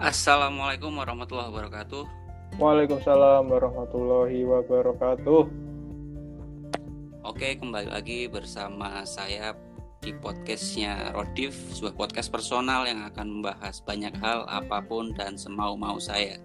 [0.00, 2.08] Assalamualaikum warahmatullahi wabarakatuh.
[2.56, 5.42] Waalaikumsalam warahmatullahi wabarakatuh.
[7.20, 9.52] Oke, kembali lagi bersama saya
[10.00, 16.00] di podcastnya Rodif, sebuah podcast personal yang akan membahas banyak hal apa pun dan semau-mau
[16.00, 16.40] saya.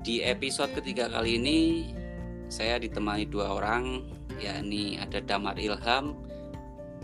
[0.00, 1.92] Di episode ketiga kali ini,
[2.48, 4.00] saya ditemani dua orang,
[4.40, 6.16] yakni ada Damar Ilham,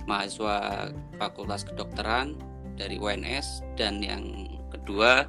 [0.09, 0.89] mahasiswa
[1.21, 2.41] Fakultas Kedokteran
[2.80, 4.48] dari UNS, dan yang
[4.90, 5.22] kedua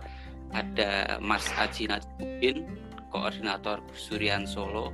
[0.58, 2.66] ada Mas Aji Najibudin,
[3.14, 4.90] koordinator Surian Solo.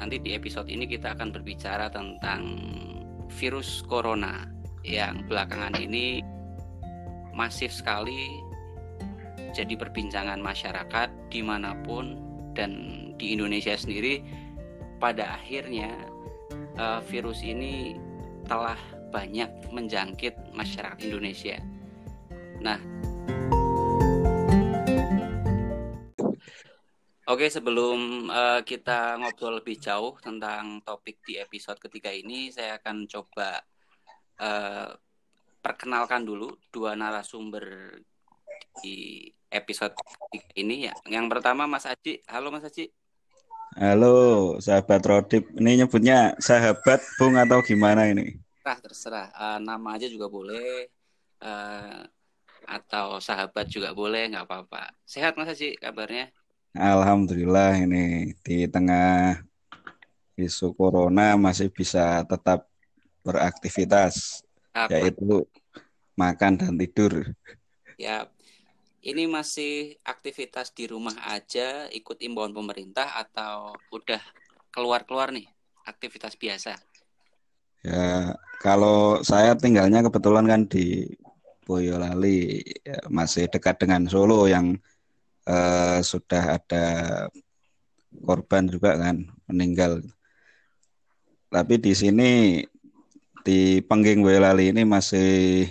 [0.00, 2.56] Nanti di episode ini kita akan berbicara tentang
[3.28, 4.48] virus corona
[4.80, 6.24] yang belakangan ini
[7.36, 8.40] masif sekali
[9.52, 12.16] jadi perbincangan masyarakat di mana pun
[12.56, 12.72] dan
[13.20, 14.24] di Indonesia sendiri
[14.96, 15.92] pada akhirnya
[16.80, 18.00] uh, virus ini
[18.48, 18.80] telah
[19.12, 21.60] banyak menjangkit masyarakat Indonesia.
[22.64, 22.80] Nah,
[27.30, 33.06] Oke, sebelum uh, kita ngobrol lebih jauh tentang topik di episode ketiga ini, saya akan
[33.06, 33.62] coba
[34.42, 34.90] uh,
[35.62, 37.94] perkenalkan dulu dua narasumber
[38.82, 40.94] di episode ketiga ini ya.
[41.06, 42.18] Yang pertama Mas Aji.
[42.26, 42.90] Halo Mas Aji.
[43.78, 45.54] Halo, sahabat Rodip.
[45.54, 48.42] Ini nyebutnya sahabat Bung atau gimana ini?
[48.66, 49.26] Terserah, terserah.
[49.38, 50.90] Uh, nama aja juga boleh.
[51.38, 52.02] Uh,
[52.66, 54.98] atau sahabat juga boleh, nggak apa-apa.
[55.06, 56.34] Sehat Mas Aji kabarnya?
[56.70, 59.42] Alhamdulillah ini di tengah
[60.38, 62.70] isu corona masih bisa tetap
[63.26, 64.94] beraktivitas Apa?
[64.94, 65.42] yaitu
[66.14, 67.34] makan dan tidur.
[67.98, 68.30] Ya,
[69.02, 74.22] ini masih aktivitas di rumah aja ikut imbauan pemerintah atau udah
[74.70, 75.50] keluar-keluar nih
[75.84, 76.78] aktivitas biasa?
[77.82, 81.08] Ya, kalau saya tinggalnya kebetulan kan di
[81.66, 84.78] Boyolali ya, masih dekat dengan Solo yang
[85.50, 86.84] uh, sudah ada
[88.22, 90.02] korban juga kan meninggal.
[91.50, 92.62] Tapi di sini
[93.42, 95.66] di Pengging Boyolali ini masih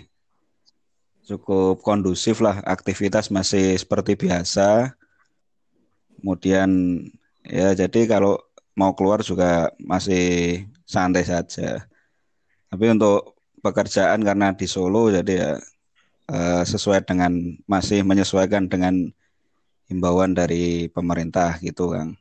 [1.24, 4.92] cukup kondusif lah, aktivitas masih seperti biasa.
[6.20, 7.00] Kemudian
[7.48, 8.36] ya jadi kalau
[8.76, 11.88] mau keluar juga masih santai saja.
[12.70, 15.52] Tapi untuk pekerjaan karena di Solo jadi ya
[16.32, 19.12] uh, sesuai dengan masih menyesuaikan dengan
[19.90, 22.14] himbauan dari pemerintah gitu Kang.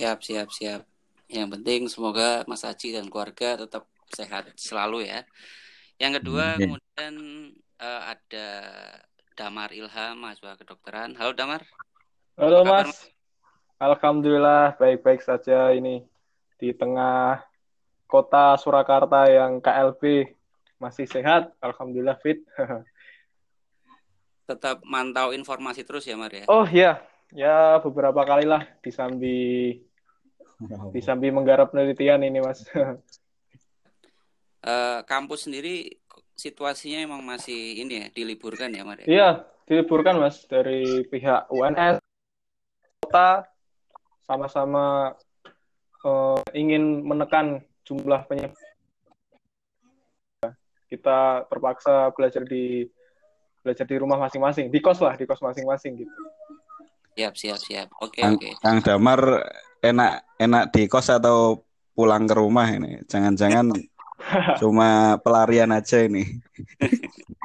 [0.00, 0.82] Siap, siap, siap.
[1.28, 5.28] Yang penting semoga Mas Aji dan keluarga tetap sehat selalu ya.
[6.00, 6.60] Yang kedua hmm.
[6.64, 7.14] kemudian
[7.76, 8.48] uh, ada
[9.36, 11.12] Damar Ilham, mahasiswa kedokteran.
[11.16, 11.60] Halo Damar.
[12.40, 12.88] Halo Mas.
[12.88, 12.98] Mas.
[13.76, 16.04] Alhamdulillah baik-baik saja ini
[16.56, 17.42] di tengah
[18.08, 20.32] kota Surakarta yang KLB
[20.80, 21.52] masih sehat.
[21.60, 22.44] Alhamdulillah fit.
[24.46, 26.44] tetap mantau informasi terus ya Mar ya.
[26.50, 29.78] Oh iya, ya beberapa kali lah di sambi
[30.94, 32.66] di sambi menggarap penelitian ini Mas.
[32.74, 32.98] uh,
[35.10, 39.06] kampus sendiri situasinya emang masih ini ya diliburkan ya Mar ya?
[39.06, 42.02] Iya, diliburkan Mas dari pihak UNS
[43.02, 43.44] kota
[44.24, 45.12] sama-sama
[46.06, 48.56] uh, ingin menekan jumlah penyebab
[50.92, 52.84] kita terpaksa belajar di
[53.62, 56.14] belajar di rumah masing-masing di kos lah di kos masing-masing gitu.
[57.14, 57.88] Siap siap siap.
[58.02, 58.38] Oke okay, oke.
[58.42, 58.52] Okay.
[58.58, 59.20] Kang Damar
[59.80, 61.62] enak enak di kos atau
[61.94, 63.00] pulang ke rumah ini?
[63.06, 63.70] Jangan-jangan
[64.60, 66.26] cuma pelarian aja ini.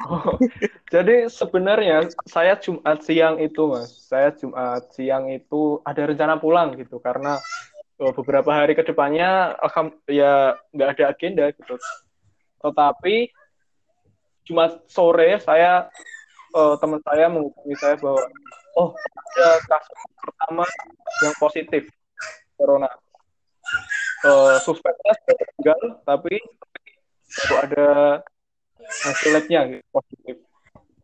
[0.08, 0.38] Oh,
[0.88, 7.02] jadi sebenarnya saya Jumat siang itu mas saya Jumat siang itu ada rencana pulang gitu
[7.02, 7.36] karena
[7.98, 9.58] oh, beberapa hari ke depannya
[10.08, 11.76] ya nggak ada agenda gitu.
[12.62, 13.30] Tetapi
[14.48, 15.92] Jumat sore saya
[16.56, 18.24] uh, teman saya menghubungi saya bahwa
[18.80, 20.64] oh ada kasus pertama
[21.20, 21.82] yang positif
[22.56, 22.88] corona.
[24.24, 26.40] Uh, suspeknya tinggal tapi
[27.28, 28.18] itu ada
[29.04, 30.36] hasil labnya gitu, positif.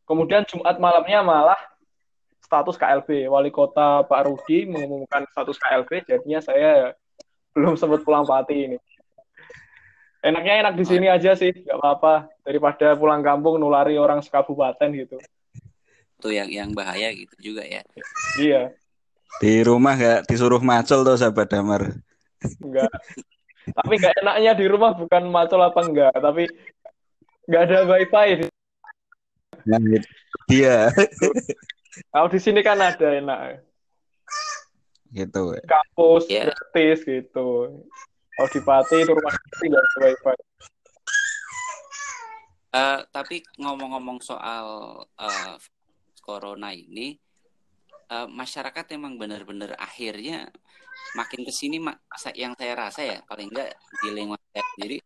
[0.08, 1.60] Kemudian Jumat malamnya malah
[2.40, 3.28] status KLB.
[3.28, 6.96] Wali kota Pak Rudi mengumumkan status KLB, jadinya saya
[7.52, 8.78] belum sempat pulang pati ini
[10.24, 12.32] enaknya enak di sini aja sih nggak apa-apa.
[12.40, 15.20] Daripada pulang kampung nulari orang sekabupaten gitu.
[16.18, 17.84] Itu yang yang bahaya gitu juga ya.
[18.40, 18.72] Iya.
[19.44, 21.92] Di rumah nggak disuruh macul tuh sahabat damar.
[22.58, 22.88] Enggak
[23.72, 26.44] tapi nggak enaknya di rumah bukan macul apa enggak tapi
[27.48, 28.28] nggak ada wifi.
[29.64, 29.80] Nah,
[30.52, 30.92] iya.
[32.12, 33.64] Kalau di sini kan ada enak.
[35.14, 36.50] Gitu kampus yeah.
[36.50, 37.48] gratis gitu
[38.34, 40.34] kalau di Pati itu rumah tidak ada wifi.
[42.74, 44.66] Uh, tapi ngomong-ngomong soal
[45.06, 45.54] uh,
[46.18, 47.14] corona ini
[48.10, 50.50] uh, masyarakat emang benar-benar akhirnya
[51.14, 51.78] makin ke sini
[52.34, 54.98] yang saya rasa ya paling enggak di lingkungan saya sendiri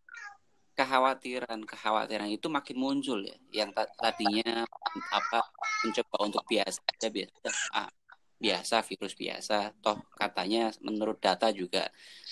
[0.72, 4.64] kekhawatiran kekhawatiran itu makin muncul ya yang tadinya
[5.12, 5.40] apa
[5.84, 7.90] mencoba untuk biasa aja biasa ah,
[8.38, 9.74] biasa virus biasa.
[9.82, 11.90] Toh katanya menurut data juga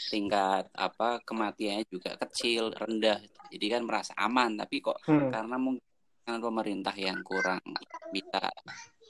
[0.08, 3.20] tingkat apa kematiannya juga kecil rendah.
[3.50, 5.30] Jadi kan merasa aman tapi kok hmm.
[5.34, 5.82] karena mungkin
[6.26, 7.62] pemerintah yang kurang
[8.10, 8.50] bisa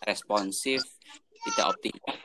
[0.05, 0.85] responsif
[1.47, 2.17] tidak optimal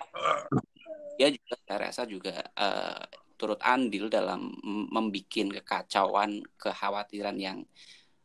[1.22, 3.06] dia juga saya rasa juga uh,
[3.38, 7.62] turut andil dalam membuat kekacauan kekhawatiran yang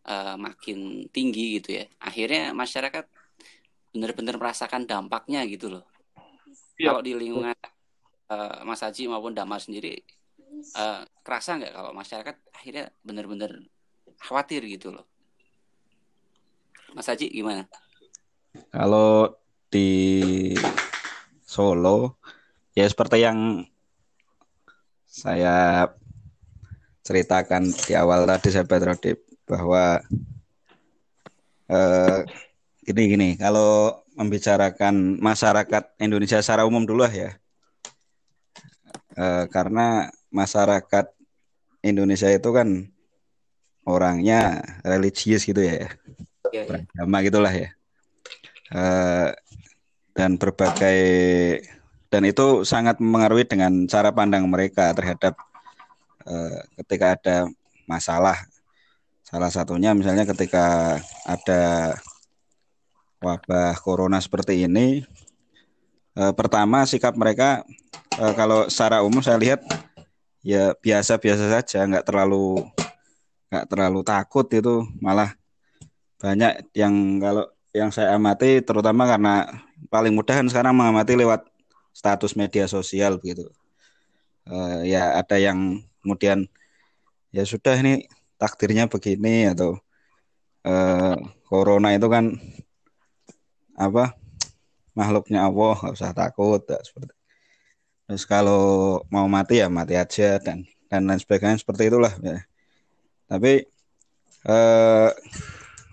[0.08, 1.84] uh, makin tinggi gitu ya.
[2.00, 3.04] Akhirnya masyarakat
[3.92, 5.84] benar-benar merasakan dampaknya gitu loh
[6.78, 6.92] ya.
[6.92, 7.56] kalau di lingkungan
[8.30, 10.00] uh, Mas Haji maupun Damar sendiri
[10.76, 13.52] uh, kerasa nggak kalau masyarakat akhirnya benar-benar
[14.20, 15.04] khawatir gitu loh
[16.96, 17.68] Mas Haji gimana?
[18.72, 19.36] Kalau
[19.68, 20.56] di
[21.44, 22.16] Solo
[22.72, 23.64] ya seperti yang
[25.04, 25.84] saya
[27.04, 30.00] ceritakan di awal tadi saya Rodip bahwa
[31.70, 32.20] eh,
[32.86, 37.30] gini gini kalau membicarakan masyarakat Indonesia secara umum dulu lah ya.
[39.12, 41.10] E, karena masyarakat
[41.82, 42.86] Indonesia itu kan
[43.82, 45.90] orangnya religius gitu ya.
[46.54, 46.62] ya, ya.
[46.64, 47.68] Beragama gitulah ya.
[48.70, 48.84] E,
[50.14, 51.00] dan berbagai
[52.08, 55.34] dan itu sangat mempengaruhi dengan cara pandang mereka terhadap
[56.22, 56.34] e,
[56.80, 57.36] ketika ada
[57.84, 58.38] masalah.
[59.26, 60.96] Salah satunya misalnya ketika
[61.26, 61.92] ada
[63.20, 65.04] wabah corona seperti ini,
[66.16, 67.64] eh, pertama sikap mereka
[68.16, 69.60] eh, kalau secara umum saya lihat
[70.44, 72.64] ya biasa-biasa saja, nggak terlalu
[73.52, 75.34] nggak terlalu takut itu, malah
[76.20, 77.44] banyak yang kalau
[77.76, 79.44] yang saya amati terutama karena
[79.92, 81.44] paling mudah kan sekarang mengamati lewat
[81.92, 83.52] status media sosial begitu.
[84.46, 86.46] Uh, ya ada yang kemudian
[87.34, 88.06] ya sudah ini
[88.40, 89.76] takdirnya begini atau
[90.64, 91.16] uh,
[91.50, 92.38] corona itu kan
[93.76, 94.16] apa
[94.96, 97.12] makhluknya Allah nggak usah takut ya, seperti
[98.08, 102.40] terus kalau mau mati ya mati aja dan dan lain sebagainya seperti itulah ya.
[103.28, 103.68] tapi
[104.48, 105.10] eh,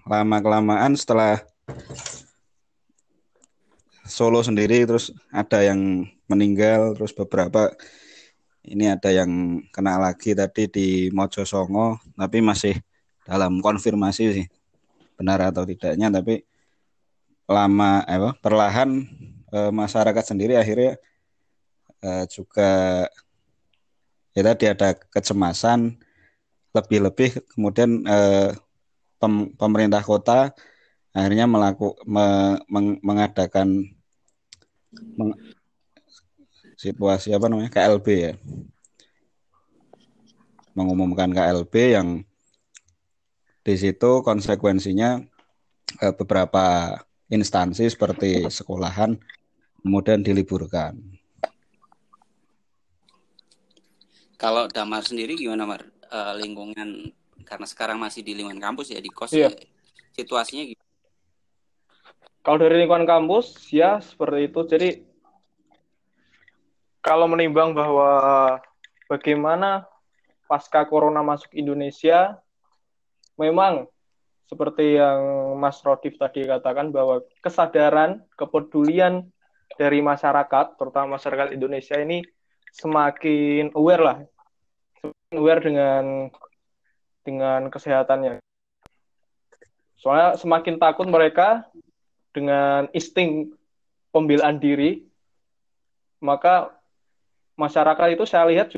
[0.08, 1.44] lama kelamaan setelah
[4.04, 7.72] Solo sendiri terus ada yang meninggal terus beberapa
[8.68, 12.76] ini ada yang kena lagi tadi di Mojosongo tapi masih
[13.24, 14.48] dalam konfirmasi sih
[15.16, 16.44] benar atau tidaknya tapi
[17.48, 18.90] lama eh, perlahan
[19.52, 21.00] eh, masyarakat sendiri akhirnya
[22.04, 22.72] eh, juga
[24.34, 26.00] ya tadi ada kecemasan
[26.74, 28.52] lebih-lebih kemudian eh,
[29.22, 30.52] pem, pemerintah kota
[31.14, 33.86] akhirnya melaku, me, meng, mengadakan
[35.14, 35.38] meng,
[36.84, 38.34] situasi apa namanya KLB ya.
[40.74, 42.26] Mengumumkan KLB yang
[43.64, 45.22] di situ konsekuensinya
[46.02, 46.98] eh, beberapa
[47.34, 49.18] instansi seperti sekolahan
[49.82, 50.96] kemudian diliburkan.
[54.38, 55.82] Kalau Damar sendiri gimana Mar?
[56.08, 57.10] E, lingkungan
[57.44, 59.50] karena sekarang masih di lingkungan kampus ya di kos iya.
[59.50, 59.56] ya,
[60.16, 60.92] situasinya gimana?
[62.44, 64.62] Kalau dari lingkungan kampus ya seperti itu.
[64.68, 64.90] Jadi
[67.00, 68.12] kalau menimbang bahwa
[69.08, 69.88] bagaimana
[70.48, 72.40] pasca corona masuk Indonesia
[73.40, 73.88] memang
[74.54, 79.26] seperti yang Mas Rodif tadi katakan bahwa kesadaran, kepedulian
[79.74, 82.22] dari masyarakat, terutama masyarakat Indonesia ini
[82.70, 84.18] semakin aware lah,
[85.02, 86.04] semakin aware dengan
[87.26, 88.38] dengan kesehatannya.
[89.98, 91.66] Soalnya semakin takut mereka
[92.30, 93.58] dengan insting
[94.14, 95.02] pembelaan diri,
[96.22, 96.78] maka
[97.58, 98.70] masyarakat itu saya lihat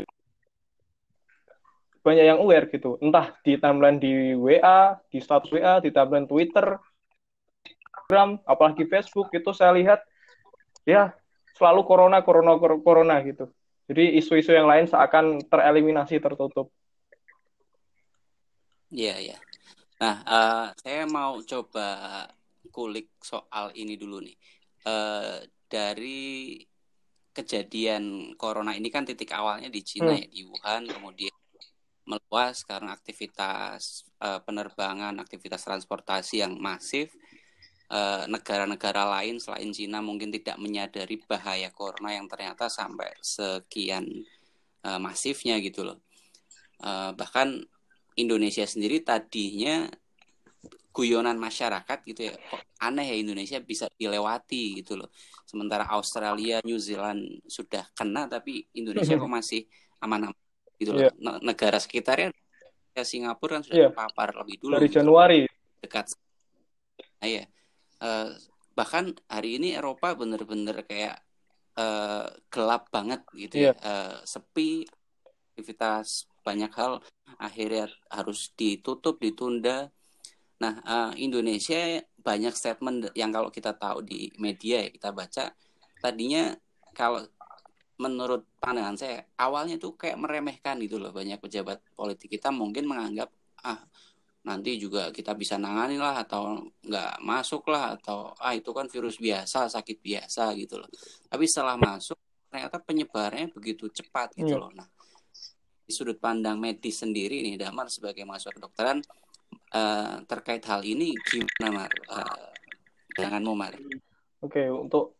[2.06, 3.02] banyak yang aware gitu.
[3.02, 6.78] Entah di timeline di WA di status WA di timeline Twitter
[8.06, 10.06] Instagram apalagi Facebook itu saya lihat
[10.86, 11.10] ya
[11.58, 13.50] selalu corona corona corona gitu.
[13.90, 16.70] Jadi isu-isu yang lain seakan tereliminasi tertutup.
[18.94, 19.38] Iya iya.
[19.98, 21.90] Nah uh, saya mau coba
[22.70, 24.38] kulik soal ini dulu nih.
[24.86, 26.62] Uh, dari
[27.34, 30.22] kejadian corona ini kan titik awalnya di Cina hmm.
[30.22, 31.34] ya di Wuhan kemudian
[32.06, 37.14] meluas karena aktivitas uh, penerbangan, aktivitas transportasi yang masif.
[37.86, 44.10] Eh, negara-negara uh, lain selain Cina mungkin tidak menyadari bahaya corona yang ternyata sampai sekian
[44.82, 46.02] uh, masifnya gitu loh.
[46.82, 47.62] Uh, bahkan
[48.18, 49.86] Indonesia sendiri tadinya
[50.96, 55.12] guyonan masyarakat gitu ya kok aneh ya Indonesia bisa dilewati gitu loh
[55.44, 59.68] sementara Australia New Zealand sudah kena tapi Indonesia kok masih
[60.00, 60.45] aman-aman
[60.80, 61.38] gitu loh yeah.
[61.42, 62.32] negara sekitarnya
[62.96, 63.92] ya Singapura kan sudah yeah.
[63.92, 64.98] terpapar lebih dulu dari gitu.
[65.04, 65.40] Januari
[65.84, 66.16] dekat
[67.20, 67.44] nah, ya
[68.04, 68.30] uh,
[68.76, 71.20] bahkan hari ini Eropa bener-bener kayak
[71.80, 73.76] uh, gelap banget gitu yeah.
[73.76, 74.88] ya uh, sepi
[75.56, 77.00] aktivitas banyak hal
[77.40, 79.92] akhirnya harus ditutup ditunda
[80.56, 85.52] Nah, uh, Indonesia banyak statement yang kalau kita tahu di media ya kita baca
[86.00, 86.56] tadinya
[86.96, 87.22] kalau
[87.96, 93.32] menurut pandangan saya awalnya tuh kayak meremehkan gitu loh banyak pejabat politik kita mungkin menganggap
[93.64, 93.80] ah
[94.46, 99.18] nanti juga kita bisa nangani lah atau nggak masuk lah atau ah itu kan virus
[99.18, 100.90] biasa sakit biasa gitu loh
[101.26, 102.20] tapi setelah masuk
[102.52, 104.62] ternyata penyebarannya begitu cepat gitu yeah.
[104.62, 104.86] loh nah
[105.86, 109.06] di sudut pandang medis sendiri nih Damar sebagai mahasiswa kedokteran
[109.74, 111.92] uh, terkait hal ini gimana Mar?
[112.10, 112.50] Uh,
[113.20, 113.74] janganmu Mar.
[114.42, 115.14] Oke, okay, untuk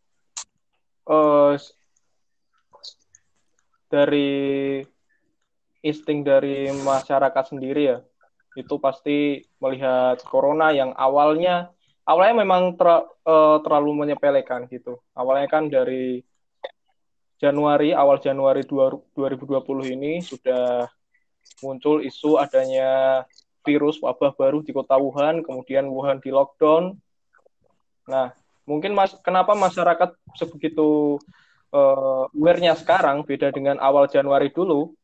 [1.06, 1.54] uh,
[3.86, 4.82] dari
[5.82, 7.98] insting dari masyarakat sendiri ya,
[8.58, 11.70] itu pasti melihat corona yang awalnya
[12.06, 12.88] awalnya memang ter,
[13.26, 15.02] uh, terlalu menyepelekan gitu.
[15.12, 16.22] Awalnya kan dari
[17.36, 20.88] Januari, awal Januari 2020 ini sudah
[21.60, 23.22] muncul isu adanya
[23.60, 26.96] virus wabah baru di kota Wuhan, kemudian Wuhan di lockdown.
[28.08, 28.32] Nah,
[28.64, 31.18] mungkin mas, kenapa masyarakat sebegitu
[31.76, 34.96] uh, aware-nya sekarang beda dengan awal Januari dulu?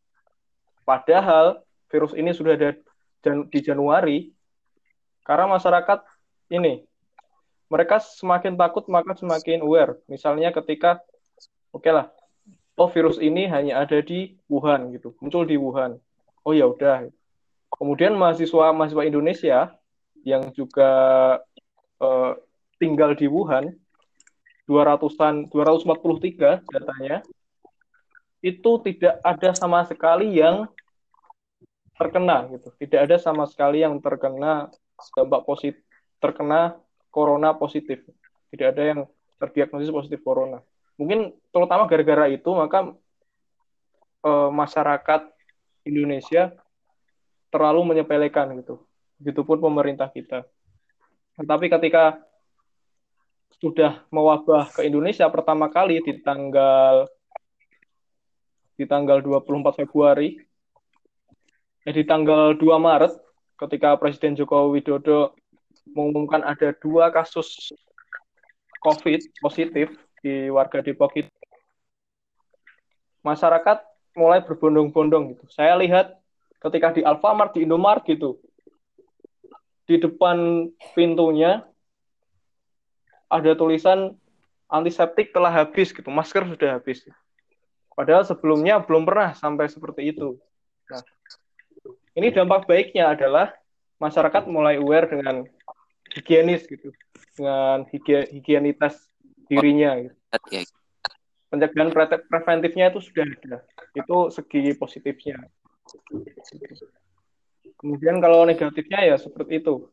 [0.88, 1.61] Padahal
[1.93, 2.73] virus ini sudah ada
[3.52, 4.33] di Januari,
[5.23, 6.00] karena masyarakat
[6.50, 6.83] ini
[7.69, 10.00] mereka semakin takut maka semakin aware.
[10.09, 11.05] Misalnya ketika
[11.71, 12.09] oke okay lah,
[12.81, 16.00] oh virus ini hanya ada di Wuhan gitu, muncul di Wuhan.
[16.43, 17.07] Oh ya udah,
[17.73, 19.59] Kemudian mahasiswa mahasiswa Indonesia
[20.23, 20.91] yang juga
[21.99, 22.33] uh,
[22.76, 23.73] tinggal di Wuhan
[24.73, 27.21] 200-an 243 datanya
[28.41, 30.67] itu tidak ada sama sekali yang
[32.00, 32.73] terkena gitu.
[32.81, 34.73] Tidak ada sama sekali yang terkena
[35.14, 35.85] dampak positif
[36.19, 36.79] terkena
[37.12, 38.02] corona positif.
[38.49, 39.00] Tidak ada yang
[39.43, 40.62] terdiagnosis positif corona.
[40.97, 42.95] Mungkin terutama gara-gara itu maka
[44.23, 45.29] uh, masyarakat
[45.83, 46.55] Indonesia
[47.50, 48.83] terlalu menyepelekan gitu.
[49.19, 50.47] Begitupun pemerintah kita.
[51.38, 52.23] Tetapi ketika
[53.62, 57.07] sudah mewabah ke Indonesia pertama kali di tanggal
[58.75, 60.35] di tanggal 24 Februari
[61.87, 63.14] eh, di tanggal 2 Maret
[63.62, 65.38] ketika Presiden Joko Widodo
[65.95, 67.71] mengumumkan ada dua kasus
[68.83, 71.31] COVID positif di warga Depok itu
[73.23, 73.78] masyarakat
[74.19, 75.47] mulai berbondong-bondong gitu.
[75.47, 76.19] Saya lihat
[76.59, 78.42] ketika di Alfamart, di Indomaret gitu,
[79.87, 80.66] di depan
[80.99, 81.62] pintunya
[83.33, 84.12] ada tulisan
[84.69, 87.09] antiseptik telah habis gitu, masker sudah habis.
[87.93, 90.37] Padahal sebelumnya belum pernah sampai seperti itu.
[90.89, 91.01] Nah,
[92.17, 93.53] ini dampak baiknya adalah
[93.97, 95.49] masyarakat mulai aware dengan
[96.12, 96.93] higienis gitu,
[97.37, 97.89] dengan
[98.33, 99.09] higienitas
[99.49, 99.97] dirinya.
[99.97, 100.17] Gitu.
[101.53, 101.93] Pencegahan
[102.29, 103.61] preventifnya itu sudah ada.
[103.93, 105.37] Itu segi positifnya.
[107.77, 109.89] Kemudian kalau negatifnya ya seperti itu.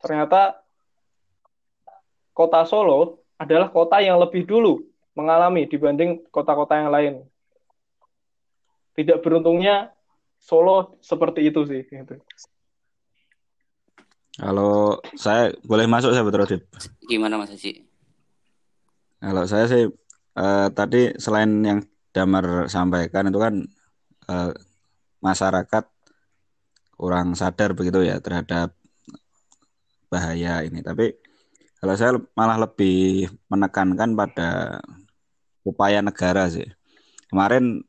[0.00, 0.60] Ternyata
[2.34, 4.84] kota Solo adalah kota yang lebih dulu
[5.16, 7.14] mengalami dibanding kota-kota yang lain.
[8.94, 9.92] Tidak beruntungnya
[10.40, 11.84] Solo seperti itu sih.
[11.84, 12.16] Gitu.
[14.40, 16.64] Kalau saya boleh masuk saya betul
[17.04, 17.84] Gimana Mas Haji?
[19.20, 19.84] Kalau saya sih
[20.36, 23.54] eh, tadi selain yang Damar sampaikan itu kan
[24.26, 24.52] eh,
[25.20, 25.84] masyarakat
[26.96, 28.72] kurang sadar begitu ya terhadap
[30.08, 30.80] bahaya ini.
[30.80, 31.12] Tapi
[31.80, 34.78] kalau saya malah lebih menekankan pada
[35.64, 36.68] upaya negara sih.
[37.32, 37.80] Kemarin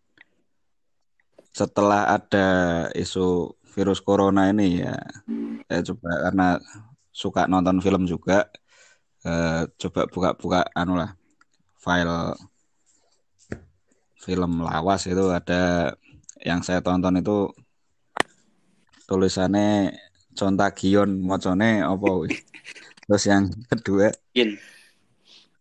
[1.51, 2.47] setelah ada
[2.95, 4.95] isu virus corona ini ya,
[5.67, 6.47] saya coba karena
[7.11, 8.47] suka nonton film juga,
[9.27, 11.11] eh, coba buka-buka anu lah
[11.81, 12.37] file
[14.21, 15.91] film lawas itu ada
[16.45, 17.49] yang saya tonton itu
[19.09, 19.91] tulisannya
[20.31, 22.09] Contagion mocone apa
[23.11, 24.07] terus yang kedua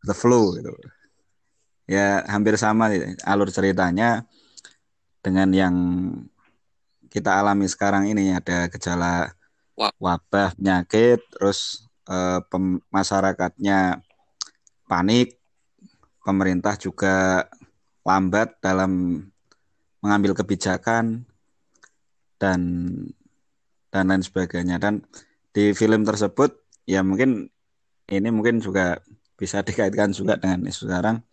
[0.07, 0.71] The Flu gitu.
[1.91, 2.95] Ya hampir sama
[3.27, 4.23] alur ceritanya
[5.19, 5.75] dengan yang
[7.11, 8.31] kita alami sekarang ini.
[8.31, 9.35] Ada gejala
[9.75, 12.39] wabah penyakit terus eh,
[12.95, 13.99] masyarakatnya
[14.87, 15.35] panik
[16.23, 17.51] pemerintah juga
[18.07, 19.27] lambat dalam
[19.99, 21.27] mengambil kebijakan
[22.39, 22.61] dan
[23.91, 24.79] dan lain sebagainya.
[24.79, 25.03] Dan
[25.51, 27.49] di film tersebut ya mungkin
[28.11, 29.01] ini mungkin juga
[29.37, 31.25] bisa dikaitkan juga dengan isu sekarang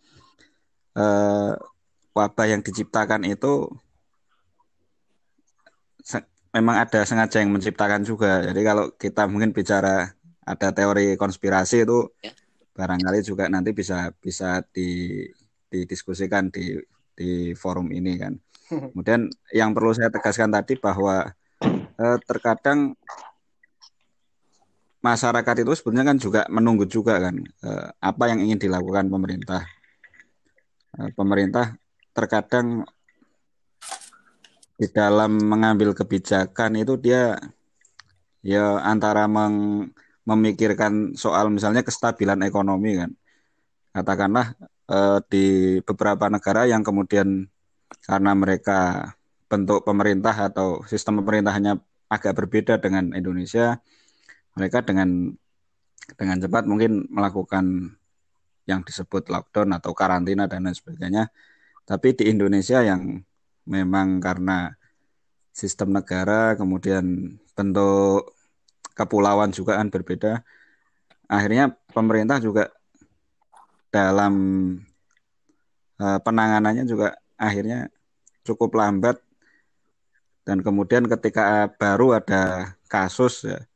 [0.96, 1.52] eh,
[2.16, 3.68] wabah yang diciptakan itu
[6.52, 8.42] memang ada sengaja yang menciptakan juga.
[8.42, 10.16] Jadi kalau kita mungkin bicara
[10.48, 12.32] ada teori konspirasi itu ya.
[12.72, 15.20] barangkali juga nanti bisa bisa di,
[15.68, 16.80] didiskusikan di
[17.12, 18.34] di forum ini kan.
[18.92, 21.28] Kemudian yang perlu saya tegaskan tadi bahwa
[22.00, 22.96] eh, terkadang
[24.98, 29.62] masyarakat itu sebenarnya kan juga menunggu juga kan eh, apa yang ingin dilakukan pemerintah.
[30.98, 31.78] Eh, pemerintah
[32.10, 32.82] terkadang
[34.78, 37.34] di dalam mengambil kebijakan itu dia
[38.42, 39.90] ya antara meng,
[40.22, 43.10] memikirkan soal misalnya kestabilan ekonomi kan
[43.94, 44.54] katakanlah
[44.90, 45.46] eh, di
[45.82, 47.46] beberapa negara yang kemudian
[48.06, 49.12] karena mereka
[49.48, 53.80] bentuk pemerintah atau sistem pemerintahnya agak berbeda dengan Indonesia
[54.58, 55.30] mereka dengan
[56.18, 57.94] dengan cepat mungkin melakukan
[58.66, 61.30] yang disebut lockdown atau karantina dan lain sebagainya.
[61.86, 63.22] Tapi di Indonesia yang
[63.70, 64.74] memang karena
[65.54, 68.34] sistem negara kemudian bentuk
[68.98, 70.42] kepulauan juga kan berbeda
[71.28, 72.72] akhirnya pemerintah juga
[73.92, 74.34] dalam
[76.00, 77.92] uh, penanganannya juga akhirnya
[78.42, 79.20] cukup lambat.
[80.48, 83.67] Dan kemudian ketika baru ada kasus ya,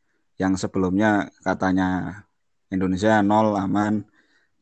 [0.43, 2.19] yang sebelumnya katanya
[2.75, 4.03] Indonesia nol aman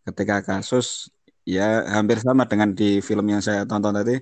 [0.05, 1.09] ketika kasus
[1.49, 4.21] ya hampir sama dengan di film yang saya tonton tadi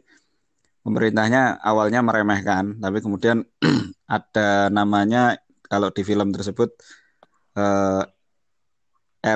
[0.89, 3.45] pemerintahnya awalnya meremehkan, tapi kemudian
[4.17, 5.37] ada namanya
[5.69, 6.73] kalau di film tersebut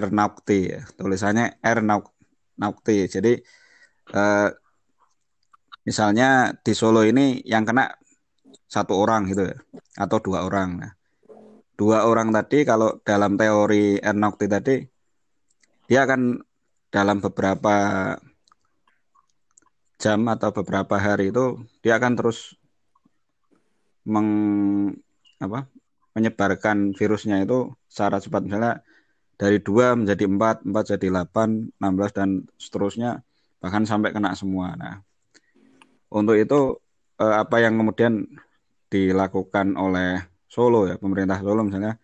[0.08, 0.80] Naukti, ya.
[0.96, 1.84] tulisannya Air
[2.56, 3.04] Naukti.
[3.04, 3.36] Jadi
[4.16, 4.48] uh,
[5.84, 7.92] misalnya di Solo ini yang kena
[8.64, 9.58] satu orang gitu ya,
[10.00, 10.80] atau dua orang.
[10.80, 10.92] Nah,
[11.82, 14.78] dua orang tadi kalau dalam teori Air Naukti tadi
[15.90, 16.38] dia akan
[16.94, 17.74] dalam beberapa
[19.98, 22.54] jam atau beberapa hari itu dia akan terus
[24.06, 24.30] meng
[25.42, 25.66] apa
[26.14, 28.46] menyebarkan virusnya itu secara cepat.
[28.46, 28.74] Misalnya
[29.34, 33.26] dari dua menjadi empat empat jadi delapan enam belas dan seterusnya
[33.58, 34.78] bahkan sampai kena semua.
[34.78, 35.02] Nah
[36.14, 36.78] untuk itu
[37.18, 38.22] eh, apa yang kemudian
[38.86, 41.96] dilakukan oleh Solo ya pemerintah Solo misalnya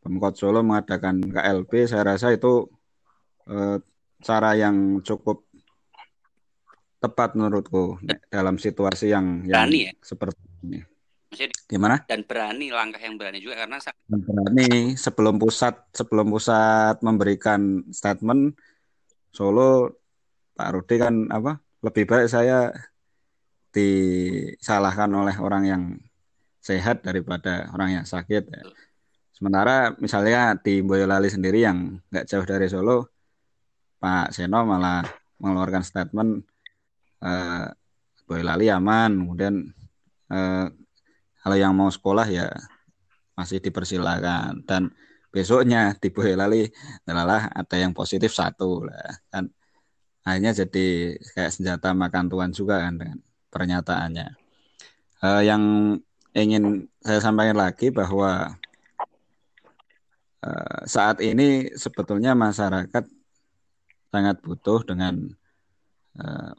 [0.00, 2.64] Pemkot Solo mengadakan KLB saya rasa itu
[3.44, 3.76] eh,
[4.24, 5.44] cara yang cukup
[6.98, 8.00] tepat menurutku
[8.32, 10.02] dalam situasi yang berani yang ya?
[10.02, 10.80] seperti ini.
[11.68, 12.02] Gimana?
[12.08, 18.56] Dan berani langkah yang berani juga karena dan berani sebelum pusat sebelum pusat memberikan statement
[19.28, 19.92] Solo
[20.56, 22.72] Pak Rudi kan apa lebih baik saya
[23.70, 25.82] disalahkan oleh orang yang
[26.68, 28.44] sehat daripada orang yang sakit.
[28.44, 28.62] Ya.
[29.32, 33.08] Sementara misalnya di Boyolali sendiri yang nggak jauh dari Solo,
[33.98, 35.02] Pak Seno malah
[35.40, 36.42] mengeluarkan statement
[37.22, 37.66] uh,
[38.28, 39.54] Boyolali aman kemudian
[40.28, 40.66] uh,
[41.40, 42.50] kalau yang mau sekolah ya
[43.38, 44.92] masih dipersilakan dan
[45.30, 46.66] besoknya di Boyolali
[47.06, 49.48] adalah ada yang positif satu lah kan
[50.28, 54.28] hanya jadi kayak senjata makan tuan juga kan dengan pernyataannya
[55.24, 55.62] uh, yang
[56.36, 58.56] ingin saya sampaikan lagi bahwa
[60.44, 63.04] uh, saat ini sebetulnya masyarakat
[64.08, 65.32] sangat butuh dengan
[66.20, 66.52] uh,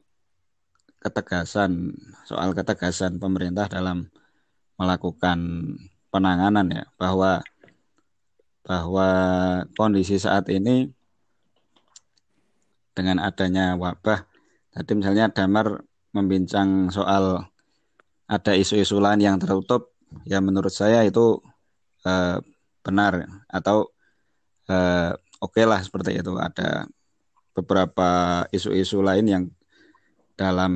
[0.99, 1.95] ketegasan
[2.27, 4.10] soal ketegasan pemerintah dalam
[4.77, 5.39] melakukan
[6.10, 6.84] penanganan ya.
[6.97, 7.41] Bahwa
[8.65, 9.10] bahwa
[9.73, 10.93] kondisi saat ini
[12.93, 14.27] dengan adanya wabah
[14.75, 15.82] tadi misalnya Damar
[16.13, 17.47] membincang soal
[18.30, 19.98] ada isu-isu lain yang tertutup
[20.30, 21.42] ya menurut saya itu
[22.06, 22.38] eh,
[22.86, 23.89] benar atau
[24.70, 25.12] eh,
[25.42, 26.38] oke okay lah seperti itu.
[26.38, 26.86] Ada
[27.56, 29.44] beberapa isu-isu lain yang
[30.39, 30.74] dalam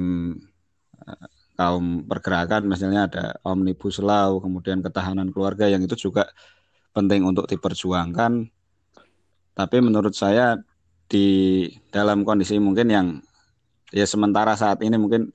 [1.00, 6.28] uh, kaum pergerakan misalnya ada omnibus law kemudian ketahanan keluarga yang itu juga
[6.92, 8.52] penting untuk diperjuangkan.
[9.54, 10.60] Tapi menurut saya
[11.08, 13.08] di dalam kondisi mungkin yang
[13.94, 15.30] ya sementara saat ini mungkin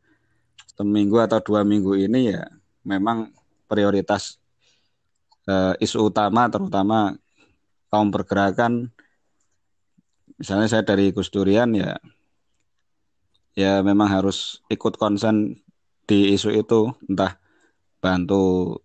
[0.78, 2.46] seminggu atau dua minggu ini ya
[2.86, 3.34] memang
[3.66, 4.38] prioritas
[5.50, 7.18] uh, isu utama terutama
[7.90, 8.94] kaum pergerakan
[10.38, 11.98] misalnya saya dari Gus Durian ya
[13.58, 15.58] ya memang harus ikut konsen
[16.06, 17.34] di isu itu entah
[17.98, 18.78] bantu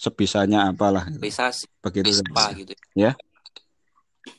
[0.00, 1.20] sebisanya apalah gitu.
[1.20, 1.52] bisa
[1.84, 3.12] begitu apa gitu ya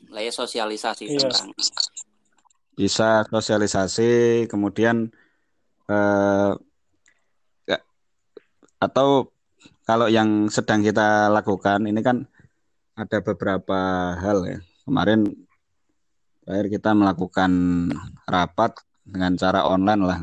[0.09, 1.21] lah ya sosialisasi iya.
[1.21, 1.53] tentang
[2.73, 4.09] bisa sosialisasi
[4.49, 5.13] kemudian
[5.85, 6.51] eh,
[8.79, 9.29] atau
[9.83, 12.23] kalau yang sedang kita lakukan ini kan
[12.95, 13.79] ada beberapa
[14.15, 14.59] hal ya.
[14.87, 15.27] Kemarin
[16.43, 17.51] terakhir kita melakukan
[18.25, 20.19] rapat dengan cara online lah.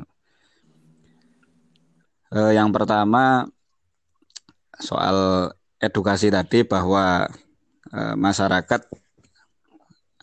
[2.35, 3.47] Eh, yang pertama
[4.83, 7.29] soal edukasi tadi bahwa
[7.93, 8.81] eh, masyarakat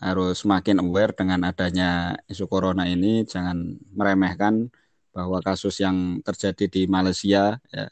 [0.04, 4.68] harus semakin aware dengan adanya isu corona ini, jangan meremehkan
[5.16, 7.86] bahwa kasus yang terjadi di Malaysia ya,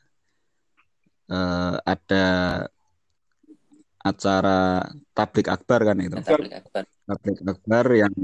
[1.30, 2.26] eh, ada
[4.02, 4.82] acara
[5.14, 6.18] tablik akbar kan itu.
[6.18, 6.82] Tablik akbar.
[7.06, 8.14] Tablik akbar yang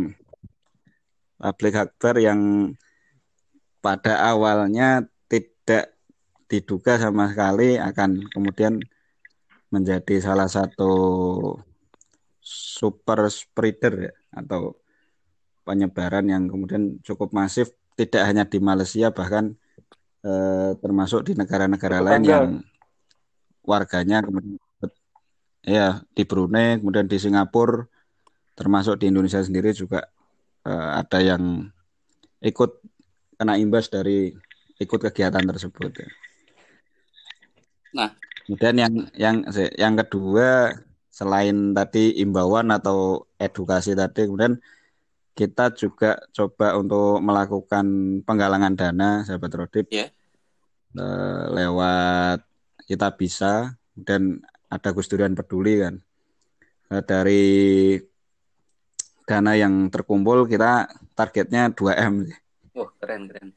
[1.39, 2.41] tablik akbar yang
[3.79, 5.95] pada awalnya tidak
[6.51, 8.83] diduga sama sekali akan kemudian
[9.71, 10.93] menjadi salah satu
[12.43, 14.81] super spreader ya, atau
[15.69, 19.53] penyebaran yang kemudian cukup masif tidak hanya di Malaysia bahkan
[20.25, 22.49] eh, termasuk di negara-negara lain yang
[23.69, 24.57] warganya kemudian
[25.69, 27.85] ya di Brunei kemudian di Singapura
[28.57, 30.09] termasuk di Indonesia sendiri juga
[30.65, 31.69] eh, ada yang
[32.41, 32.81] ikut
[33.39, 34.35] kena imbas dari
[34.79, 36.09] ikut kegiatan tersebut ya.
[37.95, 38.11] Nah,
[38.47, 39.37] kemudian yang yang
[39.75, 40.75] yang kedua
[41.13, 44.59] selain tadi imbauan atau edukasi tadi kemudian
[45.35, 47.87] kita juga coba untuk melakukan
[48.27, 50.11] penggalangan dana sahabat Rodip yeah.
[51.55, 52.43] lewat
[52.89, 54.41] kita bisa dan
[54.73, 56.01] ada Gus Durian peduli kan.
[56.89, 57.45] Dari
[59.29, 62.25] dana yang terkumpul kita targetnya 2M
[62.81, 63.49] oh keren keren.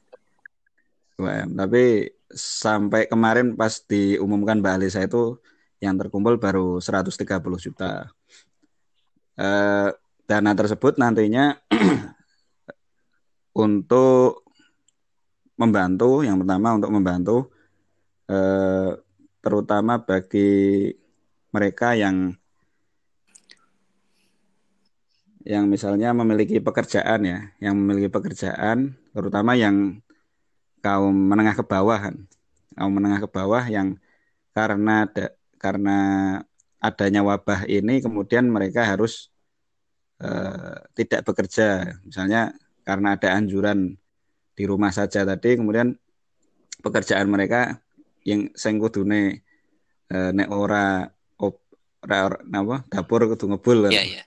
[1.15, 5.39] 2M tapi sampai kemarin pas diumumkan Mbak Alisa itu
[5.79, 7.15] yang terkumpul baru 130
[7.57, 8.11] juta.
[9.39, 9.89] Eh,
[10.27, 11.57] dana tersebut nantinya
[13.65, 14.45] untuk
[15.57, 17.37] membantu, yang pertama untuk membantu
[18.29, 18.91] eh,
[19.41, 20.93] terutama bagi
[21.51, 22.37] mereka yang
[25.41, 29.97] yang misalnya memiliki pekerjaan ya, yang memiliki pekerjaan, terutama yang
[30.85, 32.15] kaum menengah ke bawah kan,
[32.77, 33.97] kaum menengah ke bawah yang
[34.53, 35.97] karena ada karena
[36.77, 39.33] adanya wabah ini kemudian mereka harus
[40.21, 41.97] uh, tidak bekerja.
[42.05, 42.53] Misalnya
[42.85, 43.97] karena ada anjuran
[44.53, 45.97] di rumah saja tadi kemudian
[46.85, 47.80] pekerjaan mereka
[48.27, 49.41] yang sing kudune
[50.13, 51.09] uh, nek ora
[51.41, 51.61] op,
[52.05, 54.25] ora, apa dapur kudu ngebul yeah, yeah.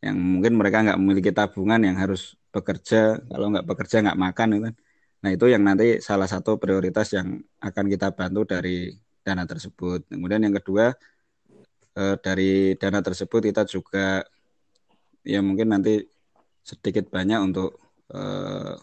[0.00, 4.62] yang mungkin mereka nggak memiliki tabungan yang harus bekerja kalau nggak bekerja nggak makan gitu
[4.70, 4.74] kan
[5.22, 8.90] nah itu yang nanti salah satu prioritas yang akan kita bantu dari
[9.22, 10.10] dana tersebut.
[10.10, 10.92] Kemudian yang kedua
[11.96, 14.26] eh, dari dana tersebut kita juga
[15.22, 16.02] ya mungkin nanti
[16.66, 17.78] sedikit banyak untuk
[18.10, 18.74] eh,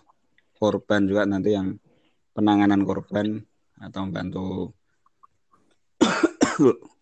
[0.59, 1.75] korban juga nanti yang
[2.39, 3.43] penanganan korban
[3.83, 4.71] atau membantu.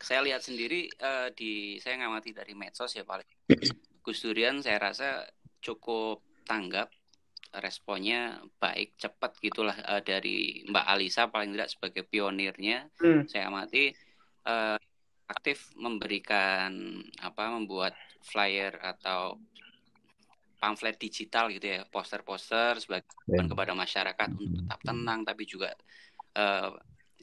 [0.00, 3.28] saya lihat sendiri uh, di saya ngamati dari medsos ya paling
[4.04, 5.28] Gus Durian saya rasa
[5.60, 6.88] cukup tanggap
[7.60, 13.28] responnya baik cepat gitulah uh, dari Mbak Alisa paling tidak sebagai pionirnya hmm.
[13.28, 13.92] saya amati
[14.48, 14.80] uh,
[15.28, 17.92] aktif memberikan apa membuat
[18.24, 19.36] flyer atau
[20.60, 23.48] pamflet digital gitu ya poster-poster sebagai yeah.
[23.48, 25.72] kepada masyarakat untuk tetap tenang tapi juga
[26.36, 26.76] uh,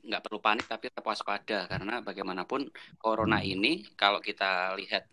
[0.08, 1.68] nggak perlu panik tapi tetap waspada.
[1.68, 5.06] Karena bagaimanapun corona ini kalau kita lihat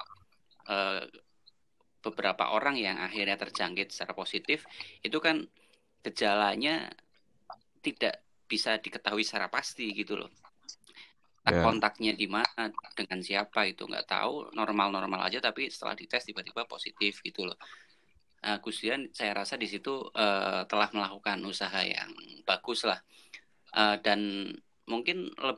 [0.70, 1.02] uh,
[2.00, 4.64] beberapa orang yang akhirnya terjangkit secara positif
[5.02, 5.42] itu kan
[6.04, 6.88] gejalanya
[7.80, 10.30] tidak bisa diketahui secara pasti gitu loh.
[11.44, 11.60] Yeah.
[11.60, 17.20] kontaknya di mana dengan siapa itu nggak tahu normal-normal aja tapi setelah dites tiba-tiba positif
[17.20, 17.60] gitu loh
[18.60, 22.12] Gusian saya rasa di situ uh, telah melakukan usaha yang
[22.44, 23.00] bagus lah
[23.72, 24.52] uh, dan
[24.84, 25.56] mungkin uh,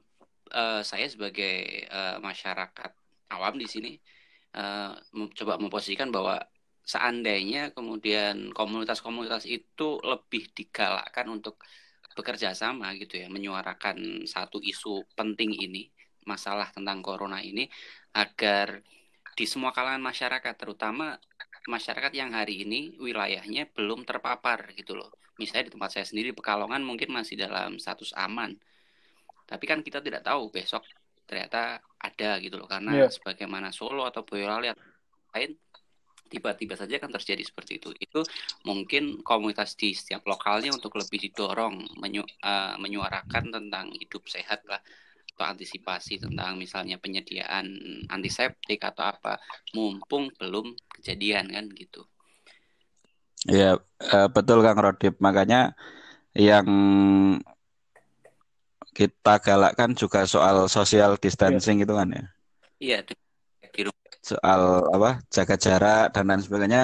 [0.87, 2.93] saya sebagai uh, masyarakat
[3.35, 3.93] awam di sini
[4.55, 4.95] uh,
[5.35, 6.39] coba memposisikan bahwa
[6.87, 11.59] seandainya kemudian komunitas-komunitas itu lebih digalakkan untuk
[12.15, 15.91] bekerja sama gitu ya menyuarakan satu isu penting ini
[16.25, 17.67] masalah tentang corona ini
[18.15, 18.81] agar
[19.37, 21.21] di semua kalangan masyarakat terutama
[21.67, 25.11] masyarakat yang hari ini wilayahnya belum terpapar gitu loh.
[25.37, 28.57] Misalnya di tempat saya sendiri Pekalongan mungkin masih dalam status aman.
[29.47, 30.87] Tapi kan kita tidak tahu besok
[31.27, 32.71] ternyata ada gitu loh.
[32.71, 33.11] Karena yeah.
[33.11, 34.83] sebagaimana Solo atau Boyolali atau
[35.37, 35.53] lain
[36.27, 37.91] tiba-tiba saja kan terjadi seperti itu.
[37.99, 38.23] Itu
[38.65, 44.81] mungkin komunitas di setiap lokalnya untuk lebih didorong menyu uh, menyuarakan tentang hidup sehat lah
[45.37, 47.69] atau antisipasi tentang misalnya penyediaan
[48.09, 49.37] antiseptik atau apa
[49.77, 52.09] mumpung belum kejadian kan gitu
[53.45, 53.77] ya
[54.33, 55.77] betul Kang Rodip makanya
[56.33, 56.67] yang
[58.97, 62.25] kita galakkan juga soal social distancing itu kan ya.
[62.81, 63.15] Iya, di
[63.77, 64.09] di rumah.
[64.25, 65.11] Soal apa?
[65.29, 66.83] Jaga jarak dan lain sebagainya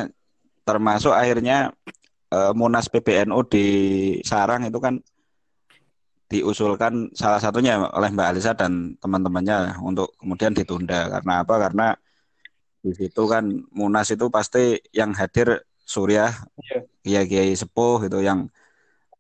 [0.69, 1.73] termasuk akhirnya
[2.29, 3.67] eh, Munas PBNU di
[4.29, 5.01] Sarang itu kan
[6.33, 11.55] diusulkan salah satunya oleh Mbak Alisa dan teman-temannya untuk kemudian ditunda karena apa?
[11.69, 11.87] Karena
[12.83, 13.45] di situ kan
[13.77, 16.79] Munas itu pasti yang hadir Surya, Iya.
[17.05, 18.49] kiai-kiai sepuh itu yang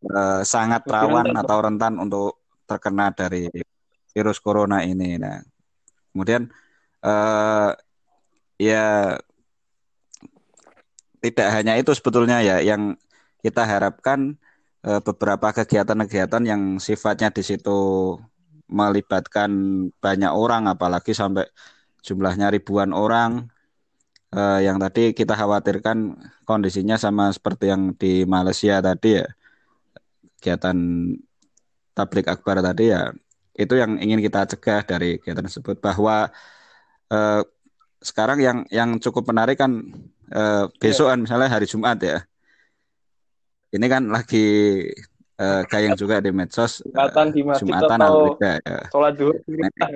[0.09, 3.51] eh, sangat rawan atau rentan untuk terkena dari
[4.14, 5.20] virus corona ini.
[5.20, 5.42] Nah,
[6.14, 6.48] kemudian
[7.05, 7.70] eh,
[8.62, 9.18] ya
[11.22, 12.98] tidak hanya itu sebetulnya ya yang
[13.42, 14.38] kita harapkan
[14.87, 17.71] eh, beberapa kegiatan-kegiatan yang sifatnya di situ
[18.73, 19.51] melibatkan
[20.03, 21.47] banyak orang, apalagi sampai
[22.07, 23.47] jumlahnya ribuan orang,
[24.35, 26.16] eh, yang tadi kita khawatirkan
[26.49, 29.27] kondisinya sama seperti yang di Malaysia tadi ya,
[30.40, 30.77] kegiatan
[31.97, 33.12] tablik akbar tadi ya,
[33.55, 36.33] itu yang ingin kita cegah dari kegiatan tersebut bahwa
[37.12, 37.42] eh,
[38.03, 39.73] sekarang yang yang cukup menarik kan
[40.33, 42.25] eh, besokan misalnya hari Jumat ya.
[43.72, 44.44] Ini kan lagi
[45.40, 48.80] eh, gayeng juga di medsos eh, Jumatan di masjid Jumatan atau ya.
[48.92, 49.88] sholat Nah, rumah.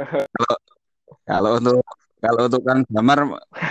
[1.27, 1.77] Kalau untuk
[2.17, 3.19] kalau untuk Kang Damar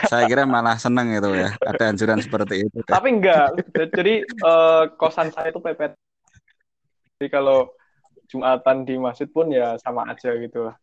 [0.06, 1.50] saya kira malah seneng itu ya.
[1.58, 2.78] Ada anjuran seperti itu.
[2.86, 3.58] Tapi enggak.
[3.74, 5.98] Jadi eh, kosan saya itu pepet.
[7.18, 7.74] Jadi kalau
[8.30, 10.76] Jumatan di masjid pun ya sama aja gitu lah.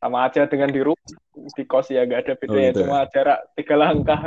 [0.00, 2.72] Sama aja dengan di rumah, di kos ya nggak ada Oh bedanya.
[2.72, 2.84] gitu ya.
[2.88, 4.20] Cuma jarak tiga langkah.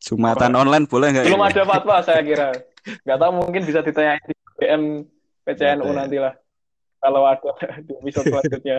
[0.00, 1.48] Jumatan online boleh nggak Belum ini?
[1.50, 2.48] ada fatwa saya kira.
[3.04, 4.82] Nggak tahu mungkin bisa ditanyain di DM
[5.44, 5.98] Nggak PCNU ada ya.
[5.98, 6.34] nantilah.
[6.98, 7.50] Kalau ada
[7.86, 8.78] di episode selanjutnya.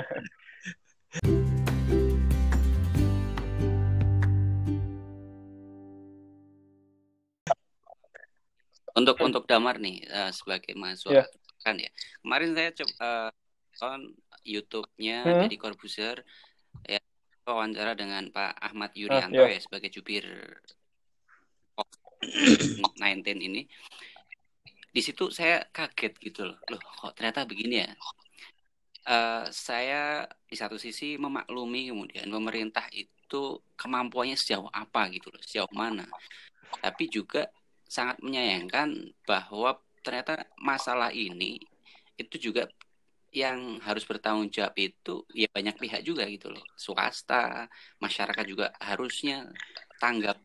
[8.92, 11.26] Untuk untuk Damar nih eh, sebagai mahasiswa Iya.
[11.64, 11.92] kan ya.
[12.20, 13.10] Kemarin saya coba
[13.82, 14.02] on
[14.44, 15.40] YouTube-nya Hmm.
[15.46, 16.18] Deddy Corbuzier
[16.84, 17.00] ya
[17.48, 19.56] wawancara dengan Pak Ahmad Ah, Yuryanto iya.
[19.56, 20.26] ya sebagai jubir
[22.22, 23.62] COVID-19 ini.
[24.92, 26.58] Di situ saya kaget gitu loh.
[26.70, 27.90] Loh, kok ternyata begini ya?
[29.02, 35.72] Eh, saya di satu sisi memaklumi kemudian pemerintah itu kemampuannya sejauh apa gitu loh, sejauh
[35.74, 36.06] mana.
[36.84, 37.50] Tapi juga
[37.88, 38.94] sangat menyayangkan
[39.26, 41.58] bahwa ternyata masalah ini
[42.16, 42.70] itu juga
[43.32, 46.62] yang harus bertanggung jawab itu ya banyak pihak juga gitu loh.
[46.76, 47.66] Swasta,
[47.98, 49.48] masyarakat juga harusnya
[49.98, 50.38] tanggap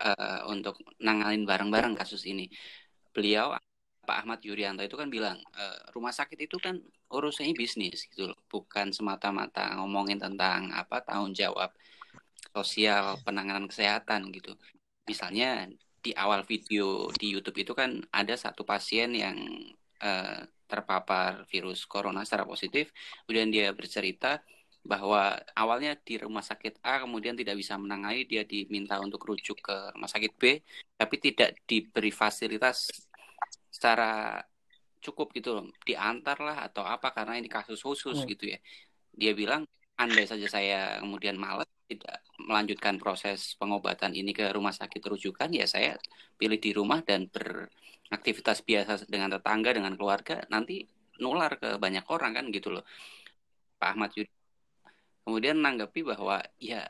[0.00, 2.48] eh, untuk nanganin bareng-bareng kasus ini.
[3.14, 3.56] Beliau
[4.06, 6.78] Pak Ahmad Yuryanto itu kan bilang eh, rumah sakit itu kan
[7.10, 11.74] urusannya bisnis gitu loh, bukan semata-mata ngomongin tentang apa tanggung jawab
[12.54, 14.54] sosial penanganan kesehatan gitu.
[15.10, 15.66] Misalnya
[16.00, 19.36] di awal video di YouTube itu kan ada satu pasien yang
[20.02, 22.90] eh, terpapar virus corona secara positif,
[23.26, 24.42] kemudian dia bercerita
[24.86, 29.76] bahwa awalnya di rumah sakit A kemudian tidak bisa menangani dia diminta untuk rujuk ke
[29.94, 30.62] rumah sakit B
[30.96, 32.88] tapi tidak diberi fasilitas
[33.70, 34.40] secara
[35.04, 38.28] cukup gitu loh diantar lah atau apa karena ini kasus khusus Hmm.
[38.30, 38.58] gitu ya
[39.14, 39.62] dia bilang
[40.02, 45.64] andai saja saya kemudian malas tidak melanjutkan proses pengobatan ini ke rumah sakit rujukan ya
[45.70, 45.94] saya
[46.38, 50.84] pilih di rumah dan beraktivitas biasa dengan tetangga dengan keluarga nanti
[51.22, 52.84] nular ke banyak orang kan gitu loh
[53.80, 54.35] Pak Ahmad Yudi
[55.26, 56.86] kemudian menanggapi bahwa ya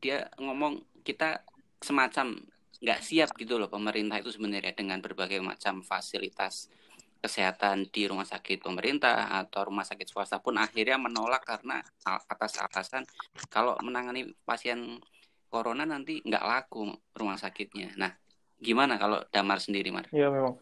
[0.00, 1.44] dia ngomong kita
[1.84, 2.40] semacam
[2.80, 6.72] nggak siap gitu loh pemerintah itu sebenarnya dengan berbagai macam fasilitas
[7.18, 13.02] kesehatan di rumah sakit pemerintah atau rumah sakit swasta pun akhirnya menolak karena atas alasan
[13.50, 15.02] kalau menangani pasien
[15.50, 17.96] corona nanti nggak laku rumah sakitnya.
[17.96, 18.12] Nah,
[18.60, 20.06] gimana kalau Damar sendiri, Mar?
[20.12, 20.60] Ya memang.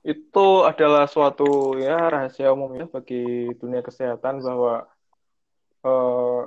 [0.00, 4.88] Itu adalah suatu ya rahasia umum ya bagi dunia kesehatan bahwa
[5.84, 6.42] eh,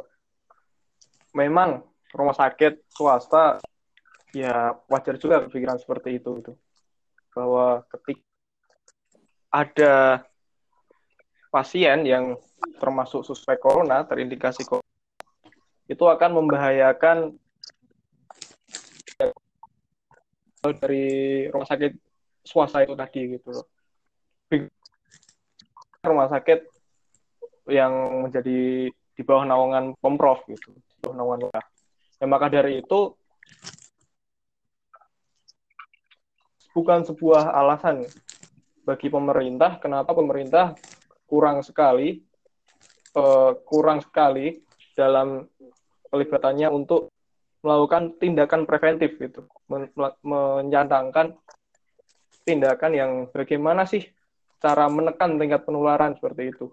[1.34, 1.82] memang
[2.14, 3.58] rumah sakit swasta
[4.34, 6.54] ya wajar juga berpikiran seperti itu gitu.
[7.34, 8.26] Bahwa ketika
[9.54, 10.26] ada
[11.54, 12.38] pasien yang
[12.82, 14.94] termasuk suspek corona, terindikasi corona,
[15.86, 17.38] itu akan membahayakan
[20.64, 21.92] dari rumah sakit
[22.42, 23.66] swasta itu tadi gitu loh.
[26.04, 26.60] Rumah sakit
[27.70, 31.50] yang menjadi di bawah naungan Pemprov gitu, di bawah naungan.
[32.18, 33.14] Ya, maka dari itu
[36.74, 38.10] bukan sebuah alasan
[38.84, 40.74] bagi pemerintah kenapa pemerintah
[41.30, 42.20] kurang sekali
[43.14, 44.60] eh, kurang sekali
[44.98, 45.46] dalam
[46.10, 47.14] pelibatannya untuk
[47.64, 49.48] melakukan tindakan preventif gitu
[50.26, 51.38] menyandangkan
[52.44, 54.04] tindakan yang bagaimana sih
[54.60, 56.72] cara menekan tingkat penularan seperti itu.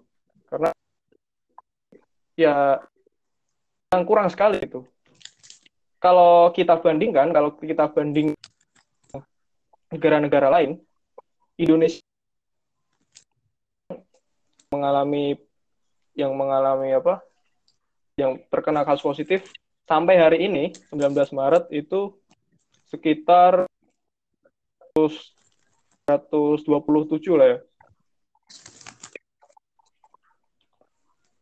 [2.41, 2.81] Ya
[3.93, 4.81] yang kurang sekali itu.
[6.01, 8.33] Kalau kita bandingkan, kalau kita banding
[9.93, 10.81] negara-negara lain,
[11.61, 12.01] Indonesia
[14.73, 15.37] mengalami
[16.17, 17.21] yang mengalami apa?
[18.17, 19.53] Yang terkena kasus positif
[19.85, 22.17] sampai hari ini 19 Maret itu
[22.89, 23.69] sekitar
[24.97, 26.09] 127
[27.37, 27.61] lah ya.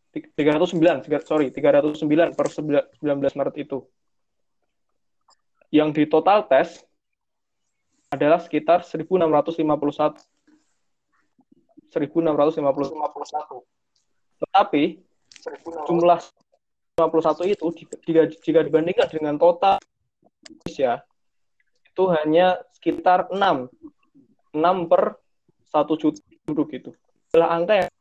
[0.09, 3.85] 309, sorry, 309 per 19 Maret itu.
[5.69, 6.81] Yang di total tes
[8.09, 10.17] adalah sekitar 1651.
[11.93, 13.61] 1651.
[14.41, 14.83] Tetapi
[15.85, 16.19] jumlah
[16.97, 17.65] 51 itu
[18.01, 19.77] jika, jika dibandingkan dengan total
[20.49, 21.05] Indonesia
[21.85, 23.69] itu hanya sekitar 6.
[24.57, 25.21] 6 per
[25.69, 26.17] 1 juta
[26.49, 26.89] penduduk itu.
[27.29, 27.91] Adalah angka yang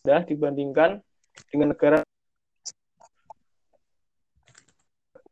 [0.00, 1.04] sudah dibandingkan
[1.50, 2.00] dengan negara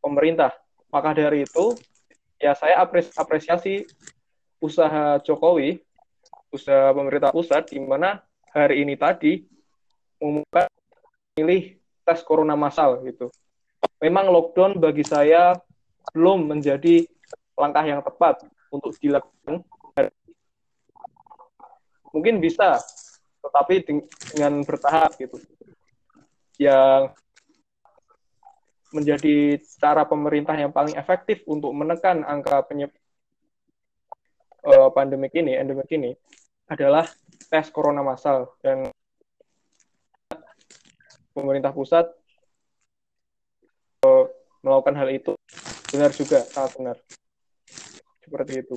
[0.03, 0.55] pemerintah.
[0.89, 1.77] Maka dari itu,
[2.41, 2.81] ya saya
[3.19, 3.85] apresiasi
[4.59, 5.79] usaha Jokowi,
[6.49, 8.25] usaha pemerintah pusat, di mana
[8.57, 9.45] hari ini tadi
[10.19, 10.67] mengumumkan
[11.37, 11.77] pilih
[12.09, 13.29] tes corona massal gitu.
[14.01, 15.55] Memang lockdown bagi saya
[16.17, 17.05] belum menjadi
[17.55, 19.61] langkah yang tepat untuk dilakukan.
[22.09, 22.81] Mungkin bisa,
[23.45, 23.85] tetapi
[24.33, 25.37] dengan bertahap gitu
[26.59, 27.14] yang
[28.90, 32.90] menjadi cara pemerintah yang paling efektif untuk menekan angka penyeb
[34.64, 36.16] uh, pandemik ini, endemik ini
[36.68, 37.05] adalah
[37.49, 38.90] tes corona massal dan
[41.33, 42.09] pemerintah pusat
[44.05, 44.25] uh,
[44.64, 45.33] melakukan hal itu
[45.88, 46.97] benar juga sangat benar
[48.25, 48.77] seperti itu.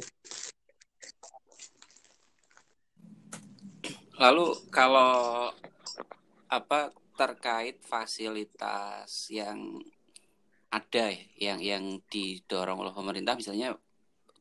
[4.22, 5.50] Lalu kalau
[6.46, 9.78] apa terkait fasilitas yang
[10.74, 13.78] ada ya, yang yang didorong oleh pemerintah misalnya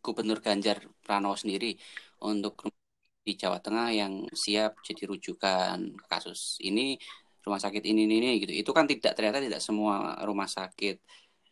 [0.01, 1.77] Gubernur Ganjar Pranowo sendiri
[2.25, 2.73] untuk
[3.21, 6.97] di Jawa Tengah yang siap jadi rujukan kasus ini
[7.45, 8.53] rumah sakit ini ini, ini gitu.
[8.53, 10.97] Itu kan tidak ternyata tidak semua rumah sakit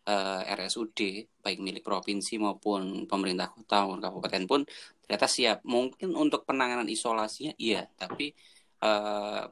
[0.08, 0.98] eh, RSUD
[1.44, 4.60] baik milik provinsi maupun pemerintah kota maupun kabupaten pun
[5.04, 5.58] ternyata siap.
[5.68, 8.32] Mungkin untuk penanganan isolasinya iya tapi
[8.80, 9.44] eh,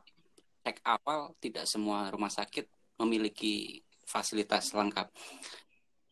[0.66, 2.66] cek awal tidak semua rumah sakit
[2.98, 5.06] memiliki fasilitas lengkap.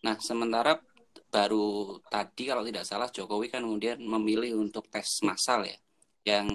[0.06, 0.78] Nah, sementara
[1.26, 5.74] baru tadi kalau tidak salah Jokowi kan kemudian memilih untuk tes massal ya,
[6.22, 6.46] yang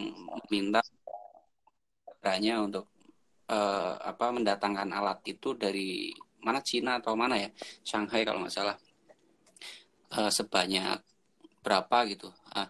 [0.48, 0.80] minta
[2.24, 2.88] hanya untuk
[3.52, 7.52] uh, apa mendatangkan alat itu dari mana Cina atau mana ya
[7.84, 8.80] Shanghai kalau nggak salah
[10.16, 11.04] uh, sebanyak
[11.60, 12.32] berapa gitu.
[12.56, 12.68] Uh,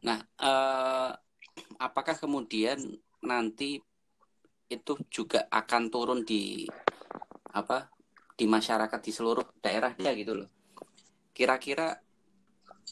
[0.00, 1.12] nah, uh,
[1.76, 2.80] apakah kemudian
[3.20, 3.80] nanti
[4.74, 6.66] itu juga akan turun di
[7.54, 7.86] apa
[8.34, 10.48] di masyarakat di seluruh daerah dia gitu loh.
[11.30, 11.94] Kira-kira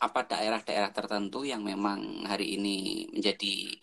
[0.00, 3.76] apa daerah-daerah tertentu yang memang hari ini menjadi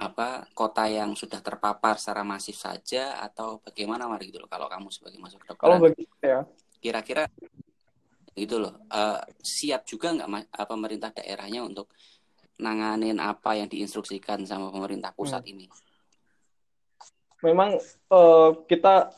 [0.00, 4.88] apa kota yang sudah terpapar secara masif saja atau bagaimana mari gitu loh kalau kamu
[4.88, 6.40] sebagai masuk dokter kalau bagi ya
[6.80, 7.28] kira-kira
[8.32, 11.92] gitu loh uh, siap juga nggak uh, pemerintah daerahnya untuk
[12.56, 15.52] nanganin apa yang diinstruksikan sama pemerintah pusat hmm.
[15.52, 15.66] ini
[17.40, 17.80] memang
[18.12, 19.12] uh, kita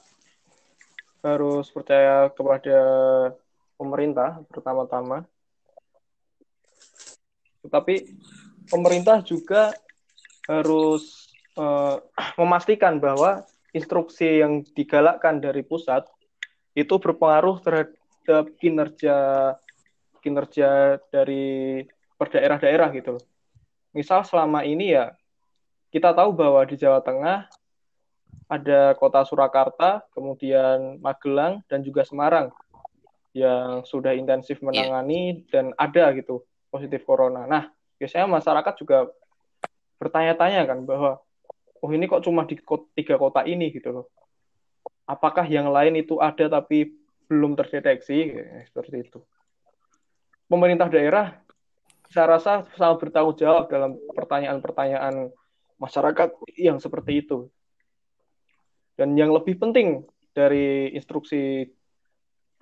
[1.22, 2.78] harus percaya kepada
[3.78, 5.26] pemerintah pertama-tama.
[7.62, 7.94] Tetapi
[8.66, 9.70] pemerintah juga
[10.50, 12.02] harus uh,
[12.40, 16.04] memastikan bahwa instruksi yang digalakkan dari pusat
[16.72, 19.16] itu berpengaruh terhadap kinerja
[20.22, 21.82] kinerja dari
[22.14, 23.18] per daerah-daerah gitu
[23.92, 25.12] Misal selama ini ya
[25.92, 27.44] kita tahu bahwa di Jawa Tengah
[28.52, 32.52] ada kota Surakarta, kemudian Magelang dan juga Semarang
[33.32, 34.64] yang sudah intensif iya.
[34.68, 35.48] menangani yeah.
[35.48, 37.48] dan ada gitu positif corona.
[37.48, 39.08] Nah, biasanya masyarakat juga
[39.96, 41.20] bertanya-tanya kan bahwa
[41.80, 42.60] oh ini kok cuma di
[42.96, 44.06] tiga kota ini gitu loh.
[45.08, 46.92] Apakah yang lain itu ada tapi
[47.26, 48.36] belum terdeteksi
[48.68, 49.18] seperti itu.
[50.46, 51.32] Pemerintah daerah
[52.12, 55.32] saya rasa sangat bertanggung jawab dalam pertanyaan-pertanyaan
[55.80, 56.28] masyarakat
[56.60, 57.48] yang seperti itu.
[58.96, 61.64] Dan yang lebih penting dari instruksi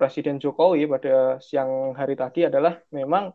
[0.01, 3.29] Presiden Jokowi pada siang hari tadi adalah memang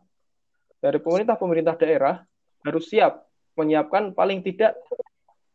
[0.82, 2.18] dari pemerintah-pemerintah daerah
[2.66, 3.22] harus siap
[3.54, 4.74] menyiapkan paling tidak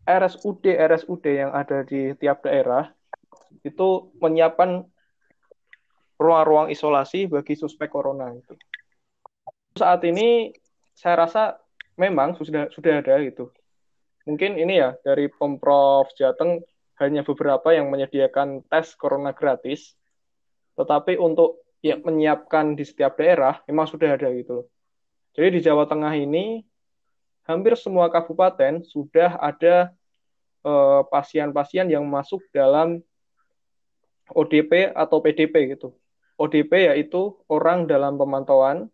[0.07, 2.89] RSUD RSUD yang ada di tiap daerah
[3.61, 4.87] itu menyiapkan
[6.17, 8.55] ruang-ruang isolasi bagi suspek corona itu.
[9.75, 10.53] Saat ini
[10.95, 11.57] saya rasa
[11.97, 13.49] memang sudah sudah ada gitu.
[14.25, 16.61] Mungkin ini ya dari Pemprov Jateng
[17.01, 19.97] hanya beberapa yang menyediakan tes corona gratis.
[20.77, 24.67] Tetapi untuk ya menyiapkan di setiap daerah memang sudah ada gitu loh.
[25.33, 26.61] Jadi di Jawa Tengah ini
[27.49, 29.89] hampir semua kabupaten sudah ada
[30.61, 33.01] eh, pasien-pasien yang masuk dalam
[34.31, 35.97] ODP atau PDP gitu.
[36.37, 38.87] ODP yaitu orang dalam pemantauan,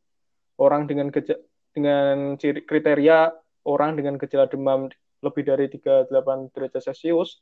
[0.57, 1.37] orang dengan geja
[1.75, 3.31] dengan ciri, kriteria
[3.67, 4.89] orang dengan gejala demam
[5.21, 6.09] lebih dari 38
[6.55, 7.37] derajat Celcius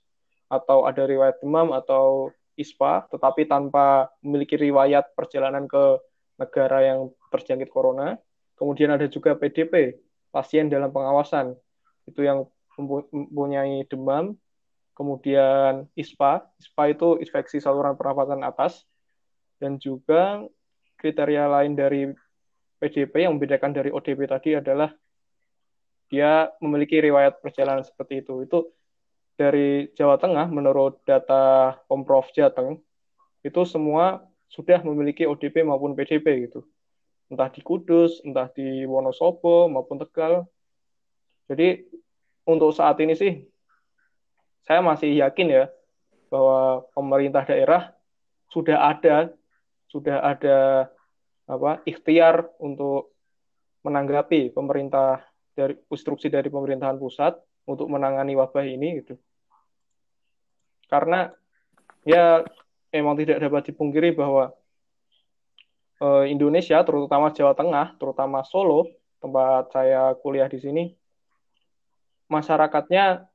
[0.47, 5.99] atau ada riwayat demam atau ISPA tetapi tanpa memiliki riwayat perjalanan ke
[6.39, 8.19] negara yang terjangkit corona.
[8.55, 9.99] Kemudian ada juga PDP,
[10.31, 11.55] pasien dalam pengawasan.
[12.07, 12.47] Itu yang
[12.79, 14.35] mempunyai demam,
[14.95, 18.87] kemudian ISPA, ISPA itu infeksi saluran pernafasan atas,
[19.59, 20.43] dan juga
[20.99, 22.11] kriteria lain dari
[22.79, 24.91] PDP yang membedakan dari ODP tadi adalah
[26.11, 28.43] dia memiliki riwayat perjalanan seperti itu.
[28.43, 28.71] Itu
[29.35, 32.79] dari Jawa Tengah menurut data Pemprov Jateng
[33.43, 36.63] itu semua sudah memiliki ODP maupun PDP gitu.
[37.27, 40.47] Entah di Kudus, entah di Wonosobo maupun Tegal.
[41.51, 41.83] Jadi
[42.47, 43.43] untuk saat ini sih
[44.65, 45.65] saya masih yakin ya
[46.31, 47.93] bahwa pemerintah daerah
[48.49, 49.29] sudah ada
[49.91, 50.89] sudah ada
[51.45, 53.13] apa ikhtiar untuk
[53.85, 55.21] menanggapi pemerintah
[55.53, 57.37] dari instruksi dari pemerintahan pusat
[57.69, 59.17] untuk menangani wabah ini gitu.
[60.87, 61.31] Karena
[62.05, 62.45] ya
[62.93, 64.53] memang tidak dapat dipungkiri bahwa
[66.01, 68.87] eh, Indonesia terutama Jawa Tengah, terutama Solo
[69.19, 70.83] tempat saya kuliah di sini
[72.29, 73.25] masyarakatnya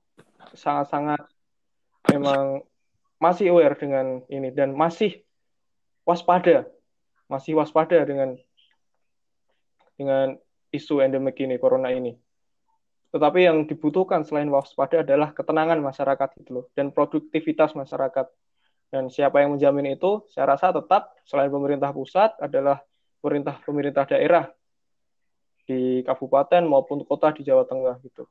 [0.55, 1.23] sangat-sangat
[2.11, 2.67] memang
[3.21, 5.23] masih aware dengan ini dan masih
[6.09, 6.67] waspada,
[7.31, 8.35] masih waspada dengan
[9.95, 10.35] dengan
[10.73, 12.17] isu endemik ini, corona ini.
[13.11, 18.31] Tetapi yang dibutuhkan selain waspada adalah ketenangan masyarakat itu loh dan produktivitas masyarakat.
[18.91, 20.27] Dan siapa yang menjamin itu?
[20.31, 22.83] Saya rasa tetap selain pemerintah pusat adalah
[23.23, 24.51] pemerintah pemerintah daerah
[25.67, 28.27] di kabupaten maupun kota di Jawa Tengah gitu.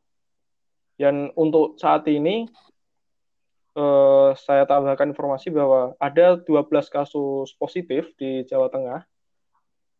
[0.99, 2.47] Dan untuk saat ini
[3.75, 9.07] eh, saya tambahkan informasi bahwa ada 12 kasus positif di Jawa Tengah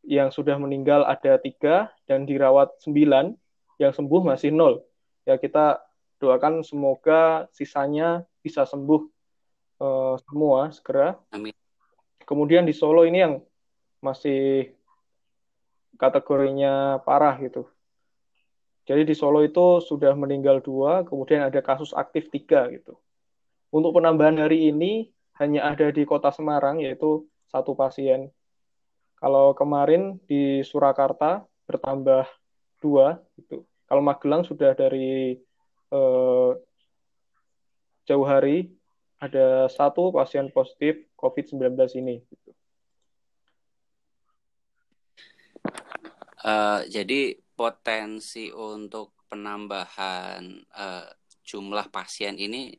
[0.08, 3.36] yang sudah meninggal ada tiga dan dirawat 9
[3.80, 4.84] yang sembuh masih nol
[5.24, 5.80] ya kita
[6.20, 9.02] doakan semoga sisanya bisa sembuh
[9.80, 11.56] eh, semua segera Amin.
[12.28, 13.40] kemudian di Solo ini yang
[14.04, 14.76] masih
[15.96, 17.68] kategorinya parah gitu
[18.90, 22.98] jadi di Solo itu sudah meninggal dua, kemudian ada kasus aktif tiga gitu.
[23.70, 28.34] Untuk penambahan hari ini hanya ada di kota Semarang yaitu satu pasien.
[29.22, 32.26] Kalau kemarin di Surakarta bertambah
[32.80, 33.64] dua gitu.
[33.86, 35.38] Kalau Magelang sudah dari
[35.92, 36.52] eh,
[38.10, 38.74] jauh hari
[39.20, 42.24] ada satu pasien positif COVID-19 ini.
[42.24, 42.50] Gitu.
[46.40, 51.06] Uh, jadi potensi untuk penambahan uh,
[51.44, 52.72] jumlah pasien ini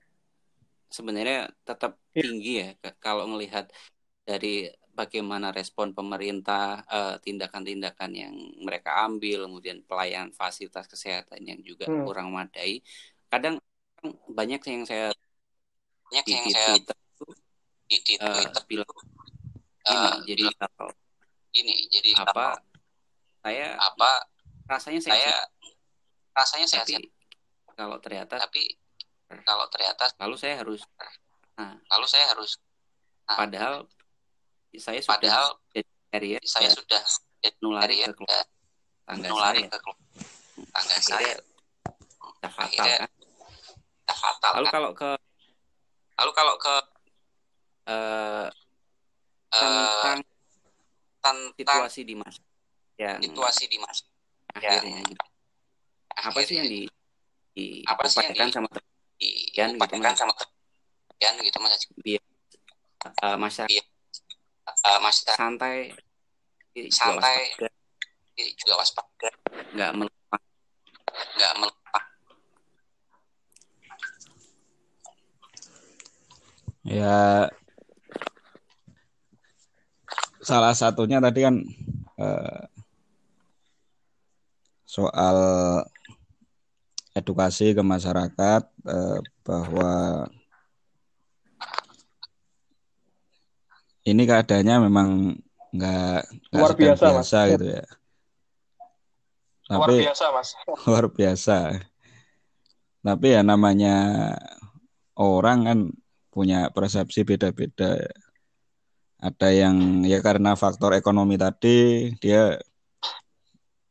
[0.88, 2.24] sebenarnya tetap yeah.
[2.24, 3.68] tinggi ya kalau melihat
[4.24, 6.84] dari bagaimana respon pemerintah
[7.24, 12.04] tindakan-tindakan uh, yang mereka ambil kemudian pelayanan fasilitas kesehatan yang juga hmm.
[12.04, 12.84] kurang memadai.
[13.32, 13.56] Kadang
[14.28, 15.08] banyak yang saya
[16.10, 16.96] banyak di, yang di saya Twitter
[17.86, 18.90] di, di Twitter uh, bilang
[19.86, 20.44] uh, ini jadi
[21.50, 22.58] ini jadi apa
[23.40, 24.10] saya apa
[24.66, 25.34] rasanya sehat saya
[26.34, 27.06] rasanya sehat tapi
[27.78, 28.74] kalau ternyata tapi
[29.46, 30.82] kalau ternyata lalu saya harus
[31.54, 32.58] nah lalu saya harus
[33.26, 33.74] nah, padahal
[34.78, 35.46] saya sudah padahal
[36.10, 37.02] dari ya, saya sudah
[37.62, 38.24] nulari ya, ke
[39.06, 39.70] tangga nulari saya.
[39.70, 39.78] ke
[40.70, 41.34] tangga saya
[42.50, 43.10] fatal kan
[44.10, 44.72] fatal lalu kan?
[44.74, 45.10] kalau ke
[46.20, 46.74] lalu kalau ke
[47.88, 48.46] uh,
[49.50, 50.24] tentang, uh,
[51.18, 52.36] tentang situasi di mas
[53.00, 54.04] yang situasi di mas
[54.52, 55.08] akhirnya ya.
[55.08, 55.26] gitu.
[56.20, 56.80] apa sih yang di,
[57.54, 58.68] di apa sih yang di, sama
[59.16, 60.34] di, kan gitu sama
[61.20, 62.22] kan gitu mas biar
[63.24, 63.89] uh, masyarakat
[64.86, 64.98] uh,
[65.36, 65.92] santai.
[66.92, 67.38] Santai.
[67.56, 69.30] juga waspada, juga waspada.
[69.76, 70.36] Nggak melupa.
[71.36, 72.00] Nggak melupa.
[76.80, 77.50] Ya
[80.40, 81.60] salah satunya tadi kan
[82.16, 82.64] uh,
[84.88, 85.36] soal
[87.14, 90.26] edukasi ke masyarakat eh, bahwa
[94.08, 95.08] ini keadaannya memang
[95.70, 96.20] nggak
[96.56, 97.84] luar biasa, biasa gitu ya.
[99.70, 100.48] luar Tapi biasa mas
[100.88, 101.56] luar biasa.
[103.00, 103.96] Tapi ya namanya
[105.16, 105.78] orang kan
[106.32, 107.96] punya persepsi beda-beda.
[109.20, 112.56] Ada yang ya karena faktor ekonomi tadi dia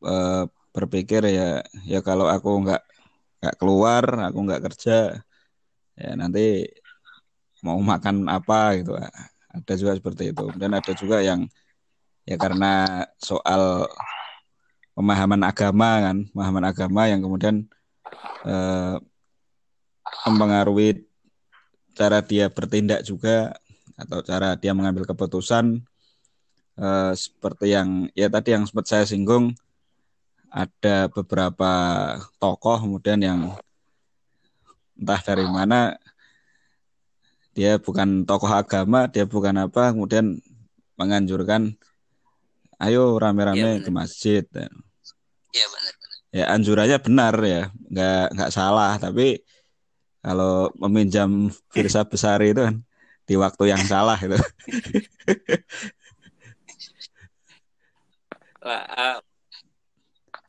[0.02, 0.44] eh,
[0.74, 2.82] berpikir ya ya kalau aku nggak
[3.40, 5.22] nggak keluar, aku nggak kerja,
[5.96, 6.66] ya nanti
[7.64, 8.92] mau makan apa gitu.
[9.50, 10.46] Ada juga seperti itu.
[10.54, 11.46] Dan ada juga yang
[12.24, 13.90] ya karena soal
[14.94, 17.66] pemahaman agama kan, pemahaman agama yang kemudian
[18.46, 18.96] eh,
[20.26, 21.06] mempengaruhi
[21.94, 23.54] cara dia bertindak juga
[24.00, 25.84] atau cara dia mengambil keputusan
[26.80, 29.52] eh, seperti yang ya tadi yang sempat saya singgung
[30.50, 31.72] ada beberapa
[32.42, 33.40] tokoh kemudian yang
[34.98, 35.99] entah dari mana
[37.60, 40.40] dia bukan tokoh agama dia bukan apa kemudian
[40.96, 41.76] menganjurkan
[42.80, 44.44] ayo rame-rame Ya, ke masjid.
[45.52, 45.92] Iya benar.
[46.32, 49.44] ya anjurannya benar ya nggak nggak salah tapi
[50.24, 52.80] kalau meminjam Firsa Besari itu kan
[53.28, 54.40] di waktu yang salah itu.
[58.60, 59.16] Ah,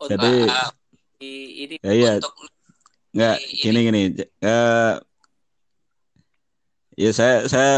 [0.03, 0.68] Jadi- ah,
[1.24, 2.14] ini Ya, iya.
[3.16, 4.01] nggak gini gini.
[4.43, 4.93] Eh,
[6.99, 7.71] ya saya saya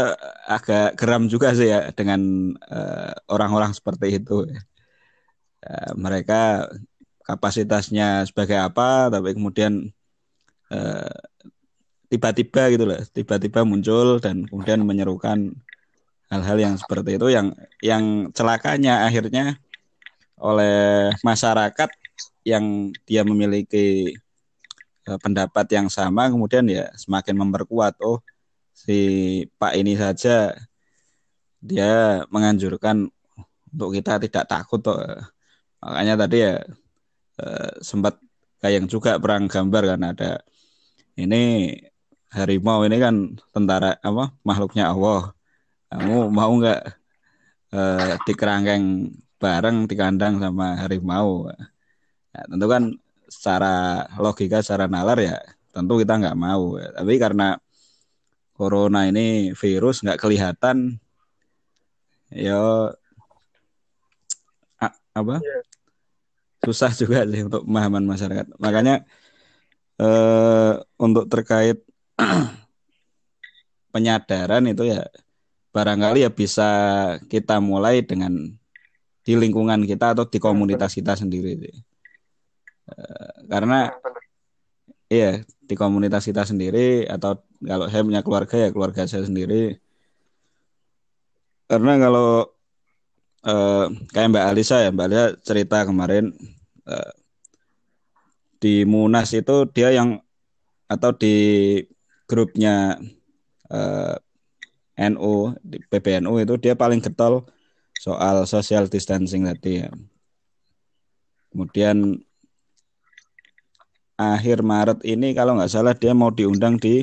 [0.46, 4.46] agak geram juga sih ya dengan eh, orang-orang seperti itu.
[5.64, 6.68] Eh, mereka
[7.24, 9.88] kapasitasnya sebagai apa tapi kemudian
[10.72, 11.16] eh,
[12.12, 15.56] tiba-tiba gitu loh tiba-tiba muncul dan kemudian menyerukan
[16.28, 19.56] hal-hal yang seperti itu yang yang celakanya akhirnya
[20.36, 21.90] oleh masyarakat
[22.44, 24.12] yang dia memiliki
[25.04, 28.20] pendapat yang sama kemudian ya semakin memperkuat oh
[28.74, 28.98] si
[29.60, 30.52] Pak ini saja
[31.64, 33.08] dia menganjurkan
[33.72, 35.00] untuk kita tidak takut toh
[35.80, 36.54] makanya tadi ya
[37.40, 38.20] eh, sempat
[38.60, 40.30] kayak juga perang gambar kan ada
[41.14, 41.70] ini
[42.34, 43.14] harimau ini kan
[43.54, 45.30] tentara apa makhluknya Allah.
[45.90, 46.80] Kamu mau nggak
[47.74, 51.46] eh, dikerangkeng bareng di kandang sama harimau?
[52.34, 52.82] Ya, tentu kan
[53.30, 55.38] secara logika, secara nalar ya
[55.70, 56.74] tentu kita nggak mau.
[56.78, 57.54] Tapi karena
[58.54, 61.02] corona ini virus nggak kelihatan,
[62.30, 62.94] ya
[65.14, 65.38] apa?
[65.38, 65.58] Iya.
[66.64, 68.46] Susah juga sih untuk pemahaman masyarakat.
[68.58, 69.06] Makanya
[70.00, 71.78] eh, untuk terkait
[73.94, 75.06] penyadaran itu ya
[75.70, 76.68] barangkali ya bisa
[77.30, 78.34] kita mulai dengan
[79.24, 81.70] di lingkungan kita atau di komunitas kita sendiri.
[82.90, 83.94] Eh, karena.
[85.04, 89.80] Iya, di komunitas kita sendiri atau kalau saya punya keluarga ya keluarga saya sendiri.
[91.64, 92.48] Karena kalau
[93.44, 96.32] eh, kayak Mbak Alisa ya, Mbak Alisa cerita kemarin
[96.88, 97.12] eh,
[98.60, 100.20] di Munas itu dia yang
[100.88, 101.34] atau di
[102.28, 103.00] grupnya
[103.72, 104.16] eh,
[105.12, 107.42] NU di PBNU itu dia paling getol
[107.98, 109.90] soal social distancing tadi ya.
[111.50, 112.18] Kemudian
[114.14, 117.02] akhir Maret ini kalau nggak salah dia mau diundang di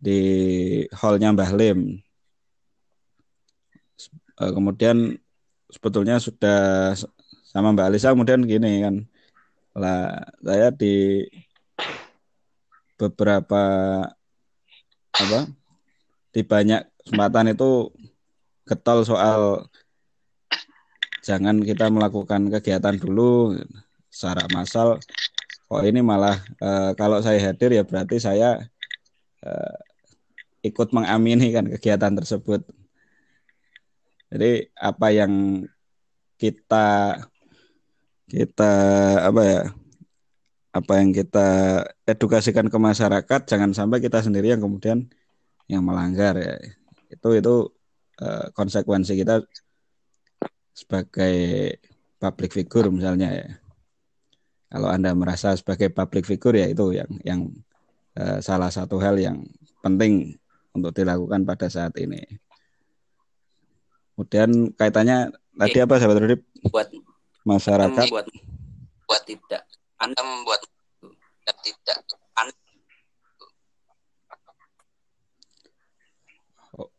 [0.00, 0.20] di
[0.94, 2.00] hallnya Mbah Lim.
[4.40, 5.14] Eh, Kemudian
[5.70, 6.94] sebetulnya sudah
[7.54, 8.94] sama Mbak Alisa kemudian gini kan
[9.74, 11.22] lah saya di
[12.94, 13.62] beberapa
[15.14, 15.40] apa
[16.34, 17.90] di banyak kesempatan itu
[18.66, 19.42] getol soal
[21.26, 23.58] jangan kita melakukan kegiatan dulu
[24.10, 24.98] secara massal
[25.66, 28.62] kok ini malah eh, kalau saya hadir ya berarti saya
[29.44, 29.76] eh,
[30.64, 32.64] ikut mengamini kan kegiatan tersebut.
[34.32, 35.62] Jadi apa yang
[36.40, 37.20] kita
[38.26, 38.72] kita
[39.30, 39.62] apa ya
[40.74, 41.48] apa yang kita
[42.02, 45.06] edukasikan ke masyarakat jangan sampai kita sendiri yang kemudian
[45.70, 46.58] yang melanggar ya
[47.14, 47.54] itu itu
[48.18, 49.46] eh, konsekuensi kita
[50.74, 51.36] sebagai
[52.18, 53.48] public figure misalnya ya
[54.74, 57.40] kalau anda merasa sebagai public figure ya itu yang yang
[58.18, 59.42] eh, salah satu hal yang
[59.82, 60.34] penting
[60.74, 62.22] untuk dilakukan pada saat ini.
[64.14, 66.40] Kemudian kaitannya tadi apa sahabat Rudip?
[66.70, 66.88] buat
[67.44, 68.26] Masyarakat buat
[69.04, 69.62] buat tidak
[70.00, 70.64] Anda membuat
[71.60, 71.98] tidak
[72.38, 72.52] Anda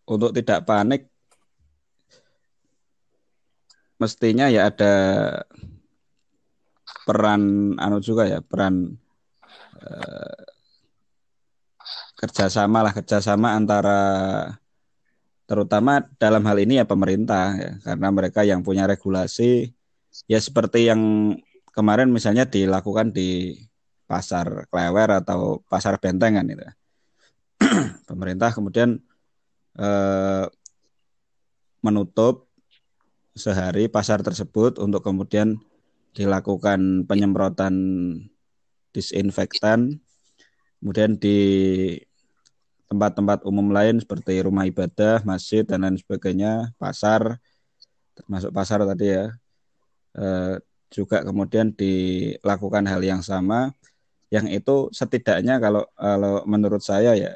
[0.05, 1.09] untuk tidak panik
[3.97, 4.93] mestinya ya ada
[7.07, 8.99] peran anu juga ya peran
[9.81, 10.54] eh,
[12.15, 13.99] kerjasama lah kerjasama antara
[15.45, 19.69] terutama dalam hal ini ya pemerintah ya karena mereka yang punya regulasi
[20.25, 21.35] ya seperti yang
[21.75, 23.59] kemarin misalnya dilakukan di
[24.07, 26.63] pasar Klewer atau pasar Bentengan itu.
[28.09, 29.01] Pemerintah kemudian
[29.75, 30.45] eh,
[31.83, 32.47] menutup
[33.35, 35.59] sehari pasar tersebut untuk kemudian
[36.15, 37.75] dilakukan penyemprotan
[38.95, 39.99] disinfektan.
[40.79, 41.37] Kemudian di
[42.95, 47.43] tempat-tempat umum lain seperti rumah ibadah, masjid dan lain sebagainya, pasar
[48.15, 49.35] termasuk pasar tadi ya.
[50.15, 50.55] Eh,
[50.87, 53.75] juga kemudian dilakukan hal yang sama
[54.31, 57.35] yang itu setidaknya kalau kalau menurut saya ya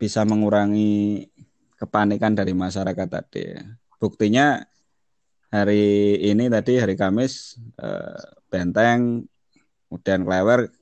[0.00, 1.28] bisa mengurangi
[1.76, 3.60] kepanikan dari masyarakat tadi.
[4.00, 4.64] Buktinya
[5.52, 9.28] hari ini tadi hari Kamis eh, Benteng
[9.92, 10.72] kemudian Klewer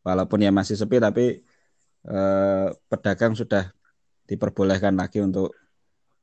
[0.00, 1.45] walaupun ya masih sepi tapi
[2.06, 3.70] eh, pedagang sudah
[4.26, 5.54] diperbolehkan lagi untuk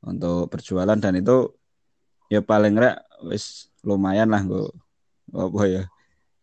[0.04, 0.96] untuk berjualan.
[0.96, 1.52] Dan itu
[2.32, 4.64] ya paling enggak wis lumayan lah gue
[5.32, 5.84] apa ya?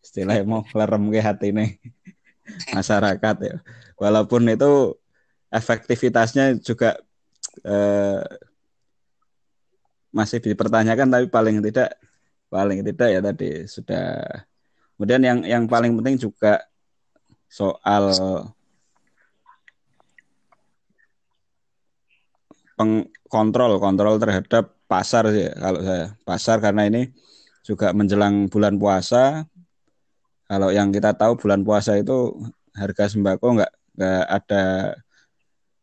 [0.02, 1.78] Istilahnya mau lerem ke hati nih
[2.76, 3.56] masyarakat ya.
[3.98, 4.98] Walaupun itu
[5.52, 6.98] efektivitasnya juga
[7.62, 8.22] eh,
[10.12, 11.96] masih dipertanyakan tapi paling tidak
[12.52, 14.06] paling tidak ya tadi sudah.
[14.98, 16.62] Kemudian yang yang paling penting juga
[17.50, 18.12] soal
[22.82, 26.06] pengkontrol kontrol terhadap pasar sih kalau saya.
[26.26, 27.08] Pasar karena ini
[27.62, 29.46] juga menjelang bulan puasa.
[30.50, 32.36] Kalau yang kita tahu bulan puasa itu
[32.76, 34.64] harga sembako nggak nggak ada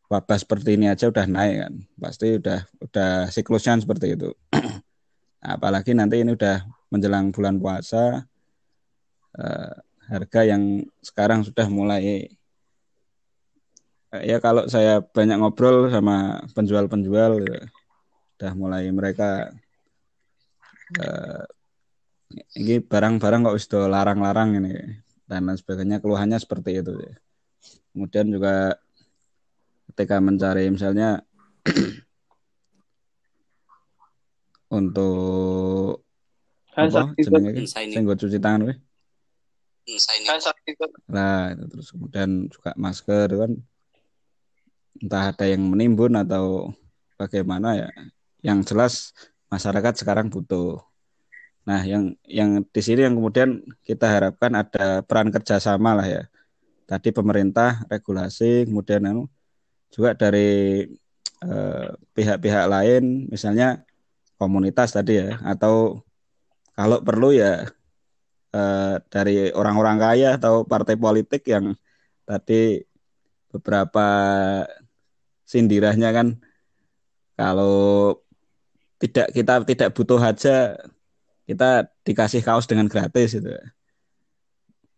[0.09, 1.73] wabah seperti ini aja udah naik kan.
[1.97, 4.29] Pasti udah udah siklusnya seperti itu.
[5.55, 8.27] Apalagi nanti ini udah menjelang bulan puasa
[9.39, 9.73] eh,
[10.09, 12.29] harga yang sekarang sudah mulai
[14.09, 17.45] ya kalau saya banyak ngobrol sama penjual-penjual
[18.39, 19.53] udah mulai mereka
[20.97, 21.45] uh,
[22.57, 24.73] ini barang-barang kok sudah larang-larang ini
[25.29, 27.13] dan lain sebagainya keluhannya seperti itu ya.
[27.93, 28.77] kemudian juga
[29.93, 31.21] ketika mencari misalnya
[34.79, 36.05] untuk
[36.73, 38.77] apa jenenge sing cuci tangan weh.
[41.09, 43.51] Nah, itu terus kemudian juga masker kan
[44.97, 46.73] entah ada yang menimbun atau
[47.19, 47.89] bagaimana ya
[48.41, 49.11] yang jelas
[49.51, 50.79] masyarakat sekarang butuh.
[51.67, 56.23] Nah, yang yang di sini yang kemudian kita harapkan ada peran kerjasama lah ya.
[56.89, 59.29] Tadi pemerintah regulasi, kemudian anu,
[59.93, 60.89] juga dari
[61.45, 63.85] eh, pihak-pihak eh, lain, misalnya
[64.41, 66.01] komunitas tadi ya, atau
[66.73, 67.69] kalau perlu ya
[68.55, 71.77] eh, dari orang-orang kaya atau partai politik yang
[72.25, 72.81] tadi
[73.53, 74.07] beberapa
[75.49, 76.37] sindirahnya kan.
[77.33, 78.13] Kalau
[79.01, 80.77] tidak kita tidak butuh aja
[81.49, 83.49] kita dikasih kaos dengan gratis itu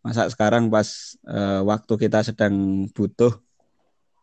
[0.01, 3.37] masa sekarang pas uh, waktu kita sedang butuh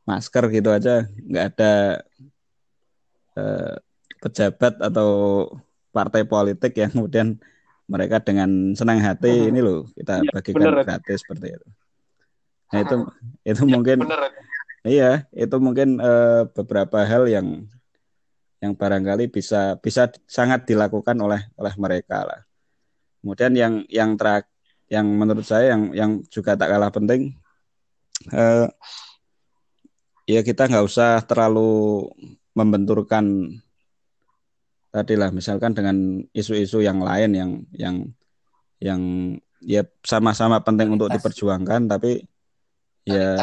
[0.02, 1.72] masker gitu aja nggak ada
[3.38, 3.74] uh,
[4.18, 5.10] pejabat atau
[5.94, 7.38] partai politik yang kemudian
[7.88, 9.48] mereka dengan senang hati hmm.
[9.54, 11.68] ini loh kita ya, bagikan bener, gratis seperti itu.
[12.68, 12.96] Nah itu
[13.48, 14.28] itu ya, mungkin bener.
[14.88, 17.68] Iya itu mungkin uh, beberapa hal yang
[18.58, 22.40] yang barangkali bisa bisa sangat dilakukan oleh oleh mereka lah.
[23.22, 24.50] Kemudian yang yang terak
[24.88, 27.36] yang menurut saya yang yang juga tak kalah penting
[28.32, 28.66] eh,
[30.24, 32.08] ya kita nggak usah terlalu
[32.56, 33.52] membenturkan
[34.88, 37.96] tadi lah misalkan dengan isu-isu yang lain yang yang
[38.80, 39.02] yang
[39.60, 42.24] ya sama-sama penting untuk diperjuangkan tapi
[43.04, 43.36] ya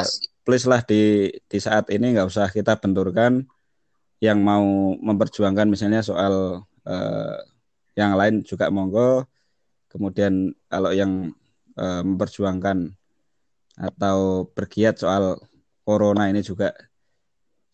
[0.45, 3.43] please lah di di saat ini nggak usah kita benturkan
[4.21, 7.37] yang mau memperjuangkan misalnya soal uh,
[7.97, 9.25] yang lain juga monggo.
[9.89, 11.33] Kemudian kalau yang
[11.79, 12.93] uh, memperjuangkan
[13.75, 15.39] atau bergiat soal
[15.83, 16.71] corona ini juga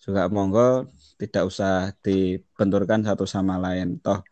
[0.02, 0.90] juga monggo
[1.22, 4.02] tidak usah dibenturkan satu sama lain.
[4.02, 4.26] Toh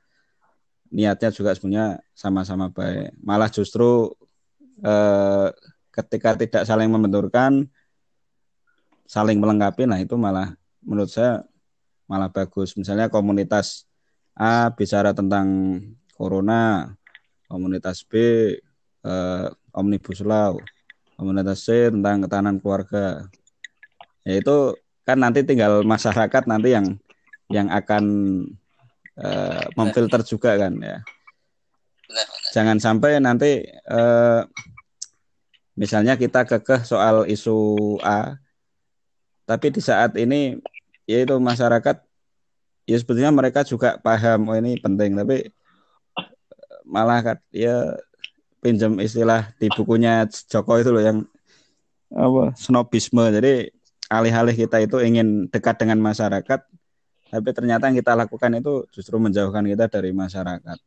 [0.89, 3.13] niatnya juga sebenarnya sama-sama baik.
[3.21, 4.09] Malah justru
[4.81, 5.47] eh,
[5.93, 7.69] ketika tidak saling membenturkan,
[9.09, 10.53] saling melengkapi, nah itu malah
[10.85, 11.41] menurut saya
[12.05, 12.77] malah bagus.
[12.77, 13.89] Misalnya komunitas
[14.37, 15.81] A bicara tentang
[16.13, 16.93] corona,
[17.49, 18.13] komunitas B
[19.01, 20.53] eh, omnibus law,
[21.17, 23.25] komunitas C tentang ketahanan keluarga.
[24.21, 26.85] Ya itu kan nanti tinggal masyarakat nanti yang
[27.49, 28.05] yang akan
[29.17, 31.01] eh, memfilter juga kan ya.
[32.53, 34.41] Jangan sampai nanti eh,
[35.73, 38.37] misalnya kita kekeh soal isu A,
[39.49, 40.61] tapi di saat ini
[41.09, 41.97] yaitu masyarakat
[42.85, 45.17] ya sebetulnya mereka juga paham oh ini penting.
[45.17, 45.49] Tapi
[46.85, 47.97] malah kan ya
[48.61, 51.17] pinjam istilah di bukunya Joko itu loh yang
[52.13, 53.25] apa snobisme.
[53.33, 53.73] Jadi
[54.13, 56.61] alih-alih kita itu ingin dekat dengan masyarakat
[57.29, 60.77] tapi ternyata yang kita lakukan itu justru menjauhkan kita dari masyarakat.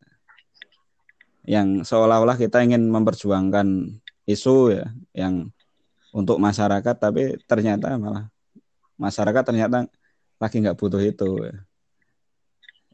[1.42, 3.98] Yang seolah-olah kita ingin memperjuangkan
[4.30, 4.86] isu ya
[5.18, 5.50] yang
[6.14, 8.30] untuk masyarakat tapi ternyata malah
[9.02, 9.90] masyarakat ternyata
[10.38, 11.56] lagi nggak butuh itu ya.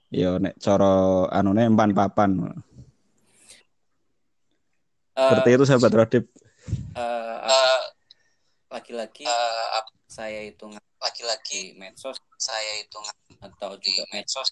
[0.08, 2.30] Yo nek coro anune empan papan.
[5.12, 6.24] Uh, Seperti itu sahabat Rodip.
[6.96, 7.80] Uh, uh,
[8.72, 10.64] laki-laki uh, saya itu
[10.96, 12.96] laki-laki medsos saya itu
[13.44, 14.48] atau juga medsos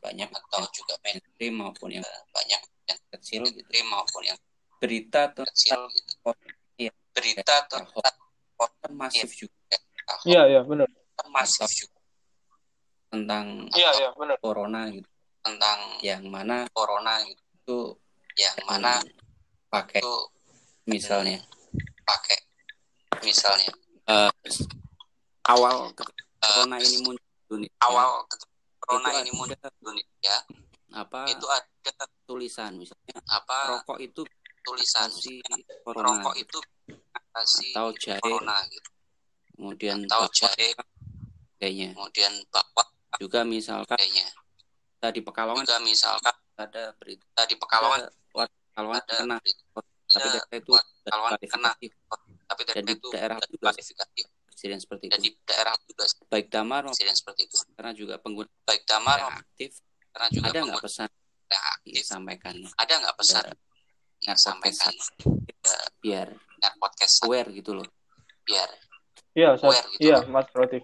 [0.00, 4.38] banyak atau juga mainstream maupun yang banyak yang kecil gitu maupun yang
[4.80, 6.32] berita kecil gitu.
[6.80, 8.16] ya, berita tentang
[8.96, 9.57] masif juga
[10.24, 10.88] iya iya benar.
[11.28, 11.68] masif
[13.10, 14.36] tentang iya iya benar.
[14.40, 15.08] corona gitu.
[15.42, 17.78] Tentang yang mana corona gitu itu
[18.40, 19.00] yang mana
[19.68, 20.14] pakai itu
[20.88, 21.40] misalnya.
[22.08, 22.38] Pakai
[23.22, 23.72] misalnya
[24.08, 24.32] uh,
[25.48, 25.92] awal
[26.40, 28.24] corona ini muncul awal
[28.80, 30.38] corona ini muncul ya.
[30.96, 31.92] apa itu ada
[32.24, 34.24] tulisan misalnya apa rokok itu
[34.64, 35.40] tulisan si
[35.84, 36.58] corona rokok itu
[37.36, 38.20] atau jahe.
[38.24, 38.90] corona gitu
[39.58, 40.70] kemudian atau jahe
[41.58, 41.90] kayaknya.
[41.98, 42.86] kemudian bapak
[43.18, 44.30] juga misalkan kayaknya.
[45.02, 48.06] tadi Pekalongan juga misalkan ada berita tadi Pekalongan.
[48.30, 49.36] Pekalongan kena.
[50.08, 51.70] tapi data itu Pekalongan kena.
[52.48, 53.74] tapi data itu daerah juga
[54.46, 55.18] presiden seperti itu.
[55.22, 57.56] di daerah juga baik damar presiden seperti itu.
[57.74, 59.82] Karena juga pengguna baik damar aktif
[60.14, 61.08] karena juga ada nggak pesan
[61.50, 61.92] yang aktif?
[61.98, 62.54] disampaikan?
[62.78, 63.44] Ada nggak pesan
[64.26, 64.94] yang sampaikan
[66.02, 67.86] biar biar podcast aware gitu loh.
[68.42, 68.66] Biar
[69.38, 70.34] iya aware gitu iya loh.
[70.34, 70.82] mas Rotif.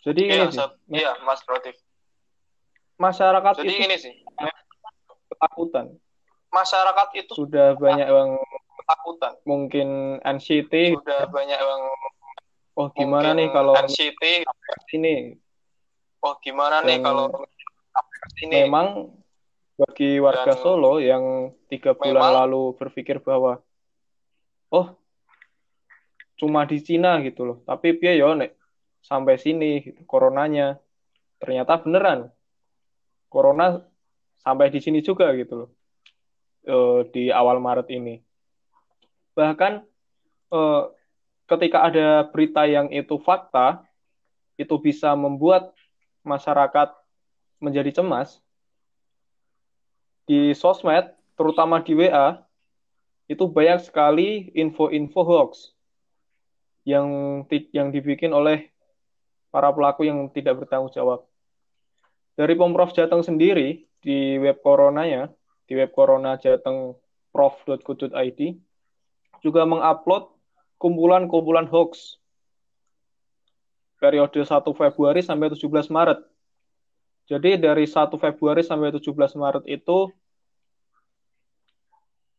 [0.00, 1.76] Jadi iya, ini sih iya mas Rotif.
[2.96, 4.14] Masyarakat jadi itu ini sih
[5.28, 5.86] ketakutan.
[6.50, 8.30] Masyarakat itu sudah banyak yang
[8.80, 9.32] ketakutan.
[9.44, 9.88] mungkin
[10.24, 11.82] NCT sudah banyak yang
[12.80, 14.48] oh gimana nih kalau NCT
[14.96, 15.36] ini?
[16.24, 17.28] Oh gimana nih kalau
[18.40, 18.64] ini?
[18.66, 19.16] memang
[19.80, 23.64] bagi warga dan Solo yang tiga bulan memang, lalu berpikir bahwa
[24.68, 24.99] oh
[26.40, 27.58] cuma di Cina gitu loh.
[27.68, 28.56] Tapi dia yo nek
[29.04, 30.80] sampai sini gitu, coronanya.
[31.36, 32.32] Ternyata beneran.
[33.28, 33.84] Corona
[34.40, 35.70] sampai di sini juga gitu loh
[36.64, 36.76] e,
[37.12, 38.20] di awal Maret ini.
[39.36, 39.84] Bahkan
[40.50, 40.60] e,
[41.48, 43.84] ketika ada berita yang itu fakta
[44.60, 45.72] itu bisa membuat
[46.24, 46.92] masyarakat
[47.60, 48.40] menjadi cemas.
[50.28, 52.38] Di sosmed, terutama di WA,
[53.26, 55.74] itu banyak sekali info-info hoax
[56.84, 58.70] yang yang dibikin oleh
[59.50, 61.26] para pelaku yang tidak bertanggung jawab.
[62.38, 65.28] Dari Pemprov Jateng sendiri di web coronanya,
[65.68, 66.96] di web corona jateng
[67.34, 68.40] prof.go.id
[69.44, 70.32] juga mengupload
[70.80, 72.16] kumpulan-kumpulan hoax
[74.00, 76.20] periode 1 Februari sampai 17 Maret
[77.30, 80.10] jadi dari 1 Februari sampai 17 Maret itu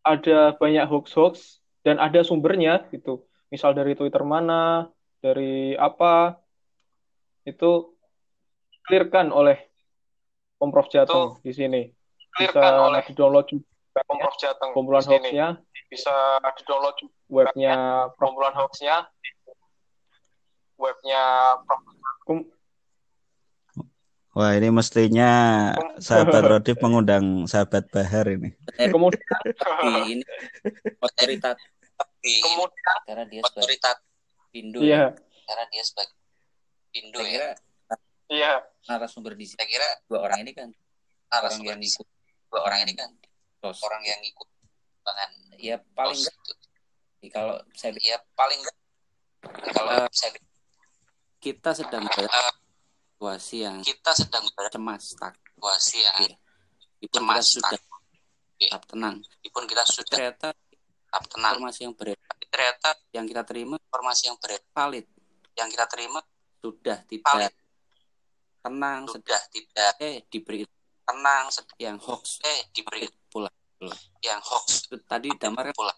[0.04, 3.24] ada banyak hoax-hoax dan ada sumbernya gitu.
[3.52, 4.88] Misal dari Twitter mana,
[5.20, 6.40] dari apa
[7.44, 7.92] itu
[8.88, 9.60] clearkan oleh
[10.56, 11.82] Pemprov Jateng di sini.
[12.32, 13.52] Bisa oleh di-download
[13.92, 15.60] Pemprov Jateng kumpulan hoaxnya.
[15.92, 16.96] Bisa di-download
[17.28, 19.12] webnya kumpulan hoaxnya.
[20.80, 21.24] Webnya
[24.32, 25.32] Wah ini mestinya
[26.00, 28.56] sahabat Rodif mengundang sahabat Bahar ini.
[28.80, 29.20] Kemudian
[30.08, 30.24] ini
[32.02, 33.70] otoritas kemudian karena dia sebagai
[34.52, 35.04] Indo iya.
[35.48, 36.16] karena dia sebagai
[36.92, 37.56] Indo ya.
[38.32, 38.54] Iya.
[38.88, 39.60] Narasumber di sini.
[39.60, 40.70] Saya kira dua orang ini kan
[41.32, 42.08] orang yang ikut
[42.52, 43.10] dua orang ini kan
[43.64, 43.80] Tos.
[43.88, 44.48] orang yang ikut
[45.02, 46.36] bahkan ya paling enggak
[47.32, 48.78] kalau saya ya paling enggak
[49.74, 50.38] kalau uh, saya
[51.42, 52.54] kita sedang uh,
[53.18, 56.36] situasi yang kita sedang cemas tak situasi yang ya.
[57.10, 57.80] cemas sudah
[58.62, 60.48] tetap tenang meskipun kita sudah ternyata
[61.20, 61.60] tenang.
[61.60, 65.06] Informasi yang beredar ternyata yang kita terima informasi yang beredar valid.
[65.56, 66.20] Yang kita terima
[66.62, 67.54] sudah tidak valid.
[68.62, 70.62] tenang sudah tidak eh diberi
[71.02, 71.50] tenang
[71.82, 72.38] yang hoax.
[72.46, 73.50] eh diberi pula.
[74.22, 74.86] yang hoax.
[75.10, 75.92] Tadi damar pula.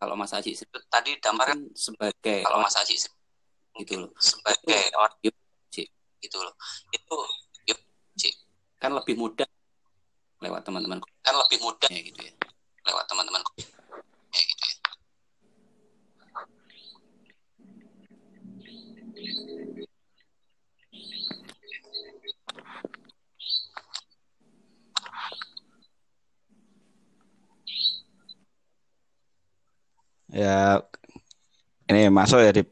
[0.00, 0.56] Kalau Mas Aji
[0.88, 1.60] tadi damar kan?
[1.76, 2.96] sebagai kalau Mas Aji
[3.76, 4.10] itu loh.
[4.16, 5.12] sebagai orang
[6.20, 6.54] gitu loh.
[6.88, 7.16] Itu
[7.68, 7.78] yuk
[8.16, 8.34] cik.
[8.80, 9.44] Kan lebih mudah
[10.40, 11.04] lewat teman-teman.
[11.20, 12.32] Kan lebih mudah ya gitu ya.
[12.88, 13.44] lewat teman-teman
[14.30, 14.40] ya.
[30.30, 30.78] Ya,
[31.90, 32.70] ini masuk ya, Dip.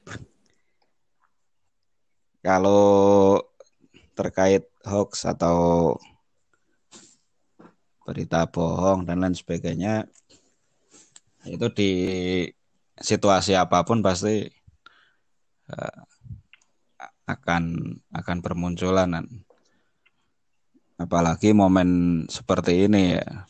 [2.39, 3.43] Kalau
[4.15, 5.95] terkait hoax atau
[8.07, 10.09] berita bohong dan lain sebagainya,
[11.55, 11.91] itu di
[12.99, 14.45] situasi apa pun pasti
[15.73, 15.99] uh,
[17.29, 19.15] akan akan bermunculan
[20.99, 23.47] apalagi momen seperti ini ya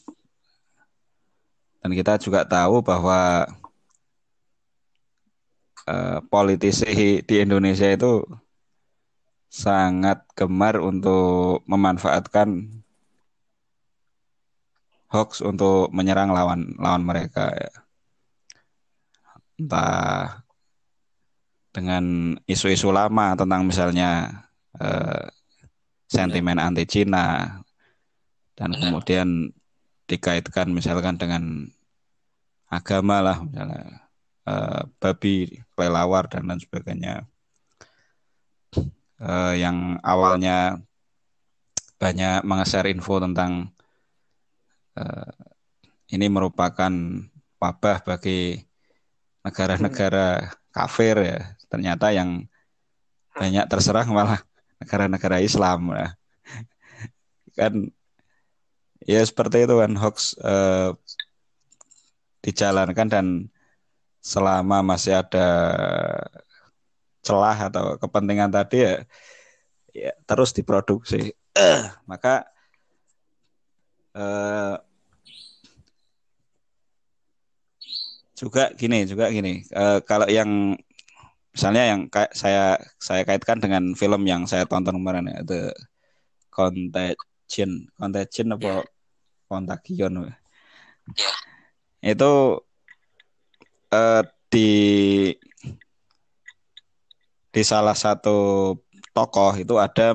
[1.80, 3.48] dan kita juga tahu bahwa
[5.88, 8.26] uh, politisi di Indonesia itu
[9.48, 12.68] sangat gemar untuk memanfaatkan
[15.08, 17.72] hoax untuk menyerang lawan lawan mereka ya.
[19.58, 20.46] Entah
[21.74, 24.42] dengan isu-isu lama tentang misalnya
[24.78, 25.26] eh,
[26.08, 27.58] sentimen anti Cina
[28.56, 29.52] dan kemudian
[30.08, 31.68] dikaitkan misalkan dengan
[32.70, 34.08] agama lah misalnya
[34.48, 37.22] eh, babi kelelawar dan lain sebagainya.
[39.18, 40.78] Uh, yang awalnya
[41.98, 43.74] banyak mengeser info tentang
[44.94, 45.34] uh,
[46.14, 46.94] ini merupakan
[47.58, 48.62] wabah bagi
[49.46, 52.46] negara-negara kafir ya ternyata yang
[53.34, 54.42] banyak terserang malah
[54.82, 56.08] negara-negara Islam ya.
[57.58, 57.74] kan
[59.02, 60.94] ya seperti itu kan hoax uh,
[62.42, 63.26] dijalankan dan
[64.22, 65.48] selama masih ada
[67.22, 68.94] celah atau kepentingan tadi ya,
[69.92, 71.34] ya terus diproduksi.
[72.10, 72.46] Maka
[74.14, 74.78] uh,
[78.38, 79.66] juga gini, juga gini.
[79.74, 80.78] Uh, kalau yang
[81.50, 85.62] misalnya yang kayak saya saya kaitkan dengan film yang saya tonton kemarin ya, The
[86.54, 88.84] Contagion, Contagion apa yeah.
[89.50, 90.12] Contagion.
[90.22, 90.36] Yeah.
[92.14, 92.62] Itu
[93.90, 94.70] uh, di
[97.50, 98.70] di salah satu
[99.10, 100.14] tokoh itu ada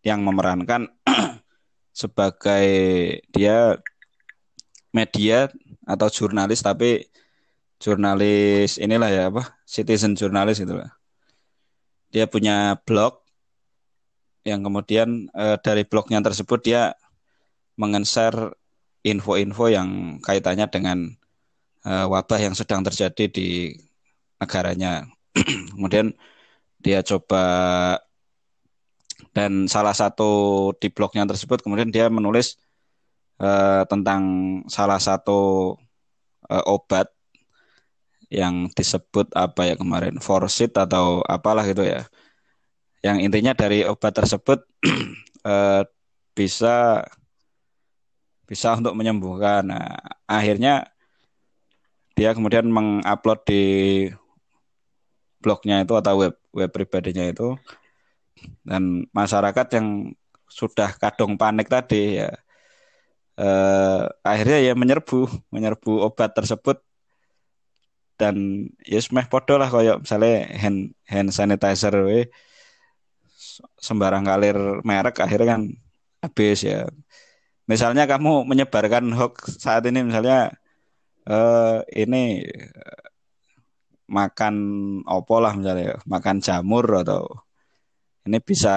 [0.00, 0.88] yang memerankan
[2.00, 2.66] sebagai
[3.36, 3.76] dia
[4.94, 5.52] media
[5.84, 7.04] atau jurnalis tapi
[7.84, 10.88] jurnalis inilah ya apa citizen jurnalis itulah
[12.08, 13.20] dia punya blog
[14.48, 16.96] yang kemudian e, dari blognya tersebut dia
[17.76, 18.56] mengenser
[19.04, 20.98] info-info yang kaitannya dengan
[21.84, 23.48] e, wabah yang sedang terjadi di
[24.38, 25.08] negaranya.
[25.74, 26.14] Kemudian
[26.84, 27.42] dia coba
[29.32, 32.60] dan salah satu di blognya tersebut kemudian dia menulis
[33.40, 34.22] uh, tentang
[34.68, 35.74] salah satu
[36.46, 37.13] uh, obat
[38.34, 42.04] yang disebut apa ya kemarin forsit atau apalah gitu ya.
[43.04, 44.66] Yang intinya dari obat tersebut
[45.46, 45.82] uh,
[46.38, 47.06] bisa
[48.44, 49.64] bisa untuk menyembuhkan.
[49.70, 50.90] Nah, akhirnya
[52.18, 53.64] dia kemudian mengupload di
[55.42, 57.54] blognya itu atau web web pribadinya itu.
[58.66, 60.12] Dan masyarakat yang
[60.50, 62.30] sudah kadung panik tadi ya
[63.38, 66.78] eh, akhirnya ya menyerbu menyerbu obat tersebut
[68.14, 72.30] dan ya semeh podo lah kayak misalnya hand hand sanitizer we
[73.78, 74.56] sembarang kalir
[74.86, 75.62] merek akhirnya kan
[76.24, 76.88] habis ya.
[77.64, 80.52] Misalnya kamu menyebarkan hoax saat ini misalnya
[81.28, 82.44] eh, ini
[84.04, 84.54] makan
[85.08, 87.24] opo lah misalnya makan jamur atau
[88.28, 88.74] ini bisa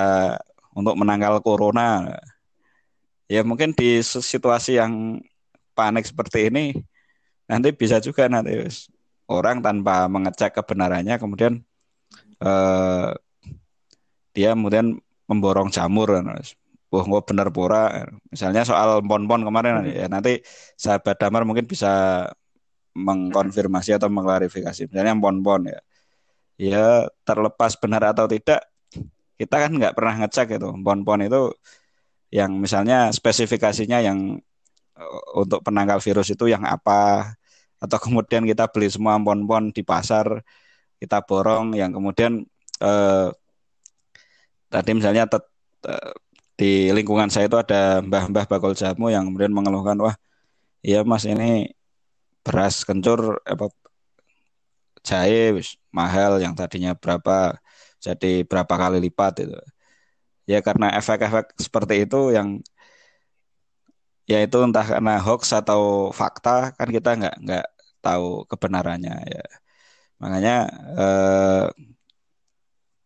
[0.76, 2.16] untuk menangkal corona.
[3.28, 5.20] Ya mungkin di situasi yang
[5.76, 6.66] panik seperti ini
[7.48, 8.56] nanti bisa juga nanti
[9.28, 11.64] orang tanpa mengecek kebenarannya kemudian
[12.42, 13.10] eh,
[14.32, 14.98] dia kemudian
[15.28, 16.12] memborong jamur
[16.88, 19.92] wah nggak benar pura misalnya soal pon-pon kemarin hmm.
[19.92, 20.40] ya nanti
[20.80, 22.24] sahabat damar mungkin bisa
[22.98, 24.90] mengkonfirmasi atau mengklarifikasi.
[24.90, 25.80] Misalnya pon-pon ya.
[26.58, 26.86] Ya
[27.22, 28.66] terlepas benar atau tidak,
[29.38, 30.70] kita kan nggak pernah ngecek itu.
[30.82, 31.54] Pon-pon itu
[32.34, 34.42] yang misalnya spesifikasinya yang
[34.98, 37.32] uh, untuk penangkal virus itu yang apa
[37.78, 40.42] atau kemudian kita beli semua pon-pon di pasar
[40.98, 42.46] kita borong yang kemudian
[42.82, 43.30] eh,
[44.70, 45.44] tadi misalnya tet,
[45.86, 46.14] eh,
[46.58, 50.18] di lingkungan saya itu ada mbah-mbah bakul jamu yang kemudian mengeluhkan wah
[50.82, 51.70] iya mas ini
[52.42, 53.70] beras kencur apa
[55.06, 55.54] jahe
[55.94, 57.62] mahal yang tadinya berapa
[58.02, 59.60] jadi berapa kali lipat itu
[60.50, 62.64] ya karena efek-efek seperti itu yang
[64.30, 67.66] ya itu entah karena hoax atau fakta kan kita nggak nggak
[68.04, 69.44] tahu kebenarannya ya
[70.22, 70.56] makanya
[71.00, 71.66] eh,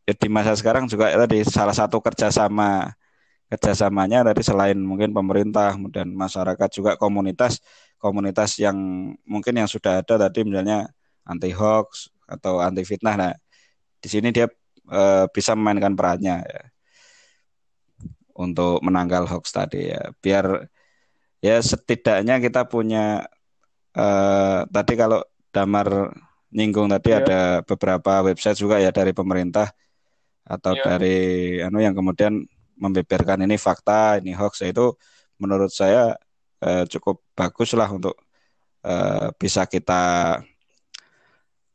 [0.08, 2.92] ya di masa sekarang juga tadi salah satu kerjasama
[3.52, 7.62] kerjasamanya tadi selain mungkin pemerintah dan masyarakat juga komunitas
[8.02, 8.78] komunitas yang
[9.28, 10.90] mungkin yang sudah ada tadi misalnya
[11.28, 13.16] anti hoax atau anti fitnah.
[13.20, 13.34] Nah,
[14.02, 14.50] di sini dia
[14.90, 16.62] uh, bisa memainkan perannya ya
[18.42, 20.10] untuk menangkal hoax tadi ya.
[20.18, 20.66] Biar
[21.42, 23.26] ya setidaknya kita punya
[23.98, 26.16] uh, tadi kalau Damar
[26.54, 27.20] nyinggung tadi yeah.
[27.20, 29.68] ada beberapa website juga ya dari pemerintah
[30.48, 30.86] atau yeah.
[30.86, 31.18] dari
[31.60, 32.46] anu yang kemudian
[32.82, 34.96] membeberkan ini fakta, ini hoax itu
[35.38, 36.18] menurut saya
[36.66, 38.18] uh, cukup bagus lah untuk
[38.86, 40.38] uh, bisa kita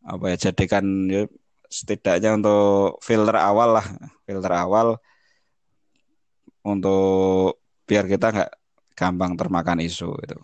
[0.07, 1.27] apa ya jadikan ya,
[1.67, 3.87] setidaknya untuk filter awal lah
[4.23, 4.99] filter awal
[6.63, 8.51] untuk biar kita nggak
[8.97, 10.39] gampang termakan isu itu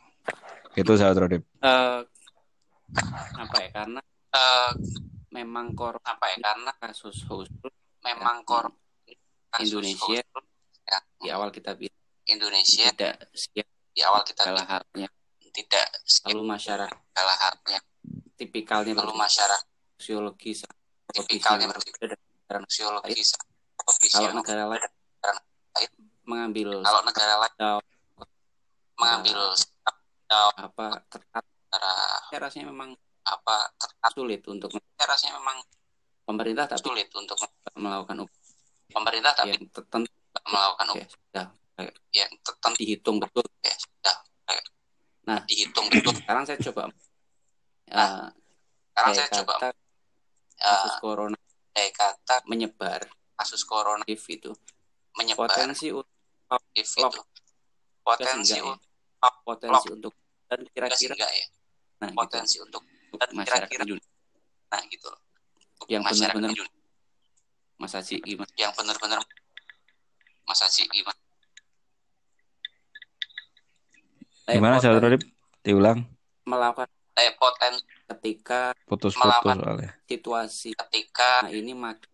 [0.72, 1.44] itu saya Rodip.
[1.61, 2.00] Uh,
[3.36, 4.00] apa ya karena
[4.32, 4.72] uh,
[5.32, 7.72] memang kor apa ya karena kasus khusus
[8.05, 8.72] memang kor
[9.61, 10.20] Indonesia
[10.84, 10.98] ya.
[11.20, 11.96] di awal kita bilang
[12.28, 15.09] Indonesia tidak siap di awal kita kalah halnya.
[15.53, 15.84] tidak
[16.32, 17.80] lalu masyarakat kalah halnya.
[18.40, 19.68] tipikalnya lalu masyarakat
[20.00, 20.64] sosiologis
[21.12, 23.36] tipikalnya berbeda dengan sosiologis
[24.16, 24.90] kalau negara lain
[26.24, 27.91] mengambil kalau negara lain
[29.03, 29.38] mengambil
[30.57, 31.44] apa ketat
[32.30, 33.57] saya rasanya memang apa
[34.14, 35.59] sulit untuk saya rasanya memang
[36.22, 37.36] pemerintah tapi sulit untuk
[37.76, 38.26] melakukan
[38.90, 40.11] pemerintah tapi yang tertentu
[40.48, 41.46] melakukan ya, sudah
[42.12, 43.44] yang tertentu dihitung betul.
[43.61, 44.16] ya sudah
[45.22, 46.14] nah dihitung betul.
[46.18, 46.82] sekarang saya coba
[47.90, 48.26] nah, uh,
[48.92, 49.70] sekarang saya coba uh,
[50.61, 51.38] kasus corona
[51.72, 53.00] eh kata menyebar
[53.38, 54.53] kasus corona itu
[55.16, 57.26] menyebar potensi untuk
[58.03, 58.91] potensi untuk
[59.45, 60.14] potensi untuk
[60.51, 61.47] dan kira-kira ya.
[62.03, 62.18] Nah gitu.
[62.18, 62.66] potensi gitu.
[62.66, 62.83] untuk
[63.18, 63.85] dan masyarakat kira
[64.73, 65.20] nah gitu loh.
[65.87, 66.51] Yang benar-benar
[67.77, 68.51] Mas Haji gimana?
[68.55, 69.20] Yang benar-benar
[70.47, 71.20] Mas Haji gimana?
[74.49, 75.18] Gimana saudara
[75.62, 76.07] diulang.
[76.43, 77.75] Melakukan eh, poten
[78.12, 79.57] ketika putus-putus
[80.05, 82.05] situasi ketika nah, ini mak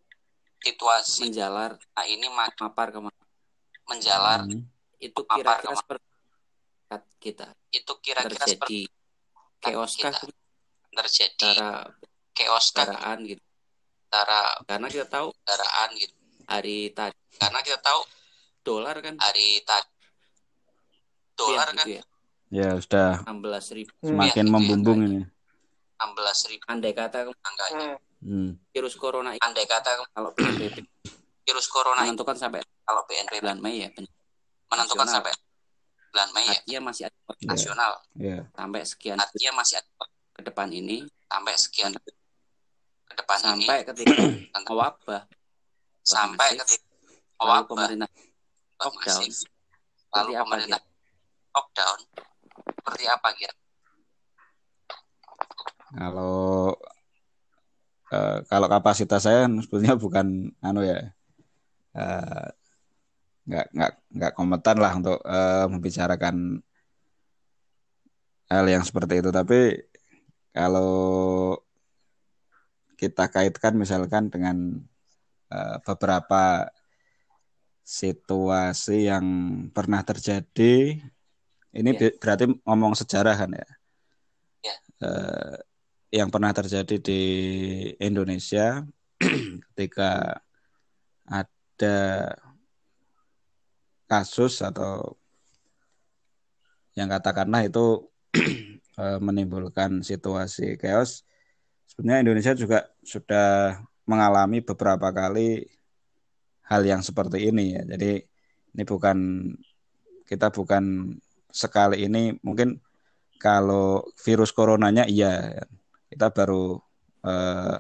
[0.63, 3.25] situasi menjalar nah ini mak mapar ke mana
[3.89, 4.63] menjalar hmm.
[5.03, 6.08] itu kira-kira seperti
[7.21, 7.53] kita.
[7.69, 8.89] Itu kira-kira terjadi
[9.61, 10.15] chaos kah
[10.95, 11.53] terjadi
[12.33, 13.43] chaos kendaraan gitu.
[14.09, 16.15] Cara karena kita tahu kendaraan gitu.
[16.49, 17.19] hari tadi.
[17.37, 18.01] Karena kita tahu
[18.65, 19.15] dolar kan?
[19.21, 19.91] hari tadi.
[21.37, 21.85] Dolar kan?
[21.85, 22.03] gitu ya.
[22.49, 23.21] ya sudah.
[23.29, 23.93] 16 ribu.
[24.01, 25.21] Semakin ya, membumbung ini.
[26.01, 28.01] 16 ribu andai kata angkanya.
[28.19, 28.59] Hmm.
[28.75, 30.83] virus corona andai kata kalau PNBP
[31.47, 33.95] virus corona menentukan sampai kalau PNBP bulan Mei ya
[34.75, 35.31] menentukan sampai
[36.13, 36.53] bulan Mei ya.
[36.57, 37.49] Artinya masih ada yeah.
[37.49, 37.93] nasional.
[38.17, 38.43] Yeah.
[38.55, 39.17] Sampai sekian.
[39.21, 39.91] Artinya masih ada
[40.35, 40.97] ke depan ini.
[41.29, 43.67] Sampai sekian ke depan sampai ini.
[43.67, 45.23] Sampai ketika wabah.
[46.03, 46.87] Sampai ketika
[47.41, 47.65] wabah.
[47.69, 48.11] pemerintah
[48.79, 49.29] lockdown.
[50.09, 50.81] Lalu apa pemerintah
[51.55, 51.99] lockdown.
[52.59, 53.55] Seperti apa kira?
[55.89, 56.77] Kalau
[58.13, 61.13] uh, kalau kapasitas saya sebetulnya bukan anu ya
[61.97, 62.49] uh,
[63.49, 66.61] nggak nggak nggak kompeten lah untuk uh, membicarakan
[68.53, 69.89] hal yang seperti itu tapi
[70.53, 71.57] kalau
[73.01, 74.85] kita kaitkan misalkan dengan
[75.49, 76.69] uh, beberapa
[77.89, 79.25] situasi yang
[79.73, 81.01] pernah terjadi
[81.73, 82.13] ini ya.
[82.21, 83.69] berarti ngomong sejarah kan ya,
[84.61, 84.77] ya.
[85.01, 85.57] Uh,
[86.09, 87.23] yang pernah terjadi di
[88.01, 88.85] Indonesia
[89.73, 90.41] ketika
[91.29, 91.97] ada
[94.09, 95.15] kasus atau
[96.97, 98.09] yang katakanlah itu
[99.01, 101.29] eh, menimbulkan situasi chaos
[101.99, 103.79] sebenarnya Indonesia juga sudah
[104.09, 105.67] mengalami beberapa kali
[106.69, 107.83] hal yang seperti ini ya.
[107.97, 108.23] Jadi
[108.77, 109.19] ini bukan
[110.29, 111.17] kita bukan
[111.49, 112.79] sekali ini mungkin
[113.41, 115.59] kalau virus coronanya iya.
[116.09, 116.79] Kita baru
[117.27, 117.77] eh,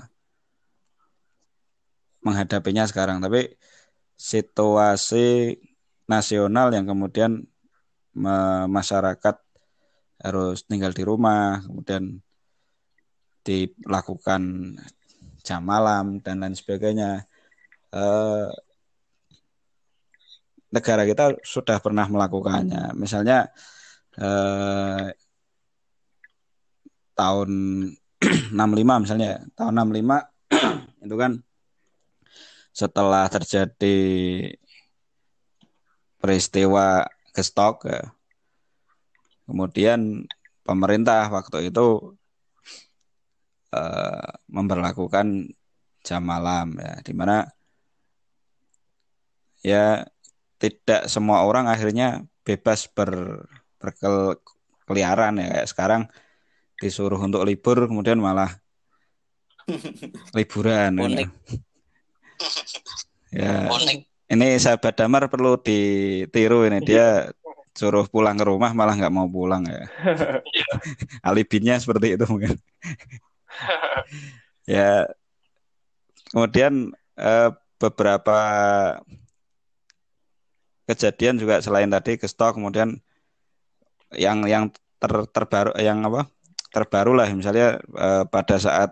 [2.24, 3.22] menghadapinya sekarang.
[3.22, 3.54] Tapi
[4.18, 5.54] situasi
[6.08, 7.44] nasional yang kemudian
[8.66, 9.36] masyarakat
[10.18, 12.18] harus tinggal di rumah, kemudian
[13.46, 14.74] dilakukan
[15.46, 17.22] jam malam dan lain sebagainya.
[17.94, 18.48] Eh,
[20.74, 22.92] negara kita sudah pernah melakukannya.
[22.98, 23.48] Misalnya
[24.18, 25.14] eh,
[27.14, 27.50] tahun
[28.18, 30.28] 65 misalnya, tahun 65
[31.06, 31.32] itu kan
[32.74, 33.98] setelah terjadi
[36.18, 38.02] peristiwa gestok ya.
[39.46, 40.26] kemudian
[40.66, 42.18] pemerintah waktu itu
[43.72, 45.48] uh, memperlakukan
[46.04, 47.48] jam malam ya di mana
[49.64, 50.04] ya
[50.58, 53.44] tidak semua orang akhirnya bebas ber
[53.78, 56.02] berkeliaran ya kayak sekarang
[56.78, 58.58] disuruh untuk libur kemudian malah
[60.36, 60.96] liburan.
[60.96, 61.28] ya.
[63.28, 63.68] Ya,
[64.28, 67.32] ini sahabat Damar perlu ditiru ini dia
[67.72, 69.86] suruh pulang ke rumah malah nggak mau pulang ya.
[71.28, 72.58] Alibinya seperti itu mungkin.
[74.68, 75.08] ya,
[76.34, 78.38] kemudian eh, beberapa
[80.90, 82.98] kejadian juga selain tadi ke stok kemudian
[84.16, 86.26] yang yang ter, terbaru yang apa
[86.72, 88.90] terbaru lah misalnya eh, pada saat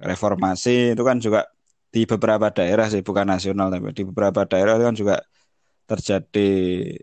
[0.00, 1.53] reformasi itu kan juga
[1.94, 5.16] di beberapa daerah sih bukan nasional tapi di beberapa daerah itu kan juga
[5.86, 6.50] terjadi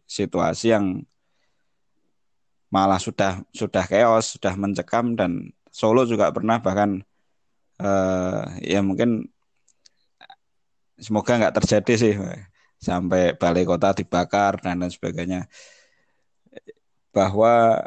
[0.03, 0.85] situasi yang
[2.67, 6.99] malah sudah sudah chaos sudah mencekam dan Solo juga pernah bahkan
[7.79, 8.43] eh,
[8.75, 9.31] ya mungkin
[10.99, 12.13] semoga nggak terjadi sih
[12.81, 15.47] sampai balai kota dibakar dan lain sebagainya.
[17.15, 17.79] Bahwa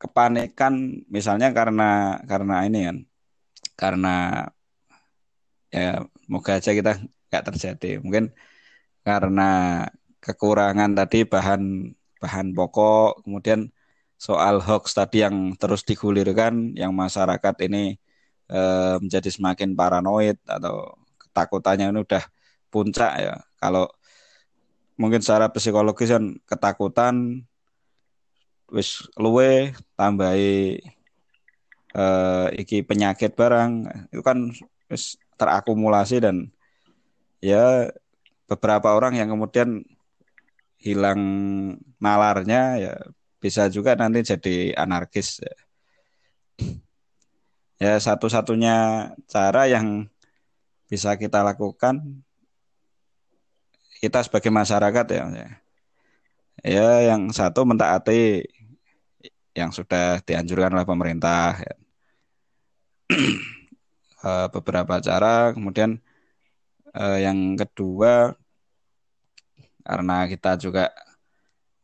[0.00, 2.96] kepanikan misalnya karena karena ini kan
[3.74, 4.14] karena
[5.72, 6.92] ya moga aja kita
[7.28, 8.00] nggak terjadi.
[8.04, 8.24] Mungkin
[9.06, 9.50] karena
[10.24, 11.62] kekurangan tadi bahan
[12.18, 13.70] bahan pokok kemudian
[14.18, 17.94] soal hoax tadi yang terus digulirkan yang masyarakat ini
[18.50, 22.24] eh, menjadi semakin paranoid atau ketakutannya ini udah
[22.72, 23.34] puncak ya.
[23.62, 23.86] Kalau
[24.98, 27.46] mungkin secara psikologis kan ketakutan
[28.68, 30.82] wis luwe tambahi
[31.94, 33.72] eh, iki penyakit barang
[34.12, 34.50] itu kan
[34.90, 36.50] wis terakumulasi dan
[37.38, 37.88] ya
[38.50, 39.86] beberapa orang yang kemudian
[40.78, 41.20] hilang
[42.02, 42.94] nalarnya ya
[43.38, 45.54] bisa juga nanti jadi anarkis ya,
[47.78, 50.10] ya satu-satunya cara yang
[50.90, 52.02] bisa kita lakukan
[53.98, 55.48] kita sebagai masyarakat ya ya,
[56.62, 58.42] ya yang satu mentaati
[59.54, 61.74] yang sudah dianjurkan oleh pemerintah ya.
[64.18, 65.54] Eh, beberapa cara.
[65.54, 66.02] Kemudian
[66.94, 68.34] eh, yang kedua
[69.86, 70.92] karena kita juga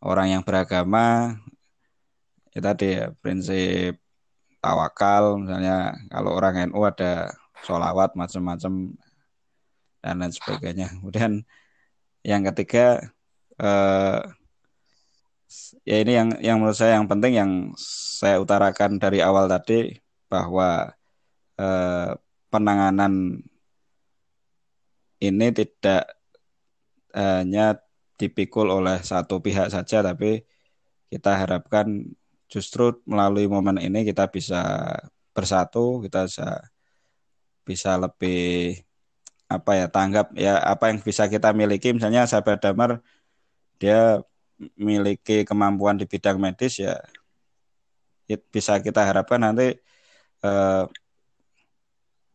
[0.03, 1.39] orang yang beragama
[2.53, 4.03] ya tadi ya prinsip
[4.59, 5.39] tawakal.
[5.43, 7.30] Misalnya kalau orang NU ada
[7.62, 8.99] sholawat macam-macam
[10.03, 10.87] dan lain sebagainya.
[10.99, 11.47] Kemudian
[12.26, 12.99] yang ketiga
[13.62, 14.20] eh,
[15.87, 20.91] ya ini yang yang menurut saya yang penting yang saya utarakan dari awal tadi bahwa
[21.62, 22.24] eh,
[22.55, 23.42] penanganan
[25.18, 26.02] ini tidak
[27.14, 27.82] hanya
[28.14, 30.46] dipikul oleh satu pihak saja, tapi
[31.11, 31.86] kita harapkan
[32.46, 34.62] justru melalui momen ini kita bisa
[35.34, 36.48] bersatu, kita bisa
[37.66, 38.78] bisa lebih
[39.50, 41.90] apa ya tanggap ya apa yang bisa kita miliki.
[41.90, 43.02] Misalnya sahabat Damar
[43.82, 44.22] dia
[44.78, 46.94] memiliki kemampuan di bidang medis ya
[48.55, 49.76] bisa kita harapkan nanti
[50.46, 50.84] eh,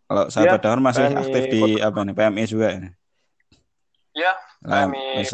[0.09, 2.89] kalau sahabat ya, Damar masih PMI aktif di apa nih PMI juga ini.
[4.17, 4.33] Ya,
[4.65, 5.29] nah, mis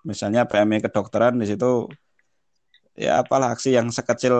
[0.00, 1.92] misalnya PMI kedokteran di situ
[2.96, 4.32] ya apalah aksi yang sekecil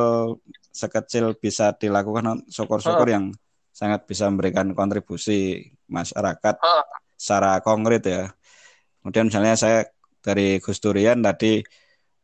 [0.73, 3.29] sekecil bisa dilakukan syukur-syukur yang
[3.77, 6.57] sangat bisa memberikan kontribusi masyarakat
[7.21, 8.33] secara konkret ya.
[9.05, 9.85] Kemudian misalnya saya
[10.25, 11.61] dari Gus Durian tadi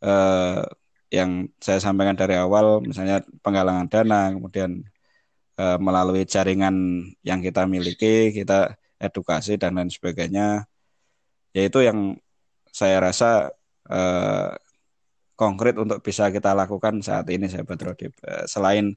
[0.01, 0.62] eh,
[1.12, 4.81] yang saya sampaikan dari awal misalnya penggalangan dana, kemudian
[5.61, 6.77] Eh, melalui jaringan
[7.28, 10.65] yang kita miliki, kita edukasi dan lain sebagainya.
[11.57, 12.16] Yaitu yang
[12.73, 13.53] saya rasa
[13.91, 14.51] eh,
[15.37, 18.12] konkret untuk bisa kita lakukan saat ini saya Rodip.
[18.24, 18.97] Eh, selain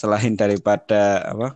[0.00, 1.02] selain daripada
[1.32, 1.48] apa?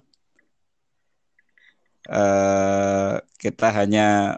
[2.08, 4.36] Eh, kita hanya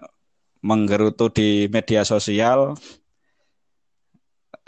[0.62, 2.74] menggerutu di media sosial,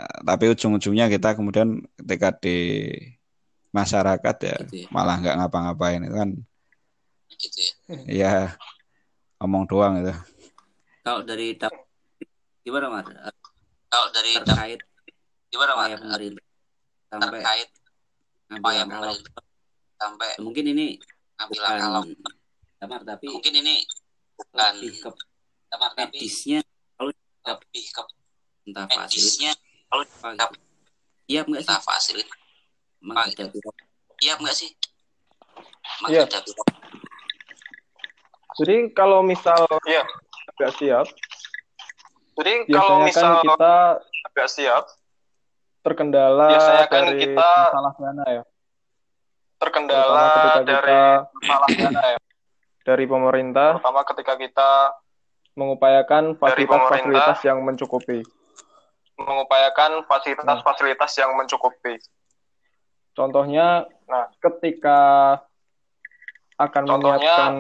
[0.01, 1.69] eh, tapi ujung-ujungnya kita kemudian
[1.99, 2.57] ketika di
[3.73, 4.89] masyarakat ya, gitu ya.
[4.93, 6.31] malah nggak ngapa-ngapain itu kan.
[7.41, 7.73] Gitu ya.
[8.07, 8.33] ya
[9.41, 10.13] omong doang itu.
[11.03, 11.57] Kalau dari
[12.63, 13.09] gimana mas?
[13.89, 14.81] Kalau dari terkait
[15.49, 15.99] gimana mas?
[15.99, 16.45] pemerintah
[17.09, 17.69] sampai terkait
[18.53, 19.43] upaya pemerintah
[19.97, 20.87] sampai mungkin ini
[21.41, 22.03] ambil kalau
[22.83, 23.75] tapi mungkin ini
[24.37, 25.11] bukan lebih ke
[25.71, 26.61] tamar, tapi medisnya
[26.99, 28.03] kalau lebih ke
[28.69, 29.51] entah medisnya
[29.87, 30.05] kalau
[31.31, 31.79] iya enggak sih.
[31.79, 32.42] Fasilitas
[34.23, 34.71] Iya enggak sih?
[36.07, 36.25] Iya.
[38.63, 40.07] Jadi kalau misal ya
[40.55, 41.07] agak siap,
[42.37, 43.75] jadi kalau misal kan kita
[44.29, 44.85] agak siap,
[45.83, 48.43] terkendala biasanya kan dari kita masalah dana ya.
[49.57, 50.99] Terkendala ketika dari
[51.33, 52.19] masalah dana ya.
[52.83, 54.71] Dari pemerintah, pertama ketika kita
[55.55, 58.27] mengupayakan fasilitas-fasilitas yang mencukupi.
[59.17, 61.99] Mengupayakan fasilitas-fasilitas yang mencukupi.
[63.13, 65.01] Contohnya, nah, ketika
[66.57, 67.55] akan Contohnya, menyiapkan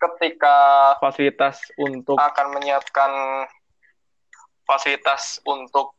[0.00, 0.56] ketika
[1.00, 3.12] fasilitas untuk akan menyiapkan
[4.64, 5.92] fasilitas untuk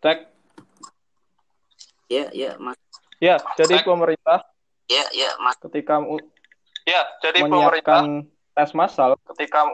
[0.00, 0.26] cek
[2.10, 2.74] Ya, ya, Mas.
[3.22, 3.86] ya jadi Cek.
[3.86, 4.42] pemerintah
[4.90, 5.54] Ya, ya, Mas.
[5.62, 6.02] ketika
[6.82, 8.04] ya jadi pemerintah menyiapkan
[8.58, 9.70] tes massal ketika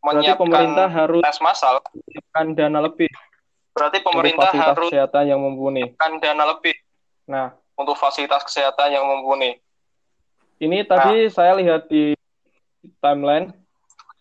[0.00, 1.74] mu- berarti menyiapkan pemerintah harus tes massal.
[1.86, 3.10] menyiapkan dana lebih.
[3.70, 5.82] Berarti pemerintah fasilitas harus kesehatan yang mumpuni.
[5.86, 6.74] menyiapkan dana lebih.
[7.24, 7.48] Nah.
[7.74, 9.56] Untuk fasilitas kesehatan yang mumpuni.
[10.58, 11.32] ini tadi Nah.
[11.32, 12.12] saya lihat di
[12.98, 13.48] timeline.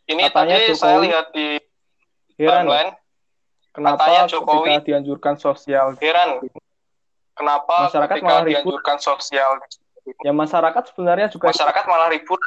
[0.06, 1.48] Ini Katanya tadi Jokowi saya lihat di
[2.36, 2.64] heran.
[2.64, 2.92] timeline,
[3.70, 5.88] kenapa katanya Jokowi- ketika dianjurkan sosial?
[5.98, 6.30] heran.
[7.34, 8.52] Kenapa Masyarakat ketika malah ribut.
[8.54, 9.52] dianjurkan sosial?
[10.20, 12.40] Ya masyarakat sebenarnya juga masyarakat malah ribut.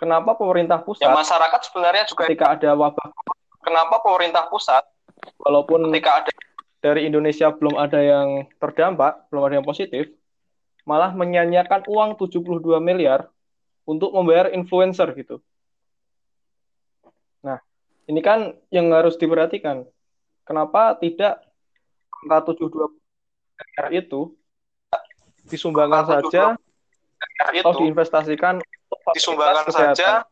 [0.00, 3.06] Kenapa pemerintah Ya pusat masyarakat sebenarnya juga ketika ada wabah
[3.60, 4.80] kenapa pemerintah pusat
[5.36, 6.32] walaupun ketika ada
[6.80, 10.08] dari Indonesia belum ada yang terdampak, belum ada yang positif,
[10.88, 13.28] malah menyanyiakan uang 72 miliar
[13.84, 15.44] untuk membayar influencer gitu.
[17.44, 17.60] Nah,
[18.08, 19.84] ini kan yang harus diperhatikan.
[20.48, 21.44] Kenapa tidak
[22.24, 22.96] angka 72
[23.60, 24.32] miliar itu
[25.52, 26.42] disumbangkan Angka saja
[27.52, 28.64] itu atau diinvestasikan
[29.14, 30.28] disumbangkan saja atau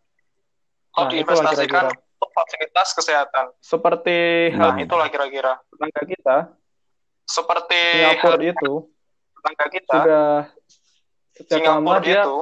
[0.98, 3.44] Nah, diinvestasikan untuk fasilitas kesehatan.
[3.62, 5.62] Seperti Nah, hal itulah kira-kira.
[5.70, 6.36] tetangga kita,
[7.28, 8.72] Seperti Singapura itu
[9.36, 10.26] tetangga kita, sudah
[11.38, 12.38] sejak lama Singapura dia itu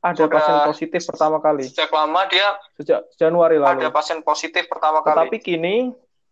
[0.00, 2.48] ada pasien positif pertama kali sejak lama dia
[2.80, 3.84] sejak Januari lalu.
[3.84, 5.76] ada pasien positif pertama Tetapi kali kini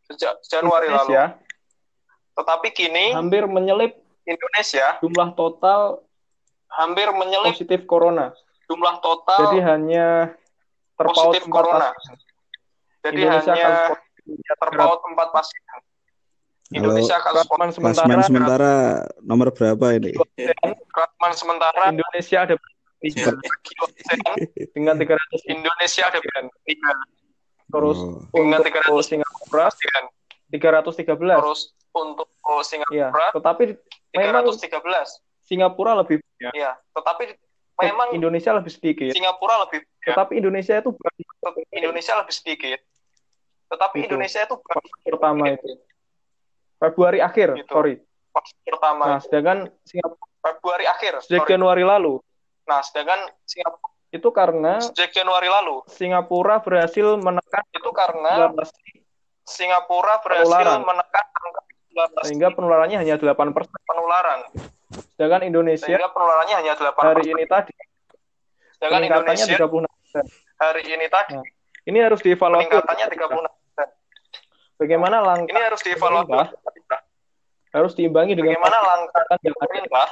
[0.08, 1.12] sejak Januari lalu.
[1.12, 1.24] Indonesia
[2.32, 3.92] Tetapi kini hampir menyelip
[4.24, 6.00] Indonesia jumlah total
[6.72, 8.32] hampir menyelip positif corona.
[8.68, 10.06] Jumlah total Jadi hanya
[10.94, 11.88] terpaut positif empat corona.
[11.90, 12.16] pasien.
[12.98, 13.70] Jadi Indonesia hanya
[14.54, 15.62] terpaut empat pasien.
[16.68, 18.72] Indonesia kasus Klasman sementara Klasmen sementara
[19.24, 20.12] nomor berapa ini?
[20.92, 22.54] Klasman sementara Indonesia ada
[24.76, 26.18] dengan 300 Indonesia ada
[26.66, 26.90] tiga
[27.68, 28.20] terus Oh.
[28.32, 30.02] dengan untuk 300 Singapura pasien.
[30.48, 31.40] 313.
[31.40, 31.60] Terus
[31.92, 33.62] untuk Iya, Singapura tetapi
[34.16, 35.08] memang 313.
[35.44, 36.52] Singapura lebih banyak.
[36.52, 37.24] Iya, tetapi
[37.80, 39.10] memang Indonesia lebih sedikit.
[39.14, 40.90] Singapura lebih ya, Tetapi Indonesia itu
[41.70, 42.78] Indonesia lebih sedikit.
[43.68, 44.06] Tetapi Gitu.
[44.08, 44.54] Indonesia itu
[45.04, 45.68] pertama itu.
[46.78, 47.68] Februari akhir, Gitu.
[47.68, 47.94] sorry.
[48.28, 49.04] fase pertama.
[49.04, 51.12] Nah, sedangkan Singapura Februari akhir.
[51.22, 51.50] sejak sorry.
[51.50, 52.14] Januari lalu
[52.64, 58.70] Nah, sedangkan Singapura itu karena sejak Januari lalu Singapura berhasil menekan itu karena 19
[59.44, 60.80] Singapura berhasil Penularan.
[60.80, 61.60] menekan angka
[61.90, 63.68] 19 sehingga penularannya hanya 8%.
[63.82, 64.40] penularan.
[65.14, 67.74] Sedangkan Indonesia Sehingga penularannya hanya 8 hari ini tadi.
[68.78, 70.24] Sedangkan Indonesia 36%.
[70.58, 71.34] hari ini tadi.
[71.38, 71.46] Nah,
[71.88, 72.68] Ini harus dievaluasi.
[72.68, 73.48] peningkatannya 36
[74.78, 76.32] Bagaimana langkah Ini harus dievaluasi.
[77.68, 80.04] Harus diimbangi dengan Bagaimana langkah yang ada.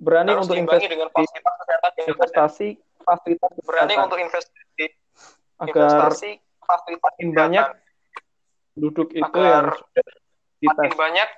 [0.00, 2.68] berani harus untuk investasi, dengan fasilitas kesehatan yang investasi
[3.04, 4.06] fasilitas Berani kesehatan.
[4.08, 4.84] untuk investasi.
[5.60, 6.30] Agar investasi
[6.64, 7.66] fasilitas banyak
[8.72, 9.76] penduduk itu Agar
[10.64, 11.28] yang makin banyak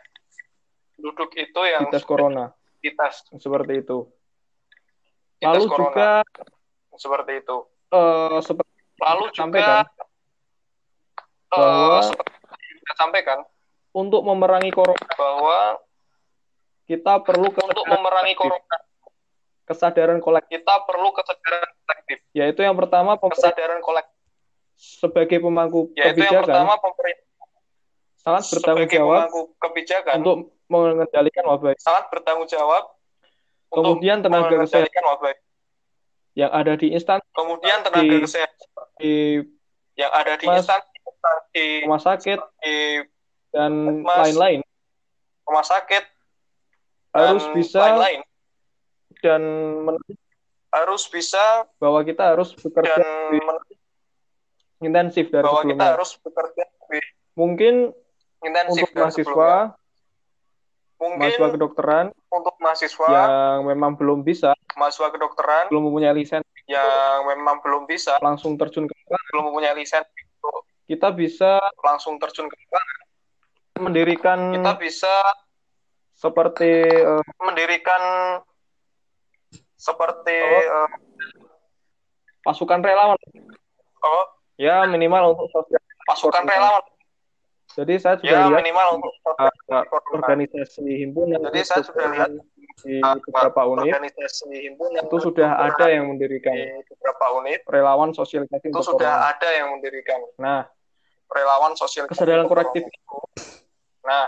[1.03, 4.07] duduk itu yang dites corona dites seperti itu.
[5.39, 5.87] dites Lalu corona.
[5.91, 6.09] juga
[6.95, 7.57] seperti itu.
[7.91, 8.71] eh, seperti
[9.03, 10.03] Lalu sampaikan juga
[11.51, 13.39] bahwa eh, seperti yang kita sampaikan
[13.93, 15.59] untuk memerangi corona bahwa
[16.87, 18.77] kita perlu untuk memerangi corona
[19.63, 22.19] kesadaran kolektif kita perlu kesadaran kolektif.
[22.35, 24.19] yaitu yang pertama Kesadaran kolektif
[24.75, 27.31] sebagai pemangku yaitu yang kebijakan pertama pemerintah
[28.23, 29.23] sangat bertanggung sebagai jawab
[29.59, 30.37] kebijakan untuk
[30.73, 32.89] mengendalikan wabah sangat bertanggung jawab
[33.69, 35.33] Kemudian tenaga kesehatan wabah.
[36.33, 38.67] yang ada di instansi Kemudian tenaga Di- kesehatan
[38.97, 39.15] di
[39.93, 40.97] yang ada di instansi
[41.53, 42.77] di, rumah sakit di
[43.53, 44.61] dan lain-lain
[45.45, 46.05] rumah sakit
[47.13, 48.21] harus dan bisa lain-lain
[49.21, 49.43] dan
[49.85, 50.17] men-
[50.73, 53.05] harus bisa bahwa kita harus bekerja dan
[54.81, 55.93] intensif dari bahwa kita sebelumnya.
[55.93, 57.75] harus bekerja lebih Mungkin
[58.43, 59.82] intensif untuk dari mahasiswa, sebelumnya.
[61.03, 66.63] Mungkin mahasiswa kedokteran untuk mahasiswa, yang memang belum bisa, mahasiswa kedokteran belum mempunyai lisensi.
[66.71, 70.23] yang memang belum bisa, langsung terjun ke lapangan, belum mempunyai lisensi
[70.87, 72.99] kita bisa langsung terjun ke lapangan.
[73.83, 75.15] mendirikan Kita bisa
[76.15, 78.03] seperti eh, mendirikan
[79.75, 80.87] seperti Oh.
[80.87, 80.91] eh,
[82.47, 83.19] pasukan relawan.
[84.03, 84.25] Oh,
[84.59, 85.81] ya minimal untuk sosial.
[86.03, 86.83] pasukan relawan
[87.73, 92.31] Jadi saya sudah ya lihat minimal untuk uh, organisasi himpunan Jadi saya sudah lihat
[92.85, 96.53] di beberapa unit organisasi himpunan itu sudah ada yang mendirikan.
[96.53, 100.21] di beberapa unit relawan sosialisasi itu sudah ada yang mendirikan.
[100.37, 100.69] Nah,
[101.33, 102.85] relawan sosial kesadaran kolektif.
[102.89, 103.17] Itu
[104.03, 104.27] Nah,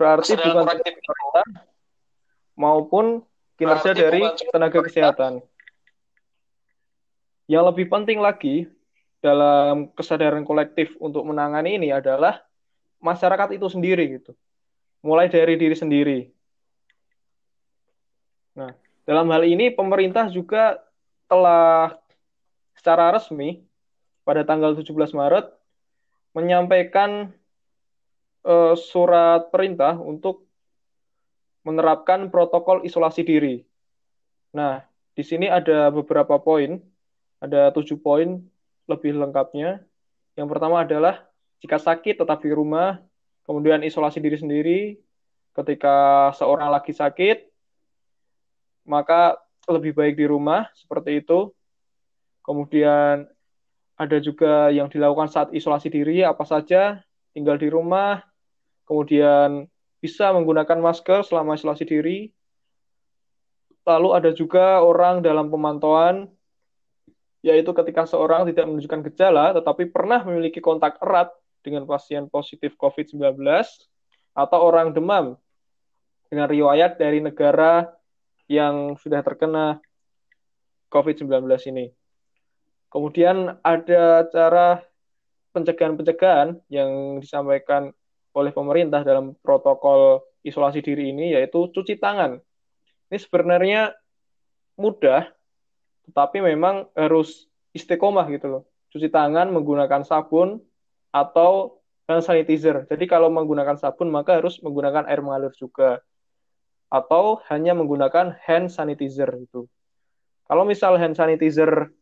[0.00, 0.92] berarti bukan kolektif.
[0.96, 1.46] pemerintah
[2.56, 3.04] maupun
[3.60, 5.44] kinerja dari tenaga kesehatan.
[7.48, 8.68] Yang lebih penting lagi
[9.18, 12.38] dalam kesadaran kolektif untuk menangani ini adalah
[13.02, 14.32] masyarakat itu sendiri gitu.
[15.02, 16.18] Mulai dari diri sendiri.
[18.58, 18.74] Nah,
[19.06, 20.82] dalam hal ini pemerintah juga
[21.30, 21.94] telah
[22.74, 23.62] secara resmi
[24.26, 25.46] pada tanggal 17 Maret
[26.34, 27.30] menyampaikan
[28.46, 30.46] eh, surat perintah untuk
[31.66, 33.56] menerapkan protokol isolasi diri.
[34.54, 34.82] Nah,
[35.12, 36.80] di sini ada beberapa poin,
[37.42, 38.40] ada tujuh poin
[38.88, 39.84] lebih lengkapnya.
[40.34, 41.28] Yang pertama adalah
[41.60, 42.98] jika sakit tetap di rumah,
[43.44, 44.80] kemudian isolasi diri sendiri.
[45.52, 47.44] Ketika seorang lagi sakit,
[48.86, 49.36] maka
[49.68, 51.52] lebih baik di rumah, seperti itu.
[52.46, 53.28] Kemudian
[53.98, 57.02] ada juga yang dilakukan saat isolasi diri, apa saja,
[57.34, 58.22] tinggal di rumah,
[58.86, 59.66] kemudian
[59.98, 62.30] bisa menggunakan masker selama isolasi diri.
[63.82, 66.30] Lalu ada juga orang dalam pemantauan,
[67.42, 71.30] yaitu ketika seorang tidak menunjukkan gejala, tetapi pernah memiliki kontak erat
[71.62, 73.38] dengan pasien positif COVID-19,
[74.38, 75.34] atau orang demam
[76.30, 77.90] dengan riwayat dari negara
[78.46, 79.82] yang sudah terkena
[80.88, 81.44] COVID-19
[81.74, 81.90] ini.
[82.88, 84.80] Kemudian ada cara
[85.52, 87.92] pencegahan-pencegahan yang disampaikan
[88.32, 92.40] oleh pemerintah dalam protokol isolasi diri ini yaitu cuci tangan.
[93.08, 93.92] Ini sebenarnya
[94.78, 95.28] mudah,
[96.08, 98.62] tetapi memang harus istiqomah gitu loh.
[98.88, 100.64] Cuci tangan menggunakan sabun
[101.12, 101.78] atau
[102.08, 102.88] hand sanitizer.
[102.88, 106.00] Jadi kalau menggunakan sabun maka harus menggunakan air mengalir juga.
[106.88, 109.68] Atau hanya menggunakan hand sanitizer itu.
[110.48, 111.92] Kalau misal hand sanitizer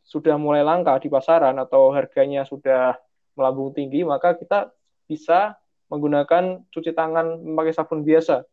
[0.00, 2.96] sudah mulai langka di pasaran atau harganya sudah
[3.36, 4.72] melambung tinggi, maka kita
[5.04, 5.60] bisa
[5.92, 8.48] menggunakan cuci tangan memakai sabun biasa.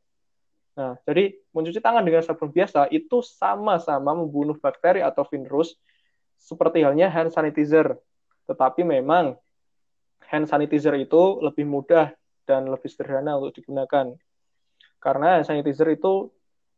[0.78, 5.74] Nah, jadi mencuci tangan dengan sabun biasa itu sama-sama membunuh bakteri atau virus
[6.38, 7.98] seperti halnya hand sanitizer.
[8.46, 9.34] Tetapi memang
[10.30, 12.14] hand sanitizer itu lebih mudah
[12.46, 14.14] dan lebih sederhana untuk digunakan.
[15.02, 16.30] Karena hand sanitizer itu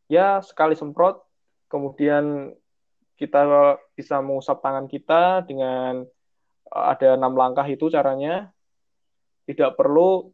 [0.07, 1.19] ya sekali semprot,
[1.67, 2.55] kemudian
[3.19, 6.07] kita bisa mengusap tangan kita dengan
[6.71, 8.47] uh, ada enam langkah itu caranya.
[9.43, 10.31] Tidak perlu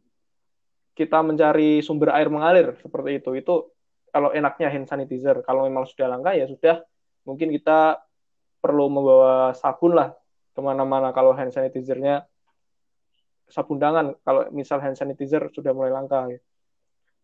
[0.96, 3.30] kita mencari sumber air mengalir seperti itu.
[3.36, 3.54] Itu
[4.08, 5.44] kalau enaknya hand sanitizer.
[5.44, 6.80] Kalau memang sudah langka ya sudah
[7.28, 8.00] mungkin kita
[8.64, 10.16] perlu membawa sabun lah
[10.56, 12.24] ke mana-mana kalau hand sanitizernya
[13.52, 14.16] sabun tangan.
[14.24, 16.32] Kalau misal hand sanitizer sudah mulai langka.
[16.32, 16.40] Ya.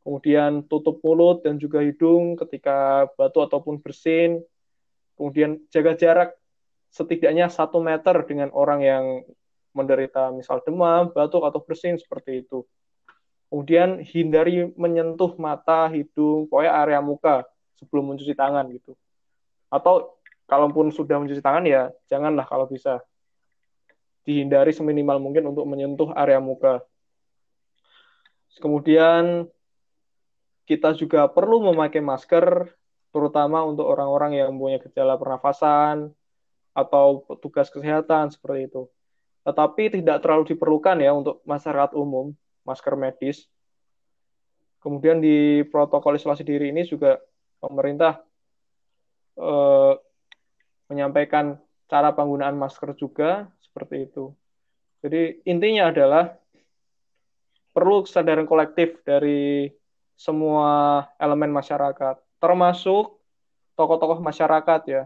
[0.04, 4.44] Kemudian tutup mulut dan juga hidung ketika batu ataupun bersin.
[5.16, 6.30] Kemudian jaga jarak
[6.92, 9.04] setidaknya satu meter dengan orang yang
[9.72, 12.68] menderita misal demam, batuk atau bersin seperti itu.
[13.52, 17.44] Kemudian hindari menyentuh mata, hidung, pokoknya area muka
[17.76, 18.96] sebelum mencuci tangan gitu.
[19.68, 20.16] Atau
[20.48, 23.04] kalaupun sudah mencuci tangan ya janganlah kalau bisa
[24.24, 26.80] dihindari seminimal mungkin untuk menyentuh area muka.
[28.56, 29.44] Kemudian
[30.64, 32.72] kita juga perlu memakai masker
[33.12, 36.08] terutama untuk orang-orang yang mempunyai gejala pernafasan
[36.72, 38.88] atau petugas kesehatan seperti itu.
[39.44, 43.46] Tetapi tidak terlalu diperlukan ya untuk masyarakat umum, masker medis.
[44.82, 47.22] Kemudian di protokol isolasi diri ini juga
[47.62, 48.18] pemerintah
[49.38, 49.94] eh,
[50.90, 51.56] menyampaikan
[51.86, 54.34] cara penggunaan masker juga seperti itu.
[55.02, 56.34] Jadi intinya adalah
[57.72, 59.72] perlu kesadaran kolektif dari
[60.14, 63.18] semua elemen masyarakat, termasuk
[63.74, 65.02] tokoh-tokoh masyarakat ya.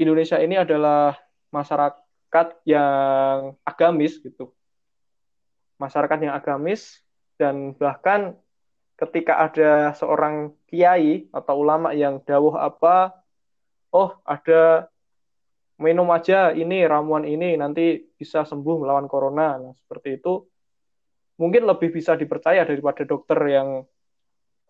[0.00, 1.18] Indonesia ini adalah
[1.52, 4.54] masyarakat yang agamis gitu.
[5.82, 7.02] Masyarakat yang agamis
[7.34, 8.38] dan bahkan
[8.94, 13.18] ketika ada seorang kiai atau ulama yang dawuh apa,
[13.90, 14.86] oh ada
[15.82, 19.58] minum aja ini ramuan ini nanti bisa sembuh melawan corona.
[19.58, 20.46] Nah, seperti itu
[21.42, 23.82] mungkin lebih bisa dipercaya daripada dokter yang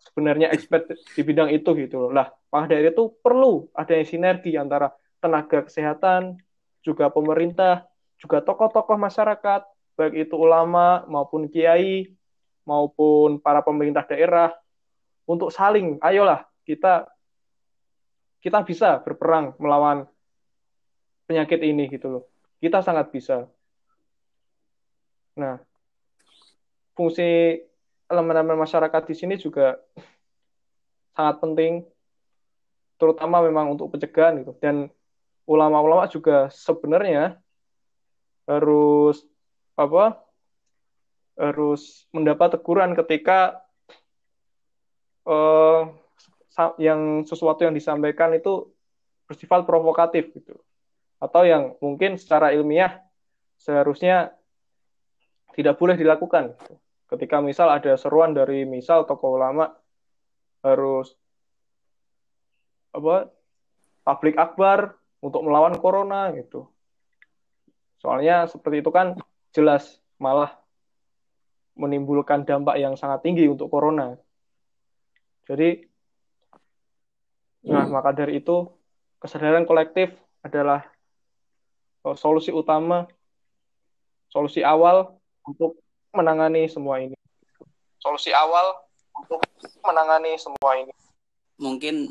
[0.01, 2.11] sebenarnya expert di bidang itu gitu loh.
[2.11, 4.89] Lah, maka dari itu perlu adanya sinergi antara
[5.21, 6.41] tenaga kesehatan,
[6.83, 7.87] juga pemerintah,
[8.19, 9.61] juga tokoh-tokoh masyarakat,
[9.93, 12.09] baik itu ulama maupun kiai
[12.63, 14.49] maupun para pemerintah daerah
[15.27, 17.07] untuk saling ayolah kita
[18.43, 20.03] kita bisa berperang melawan
[21.27, 22.23] penyakit ini gitu loh.
[22.59, 23.47] Kita sangat bisa.
[25.39, 25.57] Nah,
[26.93, 27.59] fungsi
[28.11, 29.79] elemen-elemen masyarakat di sini juga
[31.15, 31.73] sangat penting
[32.99, 34.87] terutama memang untuk pencegahan gitu dan
[35.49, 37.35] ulama-ulama juga sebenarnya
[38.47, 39.25] harus
[39.73, 40.21] apa
[41.33, 43.65] harus mendapat teguran ketika
[45.25, 45.81] eh,
[46.77, 48.69] yang sesuatu yang disampaikan itu
[49.25, 50.61] bersifat provokatif gitu
[51.17, 53.01] atau yang mungkin secara ilmiah
[53.57, 54.35] seharusnya
[55.55, 56.73] tidak boleh dilakukan gitu.
[57.15, 59.73] ketika misal ada seruan dari misal tokoh ulama
[60.61, 61.17] harus
[62.93, 63.31] apa
[64.05, 66.69] tablik akbar untuk melawan corona gitu
[68.03, 69.15] soalnya seperti itu kan
[69.53, 70.57] jelas malah
[71.77, 74.17] menimbulkan dampak yang sangat tinggi untuk corona.
[75.45, 75.85] Jadi
[77.63, 78.67] nah maka dari itu
[79.23, 80.11] kesadaran kolektif
[80.43, 80.83] adalah
[82.03, 83.07] eh, solusi utama
[84.27, 85.15] solusi awal
[85.45, 85.77] untuk
[86.09, 87.13] menangani semua ini.
[88.01, 88.81] Solusi awal
[89.13, 89.45] untuk
[89.85, 90.93] menangani semua ini.
[91.61, 92.09] Mungkin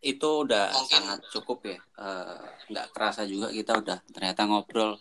[0.00, 1.78] itu udah sangat cukup ya.
[2.00, 2.40] Eh,
[2.72, 4.96] nggak kerasa juga kita udah ternyata ngobrol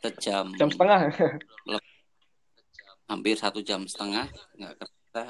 [0.00, 0.44] sejam.
[0.56, 1.00] Jam setengah.
[3.10, 4.26] Hampir satu jam setengah.
[4.56, 5.22] Nggak kerasa.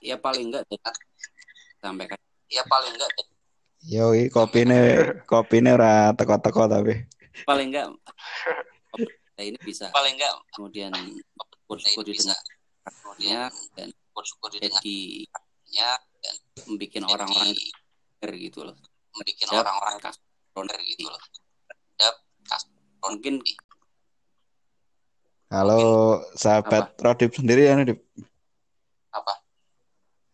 [0.00, 0.64] Ya paling nggak
[1.82, 2.18] sampai kan
[2.50, 3.10] Ya paling enggak
[3.86, 4.78] Yoi, kopine
[5.30, 7.06] kopine ora teko-teko tapi.
[7.46, 7.86] paling nggak.
[8.96, 9.86] Kita ini bisa.
[9.94, 12.32] Paling enggak kemudian kita syukur ini bisa.
[12.32, 12.50] didengarnya
[12.86, 14.98] kemudian dan bersyukur didengarnya jadi
[16.66, 17.66] membuat orang-orang jadi
[18.16, 18.76] denger gitu loh.
[19.14, 20.22] membuat orang-orang Kas-
[20.54, 21.20] bener gitu loh.
[23.06, 23.34] Mungkin
[25.46, 28.02] Kalau sahabat Rodip sendiri ya Rodip
[29.14, 29.32] apa?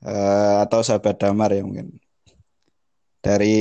[0.02, 2.00] Eh, atau sahabat Damar ya mungkin.
[3.22, 3.60] Dari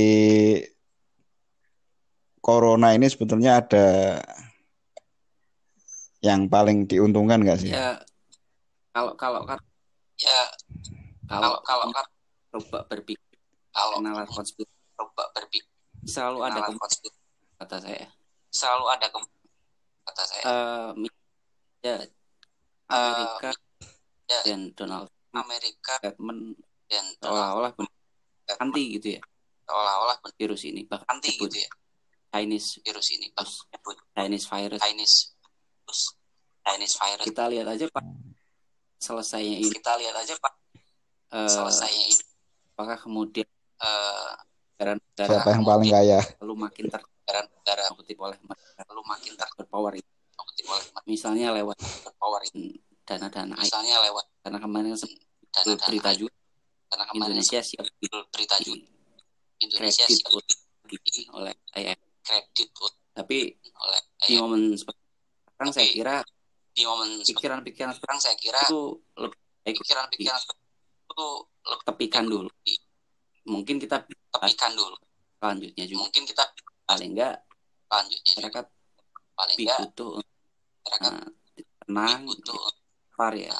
[2.42, 4.18] corona ini sebetulnya ada
[6.24, 7.70] yang paling diuntungkan nggak sih?
[7.70, 7.98] ya
[8.90, 9.58] kalau kalau kan
[10.22, 10.42] Ya
[11.26, 12.06] kalau kalau kalau kan
[12.54, 13.26] coba berpikir
[13.74, 15.66] kalau nalar konspirasi coba berpikir
[16.06, 17.10] selalu ada konspirasi,
[17.58, 18.06] kata saya
[18.52, 19.18] selalu ada ke
[20.04, 20.44] kata saya.
[20.44, 21.20] Eh, mi-
[21.82, 21.96] ya
[22.92, 23.50] Amerika
[24.28, 24.40] ya.
[24.44, 27.72] dan Donald Amerika statement dan seolah-olah
[28.60, 29.20] anti gitu ya?
[29.64, 31.70] Seolah-olah virus ini bahkan anti gitu ya?
[32.32, 33.64] Chinese virus ini Terus.
[34.12, 34.80] Chinese virus.
[34.80, 35.16] Chinese
[35.84, 36.02] terus
[36.62, 37.26] Chinese virus.
[37.26, 38.04] Kita lihat aja pak.
[39.02, 39.72] Selesainya ini.
[39.72, 40.52] Kita lihat aja pak.
[41.32, 42.24] Eh, selesainya ini.
[42.72, 43.48] apakah kemudian
[43.80, 44.30] eh,
[44.76, 46.20] negara-negara Siapa yang paling kaya?
[46.40, 46.84] lalu makin
[47.22, 48.38] negara-negara terkutip oleh
[48.90, 49.92] lalu makin berpower.
[49.94, 51.76] Itu terkutip oleh misalnya lewat
[52.18, 55.22] power ini dana-dana misalnya lewat karena kemarin sempat
[55.54, 56.34] dana berita dana juga.
[56.92, 57.86] Karena kemarin Indonesia siap.
[58.28, 58.86] Berita juga.
[59.62, 60.30] Indonesia siap.
[61.32, 62.68] oleh IMF kredit
[63.12, 66.16] tapi oleh di momen sekarang saya kira
[66.72, 70.38] di momen pikiran-pikiran sekarang saya kira itu lebih baik pikiran-pikiran
[71.12, 71.28] itu
[71.68, 72.50] lebih tepikan dulu.
[73.42, 74.96] mungkin kita tepikan dulu.
[75.42, 76.00] Selanjutnya juga.
[76.06, 76.44] Mungkin kita
[76.92, 77.36] paling enggak
[77.88, 78.66] selanjutnya juga masyarakat
[79.32, 80.12] paling enggak butuh
[80.82, 81.14] masyarakan
[81.56, 82.64] eh, tenang butuh
[83.16, 83.52] var ya.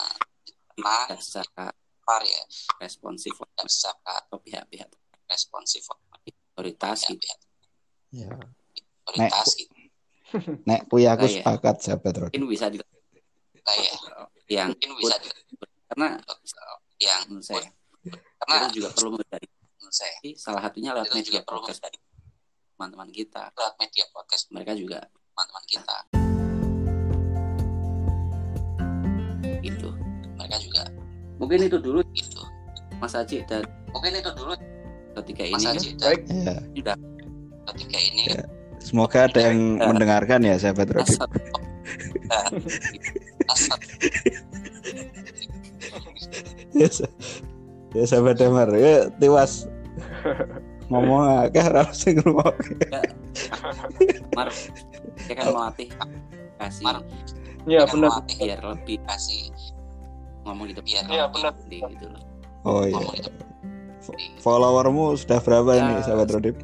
[0.72, 1.66] tenang secara
[2.02, 2.42] par ya.
[2.80, 4.88] responsif dan secara atau pihak-pihak.
[5.32, 5.80] responsif
[6.52, 7.26] otoritas ya, gitu.
[8.12, 8.28] Ya.
[9.08, 9.72] otoritas gitu.
[10.68, 11.40] Nek puya aku iya.
[11.40, 12.32] sepakat sahabat Rodip.
[12.36, 12.80] mungkin bisa di
[13.62, 13.94] kayak
[14.48, 15.28] yang mungkin bisa di,
[15.92, 16.08] karena
[16.98, 17.68] yang menurut saya
[18.42, 19.46] karena juga perlu mencari
[19.78, 21.98] menurut saya salah satunya lewat media juga perlu podcast mencari
[22.82, 25.96] teman-teman kita lewat media podcast mereka juga teman-teman kita.
[29.62, 29.94] Itu
[30.34, 30.82] mereka juga.
[31.38, 32.02] Mungkin itu dulu.
[32.10, 32.42] Gitu.
[32.98, 33.62] Mas Aji dan
[33.94, 34.58] mungkin itu dulu.
[35.14, 36.20] Ketika Mas ini Haji dan Baik.
[36.26, 36.58] Ya.
[36.74, 36.98] sudah.
[37.70, 38.22] Ketika ini.
[38.34, 38.42] Ya.
[38.82, 39.86] Semoga ada yang Ya.
[39.86, 41.30] mendengarkan ya sahabat asal
[46.74, 46.90] Ya,
[47.94, 49.70] ya sahabat Damar, ya tiwas.
[50.90, 52.74] Ngomong akeh ora sing ngrungokke.
[54.34, 54.48] Mar
[55.22, 55.88] saya kan melatih
[56.58, 56.96] kasih Mar.
[57.62, 59.54] ya benar melatih biar lebih kasih
[60.42, 61.54] ngomong gitu biar Iya, lebih benar.
[61.70, 62.22] di gitu loh
[62.64, 62.98] Oh iya.
[62.98, 63.14] ngomong
[64.42, 65.80] Followermu sudah berapa Ya.
[65.80, 66.56] ini sahabat Rodip?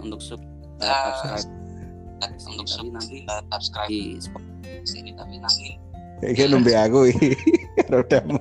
[0.00, 0.40] Untuk sub
[0.80, 1.48] Ya, subscribe
[2.48, 4.16] untuk tapi nanti uh, subscribe di
[4.82, 5.76] sini tapi nanti
[6.24, 7.36] Iki nembe aku iki
[7.84, 8.40] karo Damar.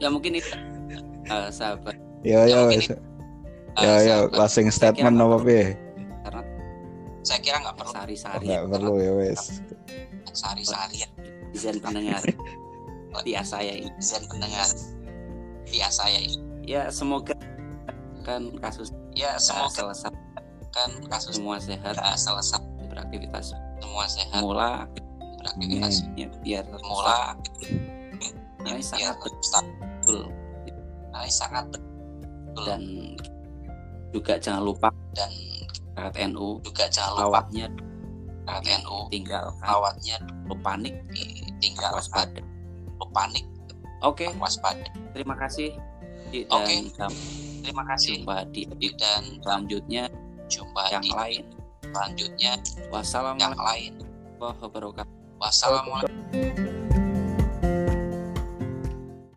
[0.00, 0.48] ya mungkin itu
[1.28, 1.92] eh, sahabat
[2.24, 2.96] Ya Ya, ya uh,
[3.78, 5.66] Ya ya sahabat, closing statement apa piye?
[6.26, 6.42] karena
[7.22, 7.92] saya kira nggak perlu.
[7.94, 9.42] Sehari-hari Enggak perlu ya wis.
[10.30, 11.08] sehari-sehari ya
[11.54, 12.22] desain pendengar.
[13.26, 14.68] Dia saya ini desain pendengar.
[15.70, 17.34] Via saya ini ya semoga
[18.26, 20.12] kan kasus ya semoga selesai.
[20.70, 21.98] kan kasus semua sehat.
[22.14, 22.62] selesai.
[22.90, 23.54] Beraktivitas.
[23.82, 24.40] Semua sehat.
[24.42, 24.86] Mula
[25.42, 26.06] beraktivitas.
[26.14, 27.34] Ya, biar mula
[28.66, 30.30] ini sangat betul
[31.10, 32.64] Nah, ini sangat betul.
[32.66, 32.82] Dan
[34.10, 35.30] juga jangan lupa dan
[35.94, 37.22] rakyat NU juga jangan lupa.
[37.26, 37.66] lawaknya
[38.50, 40.16] RTNU tinggal lawannya
[40.50, 40.94] lo panik.
[41.62, 42.42] tinggal waspada.
[43.14, 43.44] panik.
[44.02, 44.26] Oke.
[44.38, 44.86] Waspada.
[45.14, 45.74] Terima kasih
[46.30, 46.74] dan Oke.
[46.94, 47.26] sampai
[47.62, 48.22] terima kasih.
[48.22, 50.04] jumpa di episode dan selanjutnya.
[50.50, 51.42] jumpa yang di lain.
[51.94, 52.52] selanjutnya.
[52.58, 53.92] Yang wassalamualaikum lain.
[54.40, 55.14] warahmatullahi wabarakatuh.
[55.38, 56.79] Wassalamualaikum